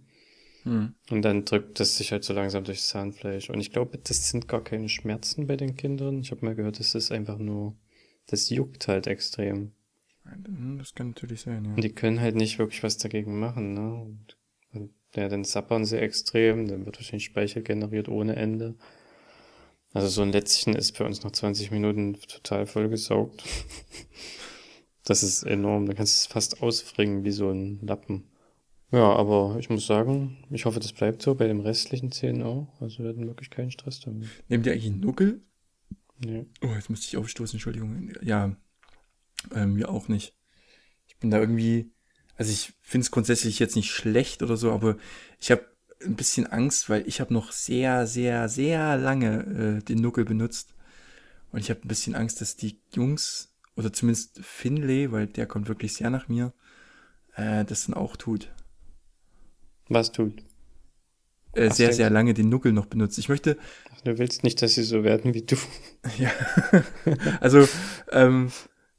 Hm. 0.64 0.94
Und 1.10 1.22
dann 1.22 1.44
drückt 1.44 1.80
das 1.80 1.96
sich 1.96 2.12
halt 2.12 2.24
so 2.24 2.32
langsam 2.34 2.64
durchs 2.64 2.88
Zahnfleisch. 2.88 3.50
Und 3.50 3.60
ich 3.60 3.72
glaube, 3.72 3.98
das 3.98 4.30
sind 4.30 4.48
gar 4.48 4.62
keine 4.62 4.88
Schmerzen 4.88 5.46
bei 5.46 5.56
den 5.56 5.76
Kindern. 5.76 6.20
Ich 6.20 6.30
habe 6.30 6.44
mal 6.44 6.54
gehört, 6.54 6.78
das 6.78 6.94
ist 6.94 7.10
einfach 7.10 7.38
nur, 7.38 7.76
das 8.26 8.50
juckt 8.50 8.86
halt 8.88 9.06
extrem. 9.06 9.72
Hm, 10.24 10.78
Das 10.78 10.94
kann 10.94 11.08
natürlich 11.08 11.40
sein, 11.42 11.64
ja. 11.64 11.74
Und 11.74 11.82
die 11.84 11.92
können 11.92 12.20
halt 12.20 12.36
nicht 12.36 12.58
wirklich 12.58 12.82
was 12.82 12.98
dagegen 12.98 13.38
machen, 13.38 13.74
ne? 13.74 13.94
Und, 13.94 14.36
und 14.72 14.90
ja, 15.14 15.28
dann 15.28 15.44
sappern 15.44 15.84
sie 15.84 15.98
extrem, 15.98 16.66
dann 16.68 16.86
wird 16.86 16.96
wahrscheinlich 16.96 17.24
Speichel 17.24 17.62
generiert 17.62 18.08
ohne 18.08 18.36
Ende. 18.36 18.76
Also 19.92 20.08
so 20.08 20.22
ein 20.22 20.32
Lätzchen 20.32 20.74
ist 20.74 20.98
bei 20.98 21.04
uns 21.04 21.22
nach 21.22 21.32
20 21.32 21.70
Minuten 21.70 22.14
total 22.14 22.66
vollgesaugt. 22.66 23.44
Das 25.04 25.24
ist 25.24 25.42
enorm, 25.42 25.86
da 25.86 25.94
kannst 25.94 26.14
du 26.14 26.18
es 26.18 26.26
fast 26.32 26.62
ausfringen 26.62 27.24
wie 27.24 27.32
so 27.32 27.50
ein 27.50 27.80
Lappen. 27.82 28.22
Ja, 28.92 29.12
aber 29.14 29.56
ich 29.58 29.68
muss 29.68 29.84
sagen, 29.86 30.44
ich 30.50 30.64
hoffe, 30.64 30.78
das 30.78 30.92
bleibt 30.92 31.22
so 31.22 31.34
bei 31.34 31.48
den 31.48 31.58
restlichen 31.58 32.12
Zähnen 32.12 32.42
auch. 32.44 32.68
Also 32.80 33.02
wir 33.02 33.08
hatten 33.08 33.26
wirklich 33.26 33.50
keinen 33.50 33.72
Stress 33.72 33.98
damit. 33.98 34.28
Nehmt 34.48 34.64
ihr 34.64 34.72
eigentlich 34.72 34.86
einen 34.86 35.00
Nuckel? 35.00 35.42
Nee. 36.24 36.46
Oh, 36.62 36.68
jetzt 36.68 36.88
musste 36.88 37.06
ich 37.08 37.16
aufstoßen, 37.16 37.56
Entschuldigung. 37.56 38.12
Ja, 38.22 38.54
ähm, 39.54 39.74
mir 39.74 39.88
auch 39.88 40.08
nicht. 40.08 40.34
Ich 41.06 41.16
bin 41.18 41.30
da 41.30 41.38
irgendwie, 41.38 41.92
also 42.36 42.50
ich 42.52 42.74
finde 42.80 43.04
es 43.04 43.10
grundsätzlich 43.10 43.58
jetzt 43.58 43.76
nicht 43.76 43.90
schlecht 43.90 44.42
oder 44.42 44.56
so, 44.56 44.72
aber 44.72 44.96
ich 45.38 45.50
habe 45.50 45.64
ein 46.04 46.16
bisschen 46.16 46.46
Angst, 46.46 46.88
weil 46.88 47.06
ich 47.06 47.20
habe 47.20 47.32
noch 47.32 47.52
sehr, 47.52 48.06
sehr, 48.06 48.48
sehr 48.48 48.96
lange 48.96 49.78
äh, 49.80 49.82
den 49.82 50.00
Nuckel 50.00 50.24
benutzt. 50.24 50.74
Und 51.52 51.60
ich 51.60 51.70
habe 51.70 51.80
ein 51.84 51.88
bisschen 51.88 52.14
Angst, 52.14 52.40
dass 52.40 52.56
die 52.56 52.80
Jungs, 52.94 53.54
oder 53.76 53.92
zumindest 53.92 54.40
Finlay, 54.42 55.12
weil 55.12 55.26
der 55.26 55.46
kommt 55.46 55.68
wirklich 55.68 55.94
sehr 55.94 56.10
nach 56.10 56.28
mir, 56.28 56.52
äh, 57.36 57.64
das 57.64 57.86
dann 57.86 57.94
auch 57.94 58.16
tut. 58.16 58.50
Was 59.88 60.12
tut? 60.12 60.42
Äh, 61.54 61.68
Ach, 61.70 61.74
sehr, 61.74 61.92
sehr 61.92 62.10
lange 62.10 62.34
den 62.34 62.48
Nuckel 62.48 62.72
noch 62.72 62.86
benutzt. 62.86 63.18
Ich 63.18 63.28
möchte, 63.28 63.58
Ach, 63.94 64.00
du 64.02 64.18
willst 64.18 64.42
nicht, 64.42 64.62
dass 64.62 64.74
sie 64.74 64.84
so 64.84 65.04
werden 65.04 65.34
wie 65.34 65.42
du. 65.42 65.56
Ja, 66.18 66.30
also, 67.40 67.68
ähm, 68.10 68.50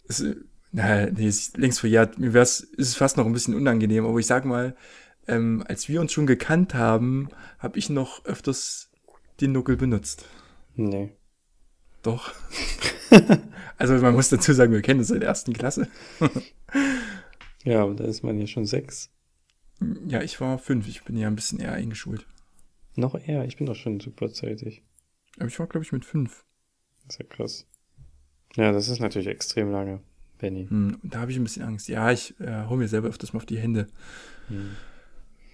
es, 0.07 0.23
na, 0.71 1.05
nee, 1.07 1.27
ist 1.27 1.57
längst 1.57 1.79
verjährt. 1.79 2.19
Mir 2.19 2.33
wär's, 2.33 2.61
ist 2.61 2.89
es 2.89 2.95
fast 2.95 3.17
noch 3.17 3.25
ein 3.25 3.33
bisschen 3.33 3.55
unangenehm, 3.55 4.05
aber 4.05 4.19
ich 4.19 4.27
sag 4.27 4.45
mal, 4.45 4.75
ähm, 5.27 5.63
als 5.67 5.87
wir 5.87 6.01
uns 6.01 6.11
schon 6.11 6.27
gekannt 6.27 6.73
haben, 6.73 7.29
habe 7.59 7.77
ich 7.77 7.89
noch 7.89 8.25
öfters 8.25 8.91
den 9.39 9.51
Nuckel 9.51 9.77
benutzt. 9.77 10.25
Nee. 10.75 11.11
Doch. 12.01 12.33
also 13.77 13.93
man 13.95 14.13
muss 14.13 14.29
dazu 14.29 14.53
sagen, 14.53 14.73
wir 14.73 14.81
kennen 14.81 14.99
uns 14.99 15.09
seit 15.09 15.21
der 15.21 15.29
ersten 15.29 15.53
Klasse. 15.53 15.87
Ja, 17.63 17.83
aber 17.83 17.93
da 17.93 18.03
ist 18.03 18.23
man 18.23 18.39
ja 18.39 18.47
schon 18.47 18.65
sechs. 18.65 19.09
Ja, 20.07 20.21
ich 20.21 20.39
war 20.41 20.59
fünf, 20.59 20.87
ich 20.87 21.03
bin 21.03 21.17
ja 21.17 21.27
ein 21.27 21.35
bisschen 21.35 21.59
eher 21.59 21.73
eingeschult. 21.73 22.25
Noch 22.95 23.15
eher, 23.15 23.45
ich 23.45 23.57
bin 23.57 23.65
doch 23.65 23.75
schon 23.75 23.99
super 23.99 24.31
zeitig. 24.31 24.83
Aber 25.37 25.47
ich 25.47 25.57
war, 25.59 25.67
glaube 25.67 25.85
ich, 25.85 25.91
mit 25.91 26.05
fünf. 26.05 26.45
Das 27.05 27.15
ist 27.15 27.19
ja 27.19 27.25
krass. 27.25 27.67
Ja, 28.55 28.71
das 28.71 28.87
ist 28.87 28.99
natürlich 28.99 29.27
extrem 29.27 29.71
lange, 29.71 29.99
Benny. 30.37 30.67
Hm, 30.67 30.99
da 31.03 31.21
habe 31.21 31.31
ich 31.31 31.37
ein 31.37 31.43
bisschen 31.43 31.63
Angst. 31.63 31.87
Ja, 31.87 32.11
ich 32.11 32.39
äh, 32.39 32.65
hole 32.67 32.79
mir 32.79 32.87
selber 32.87 33.09
öfters 33.09 33.33
mal 33.33 33.37
auf 33.37 33.45
die 33.45 33.57
Hände. 33.57 33.87
Hm. 34.47 34.71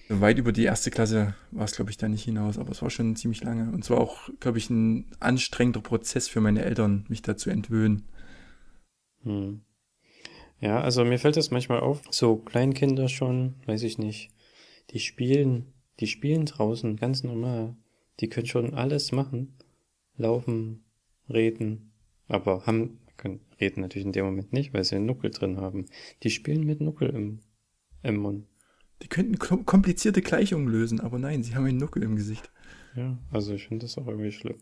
Weit 0.10 0.40
über 0.40 0.52
die 0.52 0.64
erste 0.64 0.90
Klasse 0.90 1.36
war 1.52 1.66
es, 1.66 1.74
glaube 1.74 1.92
ich, 1.92 1.98
da 1.98 2.10
nicht 2.10 2.24
hinaus, 2.24 2.58
aber 2.58 2.72
es 2.72 2.82
war 2.82 2.90
schon 2.90 3.16
ziemlich 3.16 3.44
lange. 3.44 3.72
Und 3.72 3.84
es 3.84 3.90
war 3.92 4.00
auch, 4.00 4.30
glaube 4.40 4.58
ich, 4.58 4.70
ein 4.70 5.06
anstrengender 5.20 5.82
Prozess 5.82 6.28
für 6.28 6.42
meine 6.42 6.66
Eltern, 6.66 7.06
mich 7.10 7.22
da 7.22 7.38
zu 7.38 7.52
entwöhnen. 7.52 8.06
Hm. 9.24 9.62
Ja, 10.60 10.82
also 10.82 11.06
mir 11.06 11.20
fällt 11.20 11.38
das 11.38 11.52
manchmal 11.52 11.80
auf. 11.80 12.02
So 12.10 12.38
Kleinkinder 12.38 13.08
schon, 13.08 13.56
weiß 13.66 13.84
ich 13.84 13.98
nicht. 13.98 14.32
Die 14.90 15.00
spielen, 15.00 15.74
die 16.00 16.08
spielen 16.08 16.46
draußen 16.46 16.96
ganz 16.98 17.24
normal. 17.24 17.76
Die 18.20 18.28
können 18.28 18.48
schon 18.48 18.74
alles 18.74 19.12
machen. 19.12 19.56
Laufen, 20.18 20.84
reden. 21.30 21.89
Aber 22.30 22.66
haben, 22.66 23.00
können 23.18 23.42
reden 23.60 23.82
natürlich 23.82 24.06
in 24.06 24.14
dem 24.14 24.26
Moment 24.26 24.54
nicht, 24.54 24.74
weil 24.74 24.84
sie 24.86 24.96
einen 24.96 25.06
Nuckel 25.06 25.32
drin 25.32 25.58
haben. 25.58 25.88
Die 26.24 26.30
spielen 26.30 26.64
mit 26.66 26.80
Nuckel 26.80 27.10
im, 27.10 27.40
im 28.04 28.16
Mund. 28.18 28.48
Die 29.02 29.08
könnten 29.08 29.36
kom- 29.36 29.66
komplizierte 29.66 30.22
Gleichungen 30.22 30.68
lösen, 30.68 31.00
aber 31.02 31.20
nein, 31.20 31.44
sie 31.44 31.56
haben 31.56 31.66
einen 31.66 31.78
Nuckel 31.78 32.04
im 32.04 32.16
Gesicht. 32.16 32.50
Ja, 32.96 33.18
also 33.32 33.54
ich 33.54 33.68
finde 33.68 33.86
das 33.86 33.98
auch 33.98 34.08
irgendwie 34.08 34.32
schlimm. 34.32 34.58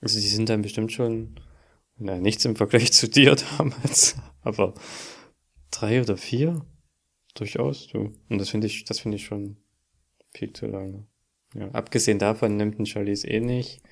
Also 0.00 0.20
die 0.20 0.26
sind 0.26 0.48
dann 0.48 0.62
bestimmt 0.62 0.92
schon, 0.92 1.36
na, 1.96 2.18
nichts 2.18 2.44
im 2.44 2.56
Vergleich 2.56 2.92
zu 2.92 3.08
dir 3.08 3.36
damals, 3.58 4.16
aber 4.42 4.74
drei 5.70 6.00
oder 6.00 6.16
vier 6.16 6.64
durchaus, 7.34 7.88
du. 7.88 8.12
Und 8.28 8.38
das 8.38 8.50
finde 8.50 8.66
ich, 8.66 8.84
das 8.84 9.00
finde 9.00 9.16
ich 9.16 9.24
schon 9.24 9.56
viel 10.34 10.52
zu 10.52 10.66
lange. 10.66 11.06
Ja, 11.54 11.68
abgesehen 11.72 12.18
davon 12.18 12.56
nimmt 12.56 12.78
ein 12.78 12.86
Charlize 12.86 13.26
eh 13.28 13.40
nicht 13.40 13.82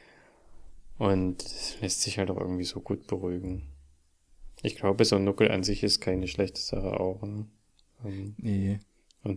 und 0.99 1.45
lässt 1.81 2.03
sich 2.03 2.19
halt 2.19 2.31
auch 2.31 2.39
irgendwie 2.39 2.65
so 2.65 2.81
gut 2.81 3.07
beruhigen. 3.07 3.63
Ich 4.63 4.77
glaube, 4.77 5.05
so 5.05 5.17
ein 5.17 5.25
Nuckel 5.25 5.51
an 5.51 5.63
sich 5.63 5.83
ist 5.85 6.01
keine 6.01 6.27
schlechte 6.27 6.61
Sache 6.61 6.99
auch. 6.99 7.23
Ne? 7.23 7.47
Ähm, 8.05 8.35
nee. 8.39 8.81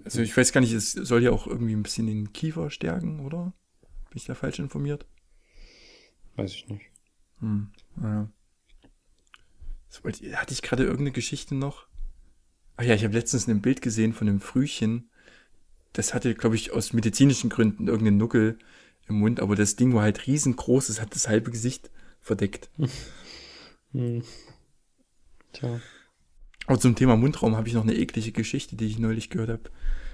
Also 0.04 0.22
ich 0.22 0.36
weiß 0.36 0.52
gar 0.52 0.62
nicht, 0.62 0.74
es 0.74 0.92
soll 0.92 1.24
ja 1.24 1.32
auch 1.32 1.48
irgendwie 1.48 1.74
ein 1.74 1.84
bisschen 1.84 2.08
den 2.08 2.34
Kiefer 2.34 2.70
stärken, 2.70 3.20
oder? 3.26 3.54
Bin 4.10 4.18
ich 4.18 4.26
da 4.26 4.36
falsch 4.36 4.60
informiert? 4.60 5.06
Weiß 6.36 6.54
ich 6.54 6.68
nicht. 6.68 6.86
Hm, 7.40 7.72
naja. 7.96 8.30
So, 9.90 10.04
hatte 10.04 10.54
ich 10.54 10.62
gerade 10.62 10.84
irgendeine 10.84 11.12
Geschichte 11.12 11.56
noch? 11.56 11.88
Ach 12.78 12.84
ja, 12.84 12.96
ich 12.96 13.04
habe 13.04 13.14
letztens 13.14 13.48
ein 13.48 13.62
Bild 13.62 13.82
gesehen 13.82 14.14
von 14.14 14.28
einem 14.28 14.40
Frühchen. 14.40 15.10
Das 15.94 16.14
hatte, 16.14 16.34
glaube 16.34 16.56
ich, 16.56 16.72
aus 16.72 16.94
medizinischen 16.94 17.50
Gründen 17.50 17.88
irgendeinen 17.88 18.18
Nuckel 18.18 18.58
im 19.12 19.20
Mund, 19.20 19.40
aber 19.40 19.56
das 19.56 19.76
Ding 19.76 19.94
war 19.94 20.04
halt 20.04 20.28
riesengroß, 20.28 20.90
es 20.90 21.00
hat 21.00 21.14
das 21.16 21.28
halbe 21.28 21.52
Gesicht 21.52 21.90
verdeckt. 22.20 22.70
Hm. 23.94 24.24
Tja. 25.52 25.82
Aber 26.66 26.80
zum 26.80 26.96
Thema 26.96 27.18
Mundraum 27.18 27.58
habe 27.58 27.68
ich 27.68 27.74
noch 27.74 27.84
eine 27.84 27.96
eklige 27.96 28.32
Geschichte, 28.32 28.78
die 28.78 28.86
ich 28.86 29.00
neulich 29.00 29.30
gehört 29.30 29.50
habe. 29.50 29.72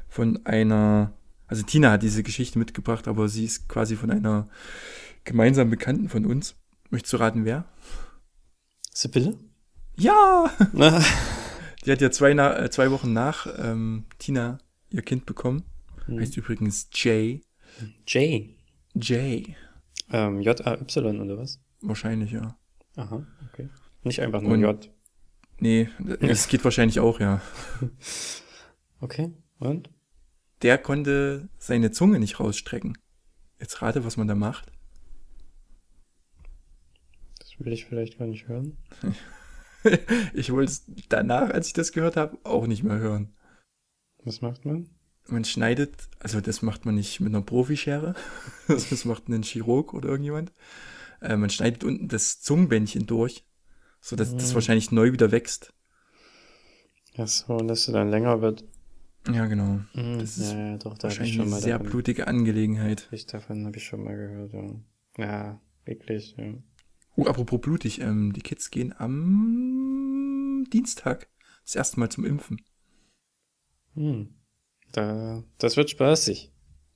Von 0.09 0.45
einer, 0.47 1.13
also 1.45 1.61
Tina 1.61 1.91
hat 1.91 2.01
diese 2.01 2.23
Geschichte 2.23 2.57
mitgebracht, 2.57 3.07
aber 3.07 3.29
sie 3.29 3.45
ist 3.45 3.69
quasi 3.69 3.95
von 3.95 4.09
einer 4.09 4.49
gemeinsamen 5.25 5.69
Bekannten 5.69 6.09
von 6.09 6.25
uns. 6.25 6.55
Möchtest 6.89 7.13
du 7.13 7.17
raten, 7.17 7.45
wer? 7.45 7.65
Sibylle? 8.91 9.37
Ja! 9.95 10.51
die 11.85 11.91
hat 11.91 12.01
ja 12.01 12.09
zwei, 12.09 12.31
äh, 12.31 12.69
zwei 12.71 12.89
Wochen 12.89 13.13
nach 13.13 13.47
ähm, 13.59 14.05
Tina 14.17 14.57
ihr 14.89 15.03
Kind 15.03 15.27
bekommen. 15.27 15.63
Hm. 16.05 16.19
Heißt 16.19 16.35
übrigens 16.37 16.89
Jay. 16.93 17.41
Jay? 18.07 18.56
Jay. 18.99 19.55
Ähm, 20.11 20.41
J-A-Y 20.41 21.21
oder 21.21 21.37
was? 21.37 21.59
Wahrscheinlich, 21.81 22.31
ja. 22.31 22.57
Aha, 22.95 23.25
okay. 23.51 23.69
Nicht 24.03 24.21
einfach 24.21 24.41
nur 24.41 24.53
Und, 24.53 24.61
J. 24.61 24.89
Nee, 25.59 25.89
das 25.99 26.47
geht 26.47 26.63
wahrscheinlich 26.63 26.99
auch, 26.99 27.19
ja. 27.19 27.41
Okay, 28.99 29.31
und? 29.59 29.91
Der 30.63 30.79
konnte 30.79 31.49
seine 31.59 31.91
Zunge 31.91 32.19
nicht 32.19 32.39
rausstrecken. 32.39 32.97
Jetzt 33.59 33.81
rate, 33.83 34.05
was 34.05 34.17
man 34.17 34.27
da 34.27 34.33
macht. 34.33 34.71
Das 37.39 37.59
will 37.59 37.71
ich 37.71 37.85
vielleicht 37.85 38.17
gar 38.17 38.27
nicht 38.27 38.47
hören. 38.47 38.77
ich 40.33 40.51
wollte 40.51 40.71
es 40.71 40.91
danach, 41.09 41.51
als 41.51 41.67
ich 41.67 41.73
das 41.73 41.91
gehört 41.91 42.17
habe, 42.17 42.39
auch 42.43 42.65
nicht 42.65 42.83
mehr 42.83 42.97
hören. 42.97 43.35
Was 44.23 44.41
macht 44.41 44.65
man? 44.65 44.89
Man 45.29 45.45
schneidet, 45.45 45.91
also 46.19 46.41
das 46.41 46.61
macht 46.61 46.85
man 46.85 46.95
nicht 46.95 47.19
mit 47.19 47.33
einer 47.33 47.43
Profischere, 47.43 48.15
das 48.67 49.05
macht 49.05 49.27
ein 49.27 49.43
Chirurg 49.43 49.93
oder 49.93 50.09
irgendjemand. 50.09 50.53
Äh, 51.21 51.35
man 51.35 51.49
schneidet 51.49 51.83
unten 51.83 52.07
das 52.07 52.41
Zungenbändchen 52.41 53.05
durch 53.05 53.43
so 54.01 54.15
dass 54.15 54.31
mhm. 54.31 54.37
das 54.37 54.53
wahrscheinlich 54.53 54.91
neu 54.91 55.11
wieder 55.11 55.31
wächst. 55.31 55.73
Ja, 57.15 57.27
so, 57.27 57.57
und 57.57 57.67
dass 57.67 57.87
es 57.87 57.93
dann 57.93 58.09
länger 58.09 58.41
wird. 58.41 58.63
Ja, 59.31 59.47
genau. 59.47 59.81
Mhm. 59.93 60.19
Das 60.19 60.37
ist 60.37 60.53
ja, 60.53 60.71
ja, 60.71 60.77
doch, 60.77 60.97
da 60.97 61.03
wahrscheinlich 61.03 61.39
eine 61.39 61.49
sehr 61.59 61.77
davon, 61.77 61.91
blutige 61.91 62.27
Angelegenheit. 62.27 63.09
Ich 63.11 63.25
davon 63.25 63.65
habe 63.65 63.77
ich 63.77 63.83
schon 63.83 64.03
mal 64.03 64.15
gehört, 64.15 64.53
ja. 64.53 64.75
Ja, 65.17 65.61
wirklich, 65.85 66.35
ja. 66.37 66.53
Oh, 67.15 67.25
apropos 67.25 67.59
blutig, 67.59 67.99
ähm, 67.99 68.31
die 68.33 68.41
Kids 68.41 68.69
gehen 68.69 68.93
am 68.97 70.65
Dienstag 70.71 71.27
das 71.63 71.75
erste 71.75 71.99
Mal 71.99 72.09
zum 72.09 72.23
Impfen. 72.23 72.61
Hm. 73.95 74.29
Da, 74.91 75.43
das 75.57 75.77
wird 75.77 75.89
spaßig. 75.89 76.51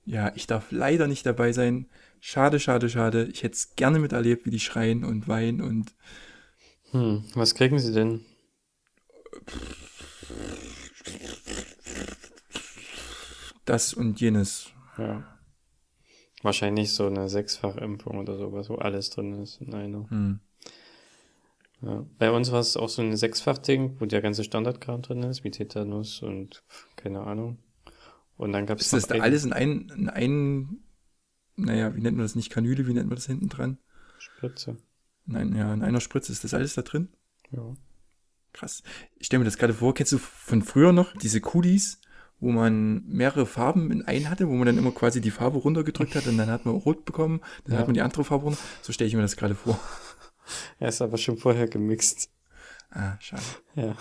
Ja, 0.05 0.31
ich 0.35 0.47
darf 0.47 0.71
leider 0.71 1.07
nicht 1.07 1.25
dabei 1.25 1.51
sein. 1.51 1.87
Schade, 2.19 2.59
schade, 2.59 2.89
schade. 2.89 3.29
Ich 3.31 3.43
hätte 3.43 3.55
es 3.55 3.75
gerne 3.75 3.99
miterlebt, 3.99 4.45
wie 4.45 4.51
die 4.51 4.59
schreien 4.59 5.03
und 5.03 5.27
weinen 5.27 5.61
und 5.61 5.93
hm, 6.91 7.23
was 7.35 7.55
kriegen 7.55 7.79
Sie 7.79 7.93
denn? 7.93 8.25
Das 13.65 13.93
und 13.93 14.19
jenes. 14.19 14.71
Ja. 14.97 15.23
Wahrscheinlich 16.41 16.93
so 16.93 17.07
eine 17.07 17.29
Sechsfachimpfung 17.29 18.17
oder 18.17 18.37
sowas, 18.37 18.69
wo 18.69 18.75
alles 18.75 19.09
drin 19.09 19.41
ist 19.41 19.61
in 19.61 19.73
einer. 19.73 20.09
Hm. 20.09 20.39
Ja. 21.81 22.05
Bei 22.19 22.31
uns 22.31 22.51
war 22.51 22.59
es 22.59 22.75
auch 22.75 22.89
so 22.89 23.01
ein 23.01 23.15
Sechsfach-Ding, 23.15 23.99
wo 23.99 24.05
der 24.05 24.21
ganze 24.21 24.43
Standardkram 24.43 25.01
drin 25.01 25.23
ist, 25.23 25.43
wie 25.43 25.51
Tetanus 25.51 26.21
und 26.21 26.63
keine 26.97 27.21
Ahnung. 27.21 27.57
Und 28.38 28.53
dann 28.53 28.65
gab 28.65 28.79
es. 28.79 28.88
Ist 28.88 28.93
das 28.93 29.07
da 29.07 29.15
alles 29.15 29.45
in 29.45 29.53
einen, 29.53 29.89
in 29.89 30.09
einen, 30.09 30.84
naja, 31.55 31.95
wie 31.95 32.01
nennt 32.01 32.17
man 32.17 32.25
das 32.25 32.36
nicht 32.36 32.49
Kanüle, 32.49 32.88
wie 32.88 32.93
nennt 32.93 33.07
man 33.07 33.15
das 33.15 33.27
hinten 33.27 33.49
dran? 33.49 33.77
Spritze. 34.17 34.77
Nein, 35.25 35.55
ja, 35.55 35.73
in 35.73 35.84
einer 35.84 36.01
Spritze 36.01 36.32
ist 36.32 36.43
das 36.43 36.53
alles 36.53 36.73
da 36.73 36.82
drin? 36.82 37.09
Ja. 37.51 37.75
Krass. 38.53 38.84
Ich 39.15 39.27
stelle 39.27 39.39
mir 39.39 39.45
das 39.45 39.57
gerade 39.57 39.73
vor, 39.73 39.93
kennst 39.93 40.11
du 40.11 40.17
von 40.17 40.61
früher 40.61 40.91
noch 40.91 41.15
diese 41.15 41.39
Kudis, 41.39 42.01
wo 42.39 42.51
man 42.51 43.05
mehrere 43.05 43.45
Farben 43.45 43.91
in 43.91 44.03
einen 44.03 44.29
hatte, 44.29 44.47
wo 44.49 44.53
man 44.53 44.65
dann 44.65 44.77
immer 44.77 44.91
quasi 44.91 45.21
die 45.21 45.32
Farbe 45.32 45.59
runtergedrückt 45.59 46.15
hat 46.15 46.27
und 46.27 46.38
dann 46.38 46.49
hat 46.49 46.65
man 46.65 46.75
rot 46.75 47.05
bekommen, 47.05 47.41
dann 47.63 47.73
ja. 47.73 47.79
hat 47.79 47.88
man 47.88 47.93
die 47.93 48.01
andere 48.01 48.23
Farbe 48.23 48.45
runter. 48.45 48.59
So 48.82 48.91
stelle 48.91 49.07
ich 49.07 49.15
mir 49.15 49.21
das 49.21 49.38
gerade 49.38 49.55
vor. 49.55 49.79
Er 50.79 50.89
ist 50.89 51.01
aber 51.01 51.17
schon 51.17 51.38
vorher 51.38 51.67
gemixt. 51.67 52.29
Ah, 52.89 53.15
schade. 53.19 53.43
Ja. 53.75 53.95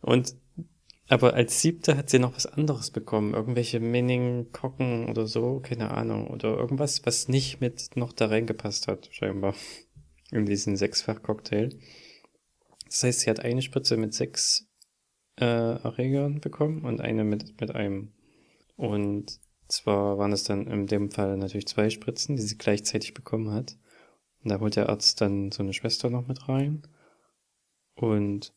Und 0.00 0.36
aber 1.12 1.34
als 1.34 1.60
siebte 1.60 1.98
hat 1.98 2.08
sie 2.08 2.18
noch 2.18 2.34
was 2.34 2.46
anderes 2.46 2.90
bekommen. 2.90 3.34
Irgendwelche 3.34 3.80
Meningocken 3.80 5.10
oder 5.10 5.26
so, 5.26 5.60
keine 5.60 5.90
Ahnung. 5.90 6.28
Oder 6.28 6.56
irgendwas, 6.56 7.04
was 7.04 7.28
nicht 7.28 7.60
mit 7.60 7.90
noch 7.96 8.14
da 8.14 8.28
reingepasst 8.28 8.88
hat, 8.88 9.10
scheinbar. 9.12 9.54
In 10.30 10.46
diesen 10.46 10.74
Sechsfach-Cocktail. 10.74 11.68
Das 12.86 13.02
heißt, 13.02 13.20
sie 13.20 13.28
hat 13.28 13.40
eine 13.40 13.60
Spritze 13.60 13.98
mit 13.98 14.14
sechs 14.14 14.66
äh, 15.38 15.44
Erregern 15.44 16.40
bekommen 16.40 16.86
und 16.86 17.02
eine 17.02 17.24
mit, 17.24 17.60
mit 17.60 17.74
einem. 17.74 18.14
Und 18.76 19.38
zwar 19.68 20.16
waren 20.16 20.32
es 20.32 20.44
dann 20.44 20.66
in 20.66 20.86
dem 20.86 21.10
Fall 21.10 21.36
natürlich 21.36 21.66
zwei 21.66 21.90
Spritzen, 21.90 22.36
die 22.36 22.42
sie 22.42 22.56
gleichzeitig 22.56 23.12
bekommen 23.12 23.50
hat. 23.50 23.76
Und 24.42 24.50
da 24.50 24.60
holt 24.60 24.76
der 24.76 24.88
Arzt 24.88 25.20
dann 25.20 25.52
so 25.52 25.62
eine 25.62 25.74
Schwester 25.74 26.08
noch 26.08 26.26
mit 26.26 26.48
rein. 26.48 26.88
Und 27.96 28.54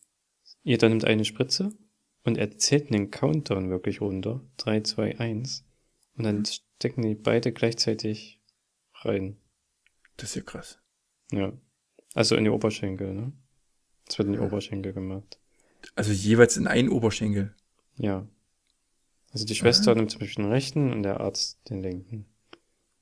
jeder 0.63 0.87
nimmt 0.87 1.03
eine 1.03 1.25
Spritze 1.25 1.73
und 2.25 2.39
er 2.39 2.57
zählt 2.57 2.91
einen 2.91 3.11
Countdown 3.11 3.69
wirklich 3.69 4.01
runter. 4.01 4.41
3, 4.57 4.81
2, 4.81 5.19
1. 5.19 5.63
Und 6.17 6.23
dann 6.23 6.39
mhm. 6.39 6.45
stecken 6.45 7.03
die 7.03 7.13
beide 7.13 7.51
gleichzeitig 7.53 8.41
rein. 8.95 9.37
Das 10.17 10.29
ist 10.29 10.35
ja 10.35 10.41
krass. 10.41 10.79
Ja. 11.31 11.53
Also 12.15 12.35
in 12.35 12.45
die 12.45 12.49
Oberschenkel, 12.49 13.13
ne? 13.13 13.31
Das 14.07 14.17
wird 14.17 14.27
in 14.27 14.33
die 14.33 14.39
ja. 14.39 14.45
Oberschenkel 14.45 14.93
gemacht. 14.93 15.39
Also 15.93 16.11
jeweils 16.11 16.57
in 16.57 16.67
einen 16.67 16.89
Oberschenkel. 16.89 17.53
Ja. 17.97 18.27
Also 19.31 19.45
die 19.45 19.55
Schwester 19.55 19.91
ah. 19.91 19.95
nimmt 19.95 20.09
zum 20.09 20.19
Beispiel 20.19 20.43
den 20.43 20.51
rechten 20.51 20.91
und 20.91 21.03
der 21.03 21.19
Arzt 21.19 21.59
den 21.69 21.83
linken. 21.83 22.25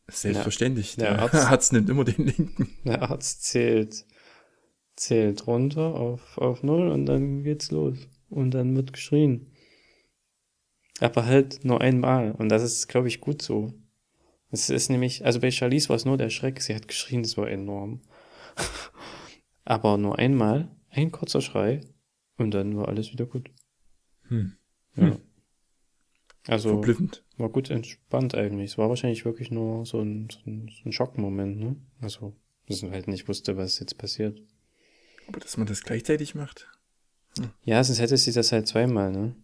Selbstverständlich. 0.07 0.97
Der, 0.97 1.13
der 1.13 1.21
Arzt, 1.21 1.35
Arzt, 1.35 1.73
nimmt 1.73 1.89
immer 1.89 2.03
den 2.03 2.25
linken. 2.25 2.69
Der 2.83 3.03
Arzt 3.03 3.43
zählt, 3.43 4.05
zählt 4.97 5.47
runter 5.47 5.95
auf, 5.95 6.37
auf 6.37 6.61
null 6.61 6.89
und 6.89 7.05
dann 7.05 7.43
geht's 7.43 7.71
los 7.71 8.09
und 8.33 8.51
dann 8.51 8.75
wird 8.75 8.93
geschrien. 8.93 9.51
Aber 10.99 11.25
halt 11.25 11.65
nur 11.65 11.81
einmal. 11.81 12.31
Und 12.31 12.49
das 12.49 12.63
ist, 12.63 12.87
glaube 12.87 13.07
ich, 13.07 13.19
gut 13.19 13.41
so. 13.41 13.73
Es 14.51 14.69
ist 14.69 14.89
nämlich, 14.89 15.25
also 15.25 15.39
bei 15.39 15.49
Charlize 15.49 15.89
war 15.89 15.95
es 15.95 16.05
nur 16.05 16.17
der 16.17 16.29
Schreck. 16.29 16.61
Sie 16.61 16.75
hat 16.75 16.87
geschrien, 16.87 17.23
das 17.23 17.37
war 17.37 17.49
enorm. 17.49 18.01
Aber 19.65 19.97
nur 19.97 20.19
einmal, 20.19 20.69
ein 20.89 21.11
kurzer 21.11 21.41
Schrei 21.41 21.81
und 22.37 22.51
dann 22.51 22.77
war 22.77 22.87
alles 22.87 23.11
wieder 23.11 23.25
gut. 23.25 23.49
Hm. 24.27 24.53
Ja. 24.95 25.03
Hm. 25.07 25.17
Also 26.47 26.69
Verblüffend. 26.69 27.23
war 27.37 27.49
gut 27.49 27.69
entspannt 27.69 28.35
eigentlich. 28.35 28.71
Es 28.71 28.77
war 28.77 28.89
wahrscheinlich 28.89 29.23
wirklich 29.23 29.49
nur 29.49 29.85
so 29.85 30.01
ein, 30.01 30.27
so 30.29 30.39
ein, 30.45 30.69
so 30.69 30.89
ein 30.89 30.91
Schockmoment, 30.91 31.57
ne? 31.57 31.75
Also, 32.01 32.35
dass 32.67 32.81
man 32.81 32.91
halt 32.91 33.07
nicht 33.07 33.27
wusste, 33.29 33.55
was 33.55 33.79
jetzt 33.79 33.97
passiert. 33.97 34.41
Aber 35.27 35.39
dass 35.39 35.55
man 35.57 35.67
das 35.67 35.83
gleichzeitig 35.83 36.35
macht. 36.35 36.67
Ja, 37.63 37.83
sonst 37.83 37.99
hätte 37.99 38.17
sie 38.17 38.31
das 38.31 38.51
halt 38.51 38.67
zweimal, 38.67 39.11
ne? 39.11 39.35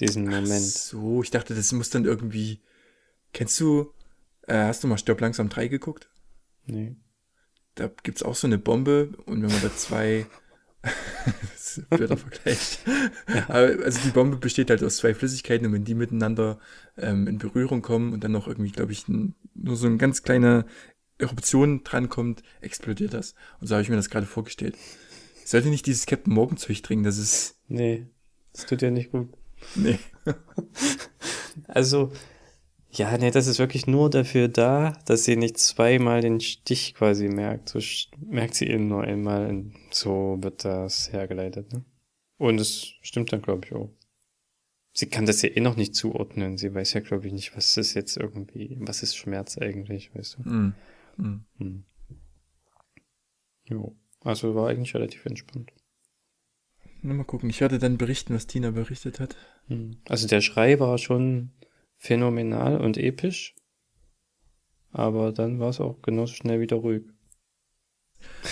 Diesen 0.00 0.24
Moment. 0.24 0.50
Ach 0.50 0.78
so, 0.78 1.22
ich 1.22 1.30
dachte, 1.30 1.54
das 1.54 1.72
muss 1.72 1.90
dann 1.90 2.04
irgendwie. 2.04 2.60
Kennst 3.32 3.58
du, 3.60 3.92
äh, 4.46 4.54
hast 4.54 4.82
du 4.82 4.88
mal 4.88 4.98
Stirb 4.98 5.20
langsam 5.20 5.48
3 5.48 5.68
geguckt? 5.68 6.08
Nee. 6.66 6.96
Da 7.74 7.90
gibt's 8.02 8.22
auch 8.22 8.34
so 8.34 8.46
eine 8.46 8.58
Bombe 8.58 9.10
und 9.26 9.42
wenn 9.42 9.50
man 9.50 9.62
da 9.62 9.74
zwei. 9.74 10.26
das 10.82 11.78
ist 11.78 11.78
ein 11.78 11.96
blöder 11.96 12.16
Vergleich. 12.16 12.78
Ja. 13.28 13.46
Also 13.48 14.00
die 14.04 14.10
Bombe 14.10 14.36
besteht 14.36 14.70
halt 14.70 14.82
aus 14.84 14.98
zwei 14.98 15.14
Flüssigkeiten 15.14 15.66
und 15.66 15.72
wenn 15.72 15.84
die 15.84 15.94
miteinander 15.94 16.58
ähm, 16.96 17.26
in 17.26 17.38
Berührung 17.38 17.82
kommen 17.82 18.12
und 18.12 18.22
dann 18.22 18.32
noch 18.32 18.46
irgendwie, 18.46 18.70
glaube 18.70 18.92
ich, 18.92 19.08
ein, 19.08 19.34
nur 19.54 19.76
so 19.76 19.86
ein 19.86 19.98
ganz 19.98 20.22
kleiner 20.22 20.66
Eruption 21.18 21.82
drankommt, 21.84 22.42
explodiert 22.60 23.14
das. 23.14 23.34
Und 23.60 23.66
so 23.66 23.74
habe 23.74 23.82
ich 23.82 23.88
mir 23.88 23.96
das 23.96 24.10
gerade 24.10 24.26
vorgestellt. 24.26 24.76
Ich 25.44 25.50
sollte 25.50 25.68
nicht 25.68 25.84
dieses 25.84 26.06
Captain 26.06 26.32
Morgan 26.32 26.56
Zeug 26.56 26.82
trinken, 26.82 27.04
das 27.04 27.18
ist. 27.18 27.58
Nee, 27.68 28.06
das 28.54 28.64
tut 28.64 28.80
ja 28.80 28.90
nicht 28.90 29.12
gut. 29.12 29.28
Nee. 29.74 29.98
Also, 31.68 32.10
ja, 32.90 33.16
nee, 33.16 33.30
das 33.30 33.46
ist 33.46 33.60
wirklich 33.60 33.86
nur 33.86 34.10
dafür 34.10 34.48
da, 34.48 34.98
dass 35.06 35.24
sie 35.24 35.36
nicht 35.36 35.56
zweimal 35.56 36.20
den 36.20 36.40
Stich 36.40 36.96
quasi 36.96 37.28
merkt. 37.28 37.68
So 37.68 37.78
merkt 38.18 38.56
sie 38.56 38.66
ihn 38.66 38.88
nur 38.88 39.04
einmal 39.04 39.46
und 39.46 39.72
so 39.92 40.36
wird 40.40 40.64
das 40.64 41.12
hergeleitet. 41.12 41.72
Ne? 41.72 41.84
Und 42.38 42.60
es 42.60 42.94
stimmt 43.02 43.32
dann, 43.32 43.40
glaube 43.40 43.66
ich, 43.66 43.72
auch. 43.72 43.88
Sie 44.92 45.06
kann 45.06 45.26
das 45.26 45.42
ja 45.42 45.50
eh 45.50 45.60
noch 45.60 45.76
nicht 45.76 45.94
zuordnen. 45.94 46.58
Sie 46.58 46.74
weiß 46.74 46.94
ja, 46.94 47.00
glaube 47.00 47.28
ich, 47.28 47.32
nicht, 47.32 47.56
was 47.56 47.76
ist 47.76 47.94
jetzt 47.94 48.16
irgendwie, 48.16 48.76
was 48.80 49.04
ist 49.04 49.16
Schmerz 49.16 49.56
eigentlich, 49.58 50.12
weißt 50.12 50.38
du? 50.38 50.44
Hm. 50.44 50.74
Hm. 51.18 51.44
Hm. 51.58 51.84
Jo. 53.66 53.94
Also 54.24 54.54
war 54.54 54.70
eigentlich 54.70 54.94
relativ 54.94 55.24
entspannt. 55.26 55.70
Na, 57.02 57.12
mal 57.12 57.24
gucken. 57.24 57.50
Ich 57.50 57.60
werde 57.60 57.78
dann 57.78 57.98
berichten, 57.98 58.34
was 58.34 58.46
Tina 58.46 58.70
berichtet 58.70 59.20
hat. 59.20 59.36
Hm. 59.68 59.98
Also 60.08 60.26
der 60.26 60.40
Schrei 60.40 60.80
war 60.80 60.96
schon 60.96 61.50
phänomenal 61.98 62.80
und 62.80 62.96
episch. 62.96 63.54
Aber 64.90 65.32
dann 65.32 65.60
war 65.60 65.68
es 65.68 65.80
auch 65.80 66.00
genauso 66.00 66.34
schnell 66.34 66.60
wieder 66.60 66.76
ruhig. 66.76 67.02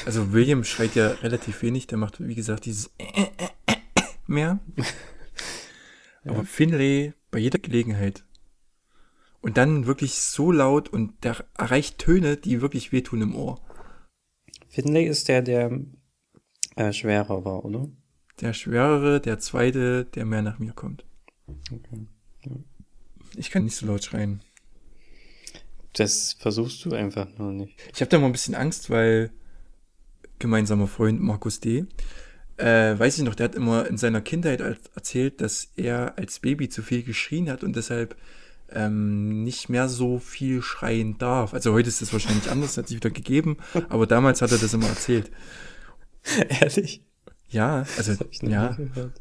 Also 0.05 0.33
William 0.33 0.64
schreit 0.64 0.95
ja 0.95 1.09
relativ 1.09 1.62
wenig, 1.62 1.87
der 1.87 1.97
macht, 1.97 2.20
wie 2.20 2.35
gesagt, 2.35 2.66
dieses 2.66 2.91
mehr. 4.27 4.61
Aber 6.25 6.45
Finlay 6.45 7.14
bei 7.31 7.39
jeder 7.39 7.59
Gelegenheit. 7.59 8.25
Und 9.41 9.57
dann 9.57 9.87
wirklich 9.87 10.16
so 10.16 10.53
laut 10.53 10.89
und 10.89 11.25
der 11.25 11.45
erreicht 11.57 11.99
Töne, 11.99 12.37
die 12.37 12.61
wirklich 12.61 12.93
wehtun 12.93 13.23
im 13.23 13.35
Ohr. 13.35 13.61
Finlay 14.73 15.05
ist 15.05 15.29
der, 15.29 15.43
der 15.43 15.70
äh, 16.77 16.95
schwerer 16.95 17.45
war, 17.45 17.62
oder? 17.62 17.91
Der 18.41 18.55
schwerere, 18.55 19.20
der 19.20 19.39
zweite, 19.39 20.07
der 20.07 20.25
mehr 20.25 20.41
nach 20.41 20.59
mir 20.59 20.73
kommt. 20.73 21.05
Okay. 21.47 22.07
Ich 23.37 23.51
kann 23.51 23.64
nicht 23.64 23.77
so 23.77 23.85
laut 23.85 24.03
schreien. 24.03 24.41
Das 25.93 26.33
versuchst 26.33 26.83
du 26.87 26.95
einfach 26.95 27.29
nur 27.37 27.53
nicht. 27.53 27.79
Ich 27.95 28.01
habe 28.01 28.09
da 28.09 28.18
mal 28.18 28.27
ein 28.27 28.33
bisschen 28.33 28.55
Angst, 28.55 28.89
weil 28.89 29.31
gemeinsamer 30.39 30.87
Freund 30.87 31.20
Markus 31.20 31.61
D. 31.61 31.85
Äh, 32.57 32.99
weiß 32.99 33.18
ich 33.18 33.25
noch, 33.25 33.35
der 33.35 33.45
hat 33.45 33.55
immer 33.55 33.87
in 33.87 33.99
seiner 33.99 34.23
Kindheit 34.23 34.61
erzählt, 34.61 35.43
dass 35.43 35.70
er 35.77 36.16
als 36.16 36.41
Baby 36.41 36.70
zu 36.70 36.83
viel 36.83 37.03
geschrien 37.03 37.51
hat 37.51 37.62
und 37.62 37.77
deshalb 37.77 38.16
ähm, 38.75 39.43
nicht 39.45 39.68
mehr 39.68 39.89
so 39.89 40.18
viel 40.18 40.62
schreien 40.62 41.18
darf. 41.18 41.55
Also 41.55 41.73
heute 41.73 41.89
ist 41.89 42.03
das 42.03 42.12
wahrscheinlich 42.12 42.51
anders, 42.51 42.77
hat 42.77 42.89
sich 42.89 42.97
wieder 42.97 43.11
gegeben, 43.11 43.57
aber 43.89 44.07
damals 44.07 44.43
hat 44.43 44.53
er 44.53 44.59
das 44.59 44.75
immer 44.75 44.89
erzählt. 44.89 45.31
Ehrlich? 46.61 47.05
Ja, 47.49 47.85
also 47.97 48.14
Das 48.14 48.27
ich 48.31 48.43
ja, 48.43 48.68
gehört. 48.73 49.20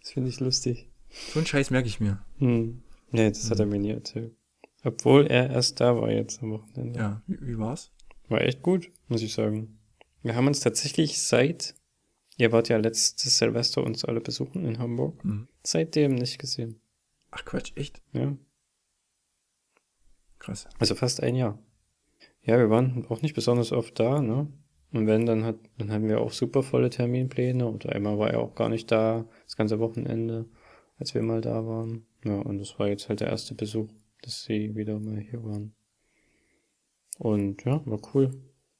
Das 0.00 0.10
finde 0.10 0.28
ich 0.28 0.40
lustig. 0.40 0.88
so 1.32 1.38
einen 1.38 1.46
Scheiß 1.46 1.70
merke 1.70 1.88
ich 1.88 2.00
mir. 2.00 2.22
Hm. 2.38 2.82
Nee, 3.10 3.30
das 3.30 3.50
hat 3.50 3.58
er 3.60 3.66
mir 3.66 3.78
nie 3.78 3.90
erzählt. 3.92 4.34
Obwohl 4.82 5.26
er 5.28 5.48
erst 5.50 5.80
da 5.80 5.96
war 5.96 6.10
jetzt 6.10 6.42
am 6.42 6.50
Wochenende. 6.50 6.98
Ja, 6.98 7.22
wie, 7.26 7.38
wie 7.40 7.58
war's? 7.58 7.90
War 8.28 8.40
echt 8.42 8.62
gut, 8.62 8.90
muss 9.08 9.22
ich 9.22 9.32
sagen. 9.32 9.78
Wir 10.22 10.34
haben 10.34 10.46
uns 10.46 10.60
tatsächlich 10.60 11.20
seit, 11.22 11.74
ihr 12.36 12.52
wart 12.52 12.68
ja 12.68 12.76
letztes 12.76 13.38
Silvester 13.38 13.82
uns 13.84 14.04
alle 14.04 14.20
besuchen 14.20 14.64
in 14.66 14.78
Hamburg, 14.78 15.24
Mhm. 15.24 15.48
seitdem 15.62 16.14
nicht 16.14 16.38
gesehen. 16.38 16.80
Ach 17.30 17.44
Quatsch, 17.44 17.72
echt? 17.76 18.02
Ja, 18.12 18.36
Krass. 20.44 20.68
also 20.78 20.94
fast 20.94 21.22
ein 21.22 21.36
Jahr. 21.36 21.58
Ja, 22.42 22.58
wir 22.58 22.68
waren 22.68 23.06
auch 23.08 23.22
nicht 23.22 23.34
besonders 23.34 23.72
oft 23.72 23.98
da, 23.98 24.20
ne? 24.20 24.48
Und 24.92 25.06
wenn, 25.06 25.26
dann 25.26 25.44
hat, 25.44 25.56
dann 25.78 25.90
hatten 25.90 26.08
wir 26.08 26.20
auch 26.20 26.30
super 26.30 26.62
volle 26.62 26.90
Terminpläne 26.90 27.66
und 27.66 27.86
einmal 27.86 28.18
war 28.18 28.30
er 28.30 28.40
auch 28.40 28.54
gar 28.54 28.68
nicht 28.68 28.92
da, 28.92 29.26
das 29.44 29.56
ganze 29.56 29.80
Wochenende, 29.80 30.46
als 30.98 31.14
wir 31.14 31.22
mal 31.22 31.40
da 31.40 31.66
waren. 31.66 32.06
Ja, 32.24 32.36
und 32.36 32.58
das 32.58 32.78
war 32.78 32.88
jetzt 32.88 33.08
halt 33.08 33.20
der 33.20 33.28
erste 33.28 33.54
Besuch, 33.54 33.88
dass 34.22 34.44
sie 34.44 34.76
wieder 34.76 35.00
mal 35.00 35.18
hier 35.18 35.42
waren. 35.42 35.74
Und 37.18 37.64
ja, 37.64 37.84
war 37.86 37.98
cool. 38.14 38.30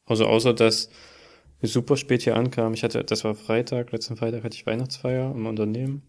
Also 0.04 0.26
außer, 0.26 0.54
dass 0.54 0.90
wir 1.60 1.68
super 1.68 1.96
spät 1.96 2.22
hier 2.22 2.36
ankamen. 2.36 2.74
Ich 2.74 2.84
hatte, 2.84 3.02
das 3.02 3.24
war 3.24 3.34
Freitag, 3.34 3.90
letzten 3.90 4.16
Freitag 4.16 4.44
hatte 4.44 4.54
ich 4.54 4.66
Weihnachtsfeier 4.66 5.32
im 5.32 5.46
Unternehmen. 5.46 6.02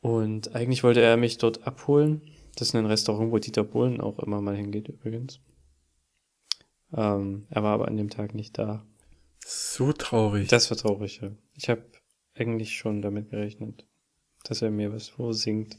Und 0.00 0.54
eigentlich 0.54 0.82
wollte 0.82 1.00
er 1.00 1.16
mich 1.16 1.38
dort 1.38 1.66
abholen. 1.66 2.22
Das 2.60 2.68
ist 2.68 2.74
ein 2.74 2.84
Restaurant, 2.84 3.32
wo 3.32 3.38
Dieter 3.38 3.64
Bohlen 3.64 4.02
auch 4.02 4.18
immer 4.18 4.42
mal 4.42 4.54
hingeht 4.54 4.86
übrigens. 4.86 5.40
Ähm, 6.92 7.46
er 7.48 7.62
war 7.62 7.72
aber 7.72 7.88
an 7.88 7.96
dem 7.96 8.10
Tag 8.10 8.34
nicht 8.34 8.58
da. 8.58 8.84
So 9.38 9.94
traurig. 9.94 10.48
Das 10.48 10.68
war 10.68 10.76
traurig, 10.76 11.20
ja. 11.22 11.30
Ich 11.54 11.70
habe 11.70 11.82
eigentlich 12.34 12.76
schon 12.76 13.00
damit 13.00 13.30
gerechnet, 13.30 13.86
dass 14.44 14.60
er 14.60 14.70
mir 14.70 14.92
was 14.92 15.08
vorsingt. 15.08 15.78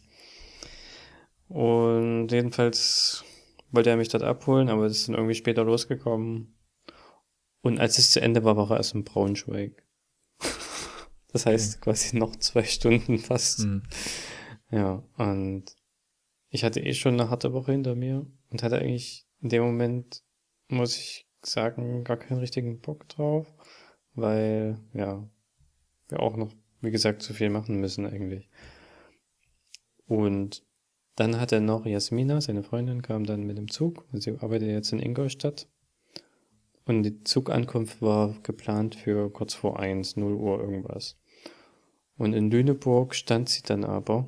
Und 1.50 2.30
jedenfalls 2.30 3.26
wollte 3.70 3.92
er 3.92 3.98
mich 3.98 4.10
dort 4.10 4.24
abholen, 4.24 4.68
aber 4.68 4.86
es 4.86 4.98
ist 4.98 5.08
dann 5.08 5.14
irgendwie 5.14 5.36
später 5.36 5.64
losgekommen. 5.64 6.58
Und 7.62 7.80
als 7.80 8.00
es 8.00 8.10
zu 8.10 8.22
Ende 8.22 8.44
war, 8.44 8.58
war 8.58 8.72
er 8.72 8.78
erst 8.78 8.96
in 8.96 9.04
Braunschweig. 9.04 9.86
Das 11.34 11.46
heißt 11.46 11.80
quasi 11.80 12.18
noch 12.18 12.36
zwei 12.38 12.64
Stunden 12.64 13.18
fast. 13.20 13.60
Hm. 13.60 13.84
Ja, 14.70 15.02
und 15.16 15.76
ich 16.52 16.64
hatte 16.64 16.82
eh 16.82 16.94
schon 16.94 17.20
eine 17.20 17.30
harte 17.30 17.54
Woche 17.54 17.72
hinter 17.72 17.96
mir 17.96 18.28
und 18.50 18.62
hatte 18.62 18.78
eigentlich 18.78 19.26
in 19.42 19.50
dem 19.50 19.64
Moment, 19.64 20.24
muss 20.68 20.98
ich 20.98 21.26
sagen, 21.42 22.04
gar 22.04 22.18
keinen 22.18 22.40
richtigen 22.40 22.82
Bock 22.82 23.08
drauf, 23.10 23.48
weil, 24.14 24.78
ja, 24.94 25.28
wir 26.10 26.20
auch 26.20 26.36
noch, 26.36 26.54
wie 26.82 26.92
gesagt, 26.92 27.22
zu 27.22 27.34
viel 27.34 27.50
machen 27.50 27.80
müssen 27.80 28.06
eigentlich. 28.06 28.50
Und 30.06 30.64
dann 31.16 31.40
hat 31.40 31.54
er 31.54 31.62
noch 31.62 31.86
Jasmina, 31.86 32.42
seine 32.42 32.64
Freundin, 32.64 33.02
kam 33.02 33.26
dann 33.26 33.44
mit 33.44 33.58
dem 33.58 33.70
Zug. 33.70 34.06
Sie 34.12 34.38
arbeitet 34.40 34.70
jetzt 34.70 34.92
in 34.92 35.00
Ingolstadt. 35.00 35.68
Und 36.86 37.04
die 37.04 37.24
Zugankunft 37.24 38.02
war 38.02 38.36
geplant 38.44 38.96
für 38.96 39.32
kurz 39.32 39.54
vor 39.54 39.80
eins, 39.80 40.18
0 40.18 40.34
Uhr 40.34 40.60
irgendwas. 40.60 41.18
Und 42.18 42.34
in 42.34 42.52
Lüneburg 42.52 43.16
stand 43.16 43.50
sie 43.50 43.62
dann 43.64 43.86
aber. 43.86 44.28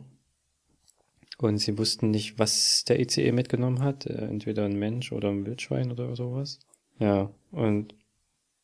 Und 1.39 1.57
sie 1.57 1.77
wussten 1.77 2.11
nicht, 2.11 2.37
was 2.39 2.83
der 2.85 2.99
ICE 2.99 3.31
mitgenommen 3.31 3.81
hat. 3.81 4.05
Äh, 4.05 4.25
Entweder 4.25 4.65
ein 4.65 4.77
Mensch 4.77 5.11
oder 5.11 5.29
ein 5.29 5.45
Wildschwein 5.45 5.91
oder 5.91 6.15
sowas. 6.15 6.59
Ja, 6.99 7.31
und 7.51 7.95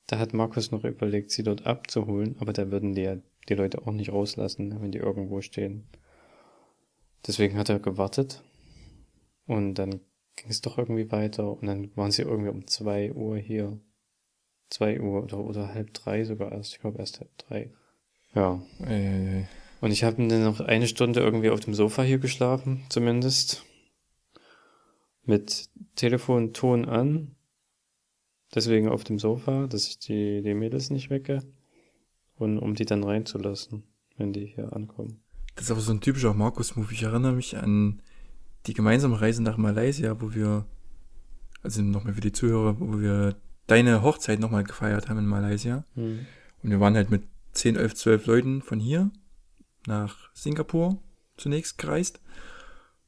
da 0.07 0.19
hat 0.19 0.33
Markus 0.33 0.71
noch 0.71 0.83
überlegt, 0.83 1.31
sie 1.31 1.43
dort 1.43 1.65
abzuholen, 1.65 2.35
aber 2.39 2.53
da 2.53 2.71
würden 2.71 2.93
die 2.93 3.01
ja 3.01 3.17
die 3.47 3.55
Leute 3.55 3.79
auch 3.85 3.91
nicht 3.91 4.11
rauslassen, 4.11 4.79
wenn 4.81 4.91
die 4.91 4.99
irgendwo 4.99 5.41
stehen. 5.41 5.87
Deswegen 7.25 7.57
hat 7.57 7.69
er 7.69 7.79
gewartet. 7.79 8.43
Und 9.45 9.75
dann 9.75 9.99
ging 10.35 10.49
es 10.49 10.61
doch 10.61 10.77
irgendwie 10.77 11.11
weiter. 11.11 11.51
Und 11.51 11.67
dann 11.67 11.95
waren 11.95 12.11
sie 12.11 12.21
irgendwie 12.21 12.49
um 12.49 12.67
zwei 12.67 13.11
Uhr 13.13 13.37
hier. 13.37 13.79
Zwei 14.69 15.01
Uhr 15.01 15.23
oder, 15.23 15.39
oder 15.39 15.73
halb 15.73 15.93
drei 15.93 16.23
sogar 16.23 16.51
erst. 16.51 16.73
Ich 16.73 16.79
glaube 16.79 16.99
erst 16.99 17.19
halb 17.19 17.35
drei. 17.39 17.71
Ja, 18.35 18.61
Ei, 18.81 18.85
ei, 18.93 19.37
ei. 19.39 19.47
Und 19.81 19.91
ich 19.91 20.03
habe 20.03 20.27
dann 20.27 20.43
noch 20.43 20.59
eine 20.59 20.87
Stunde 20.87 21.21
irgendwie 21.21 21.49
auf 21.49 21.61
dem 21.61 21.73
Sofa 21.73 22.03
hier 22.03 22.19
geschlafen, 22.19 22.83
zumindest. 22.89 23.63
Mit 25.25 25.69
Telefon 25.95 26.53
Ton 26.53 26.85
an. 26.85 27.35
Deswegen 28.53 28.89
auf 28.89 29.03
dem 29.03 29.19
Sofa, 29.19 29.67
dass 29.67 29.87
ich 29.87 29.99
die, 29.99 30.41
die 30.41 30.55
Mädels 30.55 30.89
nicht 30.89 31.09
wecke. 31.09 31.43
Und 32.35 32.57
um 32.57 32.73
die 32.73 32.85
dann 32.85 33.03
reinzulassen, 33.03 33.83
wenn 34.17 34.33
die 34.33 34.47
hier 34.47 34.73
ankommen. 34.73 35.21
Das 35.55 35.65
ist 35.65 35.71
aber 35.71 35.81
so 35.81 35.91
ein 35.91 36.01
typischer 36.01 36.33
Markus-Move. 36.33 36.91
Ich 36.93 37.03
erinnere 37.03 37.33
mich 37.33 37.57
an 37.57 38.01
die 38.65 38.73
gemeinsame 38.73 39.21
Reise 39.21 39.43
nach 39.43 39.57
Malaysia, 39.57 40.19
wo 40.19 40.33
wir, 40.33 40.65
also 41.61 41.81
nochmal 41.81 42.13
für 42.13 42.21
die 42.21 42.31
Zuhörer, 42.31 42.79
wo 42.79 42.99
wir 42.99 43.35
deine 43.67 44.01
Hochzeit 44.01 44.39
nochmal 44.39 44.63
gefeiert 44.63 45.09
haben 45.09 45.19
in 45.19 45.25
Malaysia. 45.25 45.85
Hm. 45.95 46.25
Und 46.63 46.69
wir 46.69 46.79
waren 46.79 46.95
halt 46.95 47.11
mit 47.11 47.23
10, 47.53 47.75
11, 47.75 47.95
12 47.95 48.25
Leuten 48.25 48.61
von 48.61 48.79
hier 48.79 49.11
nach 49.89 50.29
Singapur 50.33 51.01
zunächst 51.35 51.77
gereist. 51.77 52.21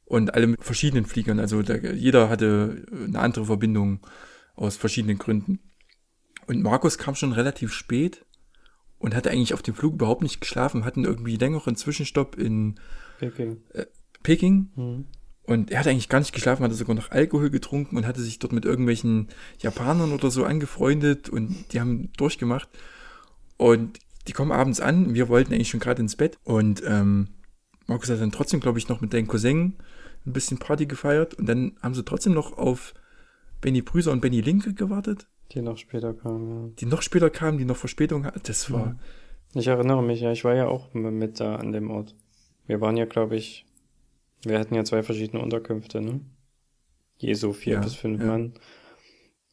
Und 0.04 0.34
alle 0.34 0.48
mit 0.48 0.62
verschiedenen 0.62 1.06
Fliegern. 1.06 1.40
Also 1.40 1.62
da, 1.62 1.76
jeder 1.76 2.28
hatte 2.28 2.86
eine 2.92 3.20
andere 3.20 3.46
Verbindung 3.46 4.02
aus 4.56 4.76
verschiedenen 4.76 5.18
Gründen. 5.18 5.60
Und 6.48 6.62
Markus 6.62 6.98
kam 6.98 7.16
schon 7.16 7.32
relativ 7.32 7.72
spät 7.72 8.26
und 8.98 9.16
hatte 9.16 9.32
eigentlich 9.32 9.54
auf 9.54 9.62
dem 9.62 9.74
Flug 9.74 9.94
überhaupt 9.94 10.22
nicht 10.22 10.42
geschlafen, 10.42 10.84
hatten 10.84 11.06
irgendwie 11.06 11.38
längeren 11.38 11.78
Zwischenstopp 11.78 12.36
in 12.38 12.80
Peking. 13.20 13.62
Peking 14.22 14.70
Hm. 14.76 15.06
und 15.44 15.72
er 15.72 15.80
hat 15.80 15.88
eigentlich 15.88 16.10
gar 16.10 16.20
nicht 16.20 16.34
geschlafen, 16.34 16.64
hatte 16.64 16.76
sogar 16.76 16.96
noch 16.96 17.12
Alkohol 17.12 17.50
getrunken 17.50 17.98
und 17.98 18.06
hatte 18.06 18.22
sich 18.22 18.38
dort 18.38 18.54
mit 18.54 18.66
irgendwelchen 18.66 19.30
Japanern 19.60 20.12
oder 20.12 20.30
so 20.30 20.44
angefreundet 20.44 21.30
und 21.30 21.72
die 21.72 21.80
haben 21.80 22.12
durchgemacht. 22.18 22.70
Und 23.58 24.00
die 24.28 24.34
kommen 24.34 24.52
abends 24.52 24.80
an, 24.80 25.14
wir 25.14 25.30
wollten 25.30 25.54
eigentlich 25.54 25.70
schon 25.70 25.80
gerade 25.80 26.02
ins 26.02 26.16
Bett 26.16 26.38
und 26.44 26.84
ähm, 26.86 27.30
Markus 27.88 28.10
hat 28.10 28.22
dann 28.22 28.32
trotzdem, 28.32 28.60
glaube 28.60 28.78
ich, 28.80 28.88
noch 28.88 29.02
mit 29.02 29.14
deinem 29.14 29.28
Cousin 29.28 29.78
ein 30.26 30.34
bisschen 30.34 30.60
Party 30.60 30.86
gefeiert 30.86 31.34
und 31.36 31.48
dann 31.48 31.74
haben 31.82 31.96
sie 31.96 32.04
trotzdem 32.06 32.34
noch 32.34 32.58
auf 32.58 32.94
Benny 33.60 33.82
Brüser 33.82 34.12
und 34.12 34.22
Benny 34.22 34.42
Linke 34.42 34.74
gewartet, 34.74 35.28
Die 35.52 35.62
noch 35.62 35.78
später 35.78 36.14
kam, 36.14 36.76
die 36.76 36.86
noch 36.86 37.02
später 37.02 37.30
kamen, 37.30 37.58
die 37.58 37.66
noch 37.66 37.78
Verspätung 37.78 38.26
hatten. 38.26 38.42
Das 38.44 38.72
war, 38.72 38.86
ja. 38.86 38.96
Ich 39.54 39.68
erinnere 39.68 40.02
mich, 40.02 40.22
ja, 40.22 40.32
ich 40.32 40.44
war 40.44 40.56
ja 40.56 40.68
auch 40.68 40.94
mit 40.94 41.40
da 41.40 41.56
an 41.56 41.72
dem 41.74 41.92
Ort. 41.92 42.16
Wir 42.68 42.80
waren 42.80 42.96
ja, 42.98 43.06
glaube 43.06 43.36
ich, 43.36 43.66
wir 44.44 44.58
hatten 44.60 44.76
ja 44.76 44.84
zwei 44.84 45.04
verschiedene 45.04 45.42
Unterkünfte, 45.44 46.02
ne? 46.02 46.22
Je 47.18 47.34
so 47.34 47.52
vier 47.54 47.74
Ja, 47.76 47.82
bis 47.82 47.96
fünf 47.96 48.22
ja. 48.22 48.28
Mann. 48.28 48.54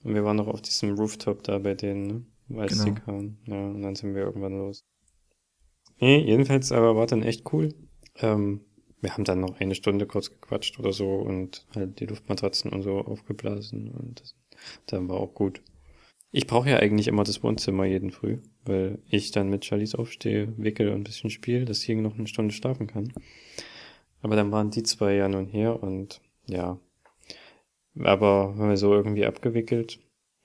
Und 0.04 0.14
wir 0.14 0.24
waren 0.24 0.36
noch 0.36 0.46
auf 0.46 0.62
diesem 0.62 0.94
Rooftop 0.94 1.42
da 1.42 1.58
bei 1.58 1.74
denen, 1.74 2.06
ne? 2.06 2.24
Als 2.56 2.78
sie 2.78 2.90
Genau. 2.90 3.00
kamen. 3.04 3.38
Ja, 3.46 3.66
und 3.66 3.82
dann 3.82 3.94
sind 3.94 4.14
wir 4.14 4.22
irgendwann 4.22 4.56
los. 4.58 4.84
Nee, 6.00 6.18
jedenfalls, 6.18 6.72
aber 6.72 6.96
war 6.96 7.06
dann 7.06 7.22
echt 7.22 7.52
cool. 7.52 7.74
Ähm, 8.16 8.60
wir 9.00 9.12
haben 9.12 9.24
dann 9.24 9.40
noch 9.40 9.60
eine 9.60 9.74
Stunde 9.74 10.06
kurz 10.06 10.30
gequatscht 10.30 10.78
oder 10.78 10.92
so 10.92 11.16
und 11.16 11.66
halt 11.74 12.00
die 12.00 12.06
Luftmatratzen 12.06 12.72
und 12.72 12.82
so 12.82 12.98
aufgeblasen 12.98 13.90
und 13.90 14.20
das, 14.20 14.34
dann 14.86 15.08
war 15.08 15.18
auch 15.18 15.34
gut. 15.34 15.62
Ich 16.30 16.46
brauche 16.46 16.68
ja 16.68 16.78
eigentlich 16.78 17.08
immer 17.08 17.24
das 17.24 17.42
Wohnzimmer 17.42 17.84
jeden 17.84 18.10
Früh, 18.10 18.38
weil 18.64 18.98
ich 19.08 19.30
dann 19.30 19.48
mit 19.48 19.64
Charlies 19.64 19.94
aufstehe, 19.94 20.52
wickel 20.56 20.88
und 20.88 21.00
ein 21.00 21.04
bisschen 21.04 21.30
spiele, 21.30 21.64
dass 21.64 21.80
sie 21.80 21.94
noch 21.94 22.18
eine 22.18 22.26
Stunde 22.26 22.52
schlafen 22.52 22.86
kann. 22.86 23.12
Aber 24.20 24.36
dann 24.36 24.52
waren 24.52 24.70
die 24.70 24.82
zwei 24.82 25.14
ja 25.14 25.28
nun 25.28 25.46
her 25.46 25.82
und 25.82 26.20
ja. 26.46 26.78
Aber 27.98 28.54
haben 28.56 28.68
wir 28.68 28.76
so 28.76 28.92
irgendwie 28.94 29.24
abgewickelt 29.24 30.00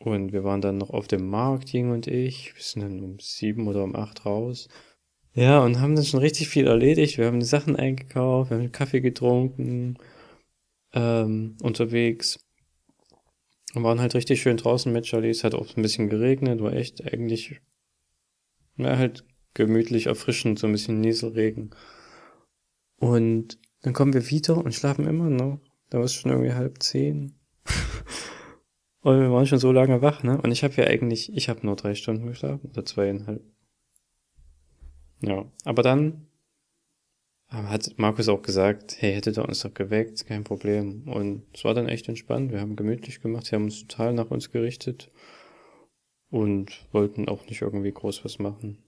und 0.05 0.33
wir 0.33 0.43
waren 0.43 0.61
dann 0.61 0.77
noch 0.77 0.89
auf 0.89 1.07
dem 1.07 1.29
Markt, 1.29 1.69
Jing 1.69 1.91
und 1.91 2.07
ich. 2.07 2.53
Wir 2.55 2.61
sind 2.63 2.81
dann 2.83 3.03
um 3.03 3.19
sieben 3.19 3.67
oder 3.67 3.83
um 3.83 3.95
acht 3.95 4.25
raus. 4.25 4.67
Ja, 5.33 5.63
und 5.63 5.79
haben 5.79 5.95
dann 5.95 6.05
schon 6.05 6.19
richtig 6.19 6.49
viel 6.49 6.67
erledigt. 6.67 7.17
Wir 7.17 7.25
haben 7.25 7.39
die 7.39 7.45
Sachen 7.45 7.75
eingekauft, 7.75 8.51
wir 8.51 8.57
haben 8.57 8.71
Kaffee 8.71 9.01
getrunken, 9.01 9.97
ähm, 10.93 11.57
unterwegs. 11.61 12.45
Und 13.73 13.83
waren 13.83 13.99
halt 13.99 14.13
richtig 14.13 14.41
schön 14.41 14.57
draußen 14.57 14.91
mit 14.93 15.05
Charlie. 15.05 15.29
Es 15.29 15.43
hat 15.43 15.55
auch 15.55 15.75
ein 15.75 15.81
bisschen 15.81 16.09
geregnet, 16.09 16.61
war 16.61 16.73
echt 16.73 17.03
eigentlich, 17.03 17.59
ja, 18.77 18.97
halt 18.97 19.25
gemütlich 19.55 20.07
erfrischend, 20.07 20.59
so 20.59 20.67
ein 20.67 20.73
bisschen 20.73 21.01
Nieselregen. 21.01 21.71
Und 22.97 23.57
dann 23.81 23.93
kommen 23.93 24.13
wir 24.13 24.29
wieder 24.29 24.57
und 24.57 24.73
schlafen 24.73 25.07
immer 25.07 25.29
noch. 25.29 25.59
Da 25.89 25.97
war 25.97 26.05
es 26.05 26.13
schon 26.13 26.31
irgendwie 26.31 26.53
halb 26.53 26.81
zehn. 26.83 27.33
und 29.03 29.19
wir 29.19 29.31
waren 29.31 29.45
schon 29.45 29.59
so 29.59 29.71
lange 29.71 30.01
wach, 30.01 30.23
ne? 30.23 30.41
Und 30.41 30.51
ich 30.51 30.63
habe 30.63 30.73
ja 30.75 30.85
eigentlich, 30.85 31.35
ich 31.35 31.49
habe 31.49 31.65
nur 31.65 31.75
drei 31.75 31.95
Stunden 31.95 32.25
geschlafen 32.25 32.69
oder 32.71 32.85
zweieinhalb. 32.85 33.41
Ja, 35.21 35.45
aber 35.63 35.83
dann 35.83 36.27
hat 37.49 37.93
Markus 37.97 38.29
auch 38.29 38.41
gesagt, 38.41 38.95
hey, 38.99 39.13
hättet 39.13 39.37
ihr 39.37 39.47
uns 39.47 39.61
doch 39.61 39.73
geweckt, 39.73 40.25
kein 40.25 40.43
Problem. 40.43 41.07
Und 41.07 41.43
es 41.53 41.63
war 41.63 41.73
dann 41.73 41.87
echt 41.87 42.09
entspannt. 42.09 42.51
Wir 42.51 42.59
haben 42.59 42.75
gemütlich 42.75 43.21
gemacht, 43.21 43.45
sie 43.45 43.55
haben 43.55 43.65
uns 43.65 43.85
total 43.85 44.13
nach 44.13 44.31
uns 44.31 44.51
gerichtet 44.51 45.11
und 46.31 46.87
wollten 46.91 47.29
auch 47.29 47.45
nicht 47.45 47.61
irgendwie 47.61 47.91
groß 47.91 48.25
was 48.25 48.39
machen. 48.39 48.79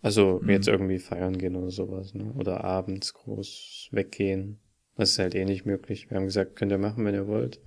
Also 0.00 0.40
Mhm. 0.42 0.50
jetzt 0.50 0.68
irgendwie 0.68 0.98
feiern 0.98 1.36
gehen 1.36 1.54
oder 1.54 1.70
sowas, 1.70 2.14
ne? 2.14 2.32
Oder 2.36 2.64
abends 2.64 3.12
groß 3.12 3.88
weggehen. 3.92 4.58
Das 4.96 5.10
ist 5.10 5.18
halt 5.18 5.34
eh 5.34 5.44
nicht 5.44 5.66
möglich. 5.66 6.10
Wir 6.10 6.16
haben 6.16 6.26
gesagt, 6.26 6.56
könnt 6.56 6.72
ihr 6.72 6.78
machen, 6.78 7.04
wenn 7.04 7.14
ihr 7.14 7.26
wollt. 7.26 7.60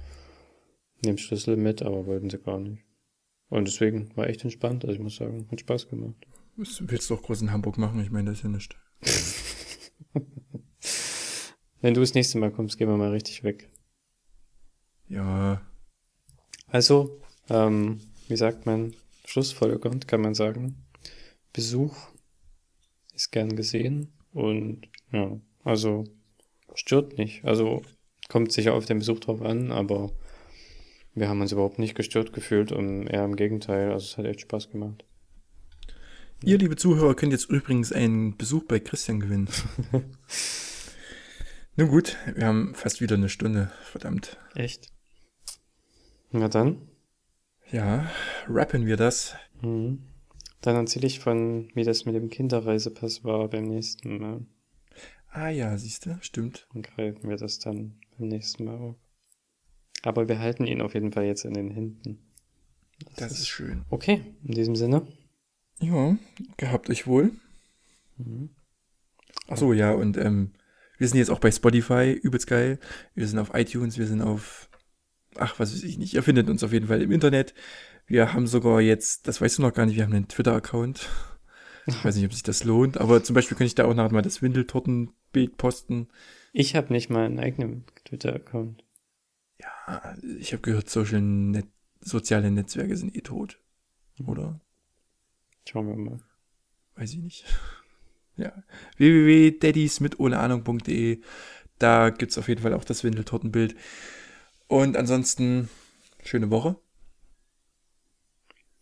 Nehmt 1.05 1.21
Schlüssel 1.21 1.55
mit, 1.55 1.81
aber 1.83 2.05
wollten 2.07 2.29
sie 2.29 2.39
gar 2.39 2.59
nicht. 2.59 2.83
Und 3.49 3.67
deswegen 3.67 4.09
war 4.17 4.27
echt 4.27 4.43
entspannt. 4.43 4.83
Also 4.83 4.95
ich 4.95 5.01
muss 5.01 5.17
sagen, 5.17 5.47
hat 5.51 5.59
Spaß 5.59 5.87
gemacht. 5.87 6.25
was 6.55 6.81
willst 6.87 7.09
du 7.09 7.15
doch 7.15 7.23
groß 7.23 7.43
in 7.43 7.51
Hamburg 7.51 7.77
machen? 7.77 8.01
Ich 8.01 8.11
meine, 8.11 8.31
das 8.31 8.41
ja 8.41 8.49
nicht. 8.49 8.75
Wenn 11.81 11.93
du 11.93 12.01
das 12.01 12.15
nächste 12.15 12.39
Mal 12.39 12.51
kommst, 12.51 12.77
gehen 12.77 12.89
wir 12.89 12.97
mal 12.97 13.11
richtig 13.11 13.43
weg. 13.43 13.69
Ja, 15.07 15.61
Also, 16.67 17.21
ähm, 17.49 18.01
wie 18.27 18.37
sagt 18.37 18.65
man, 18.65 18.95
schlussfolgernd 19.25 20.07
kann 20.07 20.21
man 20.21 20.33
sagen, 20.33 20.83
Besuch 21.53 21.95
ist 23.13 23.31
gern 23.31 23.55
gesehen 23.55 24.11
und 24.33 24.89
ja, 25.11 25.39
also 25.63 26.05
stört 26.73 27.19
nicht. 27.19 27.45
Also 27.45 27.83
kommt 28.27 28.51
sicher 28.51 28.73
auf 28.73 28.85
den 28.85 28.99
Besuch 28.99 29.19
drauf 29.19 29.41
an, 29.41 29.71
aber 29.71 30.11
wir 31.15 31.29
haben 31.29 31.41
uns 31.41 31.51
überhaupt 31.51 31.79
nicht 31.79 31.95
gestört 31.95 32.33
gefühlt 32.33 32.71
und 32.71 33.07
eher 33.07 33.23
im 33.23 33.35
Gegenteil. 33.35 33.91
Also 33.91 34.05
es 34.05 34.17
hat 34.17 34.25
echt 34.25 34.41
Spaß 34.41 34.69
gemacht. 34.69 35.05
Ihr, 36.43 36.57
liebe 36.57 36.75
Zuhörer, 36.75 37.15
könnt 37.15 37.31
jetzt 37.31 37.49
übrigens 37.49 37.91
einen 37.91 38.35
Besuch 38.37 38.65
bei 38.65 38.79
Christian 38.79 39.21
gewinnen. 39.21 39.49
Nun 41.77 41.87
gut, 41.87 42.17
wir 42.35 42.45
haben 42.45 42.75
fast 42.75 43.01
wieder 43.01 43.15
eine 43.15 43.29
Stunde, 43.29 43.71
verdammt. 43.83 44.37
Echt? 44.53 44.89
Na 46.31 46.47
dann. 46.49 46.89
Ja, 47.71 48.11
rappen 48.47 48.85
wir 48.85 48.97
das. 48.97 49.35
Mhm. 49.61 50.03
Dann 50.61 50.75
erzähle 50.75 51.07
ich 51.07 51.19
von, 51.19 51.69
wie 51.73 51.83
das 51.83 52.05
mit 52.05 52.15
dem 52.15 52.29
Kinderreisepass 52.29 53.23
war 53.23 53.47
beim 53.49 53.65
nächsten 53.65 54.19
Mal. 54.19 54.45
Ah 55.31 55.49
ja, 55.49 55.77
siehst 55.77 56.05
du, 56.05 56.17
stimmt. 56.21 56.67
Dann 56.73 56.81
greifen 56.81 57.29
wir 57.29 57.37
das 57.37 57.59
dann 57.59 57.99
beim 58.17 58.27
nächsten 58.27 58.65
Mal 58.65 58.77
auf. 58.77 58.95
Aber 60.05 60.27
wir 60.27 60.39
halten 60.39 60.65
ihn 60.67 60.81
auf 60.81 60.93
jeden 60.93 61.11
Fall 61.11 61.25
jetzt 61.25 61.45
in 61.45 61.53
den 61.53 61.71
Händen. 61.71 62.19
Das 63.17 63.31
ist 63.33 63.47
schön. 63.47 63.83
Okay, 63.89 64.21
in 64.43 64.53
diesem 64.53 64.75
Sinne. 64.75 65.05
Ja, 65.79 66.15
gehabt 66.57 66.89
euch 66.89 67.07
wohl. 67.07 67.31
Mhm. 68.17 68.49
Ach 69.47 69.57
so, 69.57 69.73
ja, 69.73 69.91
und 69.91 70.17
ähm, 70.17 70.53
wir 70.97 71.07
sind 71.07 71.17
jetzt 71.17 71.31
auch 71.31 71.39
bei 71.39 71.51
Spotify, 71.51 72.11
übelst 72.11 72.47
geil. 72.47 72.79
Wir 73.13 73.27
sind 73.27 73.39
auf 73.39 73.53
iTunes, 73.53 73.97
wir 73.97 74.07
sind 74.07 74.21
auf, 74.21 74.69
ach, 75.37 75.59
was 75.59 75.73
weiß 75.73 75.83
ich 75.83 75.97
nicht, 75.97 76.13
ihr 76.13 76.23
findet 76.23 76.49
uns 76.49 76.63
auf 76.63 76.71
jeden 76.71 76.87
Fall 76.87 77.01
im 77.01 77.11
Internet. 77.11 77.53
Wir 78.07 78.33
haben 78.33 78.47
sogar 78.47 78.81
jetzt, 78.81 79.27
das 79.27 79.41
weißt 79.41 79.57
du 79.57 79.63
noch 79.63 79.73
gar 79.73 79.85
nicht, 79.85 79.95
wir 79.95 80.03
haben 80.03 80.13
einen 80.13 80.27
Twitter-Account. 80.27 81.09
Ich 81.87 82.05
weiß 82.05 82.15
nicht, 82.15 82.25
ob 82.25 82.33
sich 82.33 82.43
das 82.43 82.63
lohnt, 82.63 82.97
aber 82.97 83.23
zum 83.23 83.33
Beispiel 83.33 83.57
könnte 83.57 83.67
ich 83.67 83.75
da 83.75 83.85
auch 83.85 83.93
nachher 83.93 84.13
mal 84.13 84.21
das 84.21 84.41
Windeltortenbild 84.41 85.57
posten. 85.57 86.07
Ich 86.53 86.75
habe 86.75 86.93
nicht 86.93 87.09
mal 87.09 87.25
einen 87.25 87.39
eigenen 87.39 87.85
Twitter-Account. 88.05 88.84
Ah, 89.87 90.15
Ich 90.39 90.51
habe 90.53 90.61
gehört, 90.61 90.89
Social 90.89 91.21
Net 91.21 91.67
soziale 92.01 92.51
Netzwerke 92.51 92.95
sind 92.97 93.15
eh 93.15 93.21
tot. 93.21 93.59
Oder? 94.25 94.59
Schauen 95.67 95.87
wir 95.87 95.95
mal. 95.95 96.19
Weiß 96.95 97.11
ich 97.13 97.19
nicht. 97.19 97.45
Ja. 98.37 98.51
www.daddys 98.97 100.01
mit 100.01 100.19
ohne 100.19 100.39
Ahnung.de. 100.39 101.21
Da 101.79 102.09
gibt's 102.09 102.37
auf 102.37 102.49
jeden 102.49 102.61
Fall 102.61 102.73
auch 102.73 102.83
das 102.83 103.05
Windeltortenbild. 103.05 103.77
Und 104.67 104.97
ansonsten, 104.97 105.69
schöne 106.21 106.49
Woche. 106.51 106.75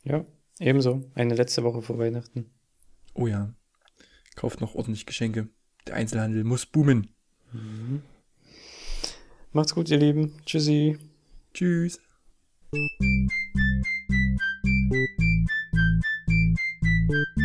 Ja, 0.04 0.26
ebenso. 0.60 1.08
Eine 1.14 1.36
letzte 1.36 1.64
Woche 1.64 1.84
vor 1.84 2.00
Weihnachten. 2.00 2.50
Oh 3.14 3.28
ja. 3.28 3.54
Kauft 4.36 4.60
noch 4.60 4.74
ordentlich 4.74 5.06
Geschenke. 5.06 5.50
Der 5.86 5.94
Einzelhandel 5.98 6.44
muss 6.44 6.66
boomen. 6.66 7.10
Macht's 9.54 9.76
gut, 9.76 9.90
ihr 9.90 9.98
Lieben. 9.98 10.34
Tschüssi. 10.46 10.98
Tschüss. 11.54 12.00
Thank 17.06 17.43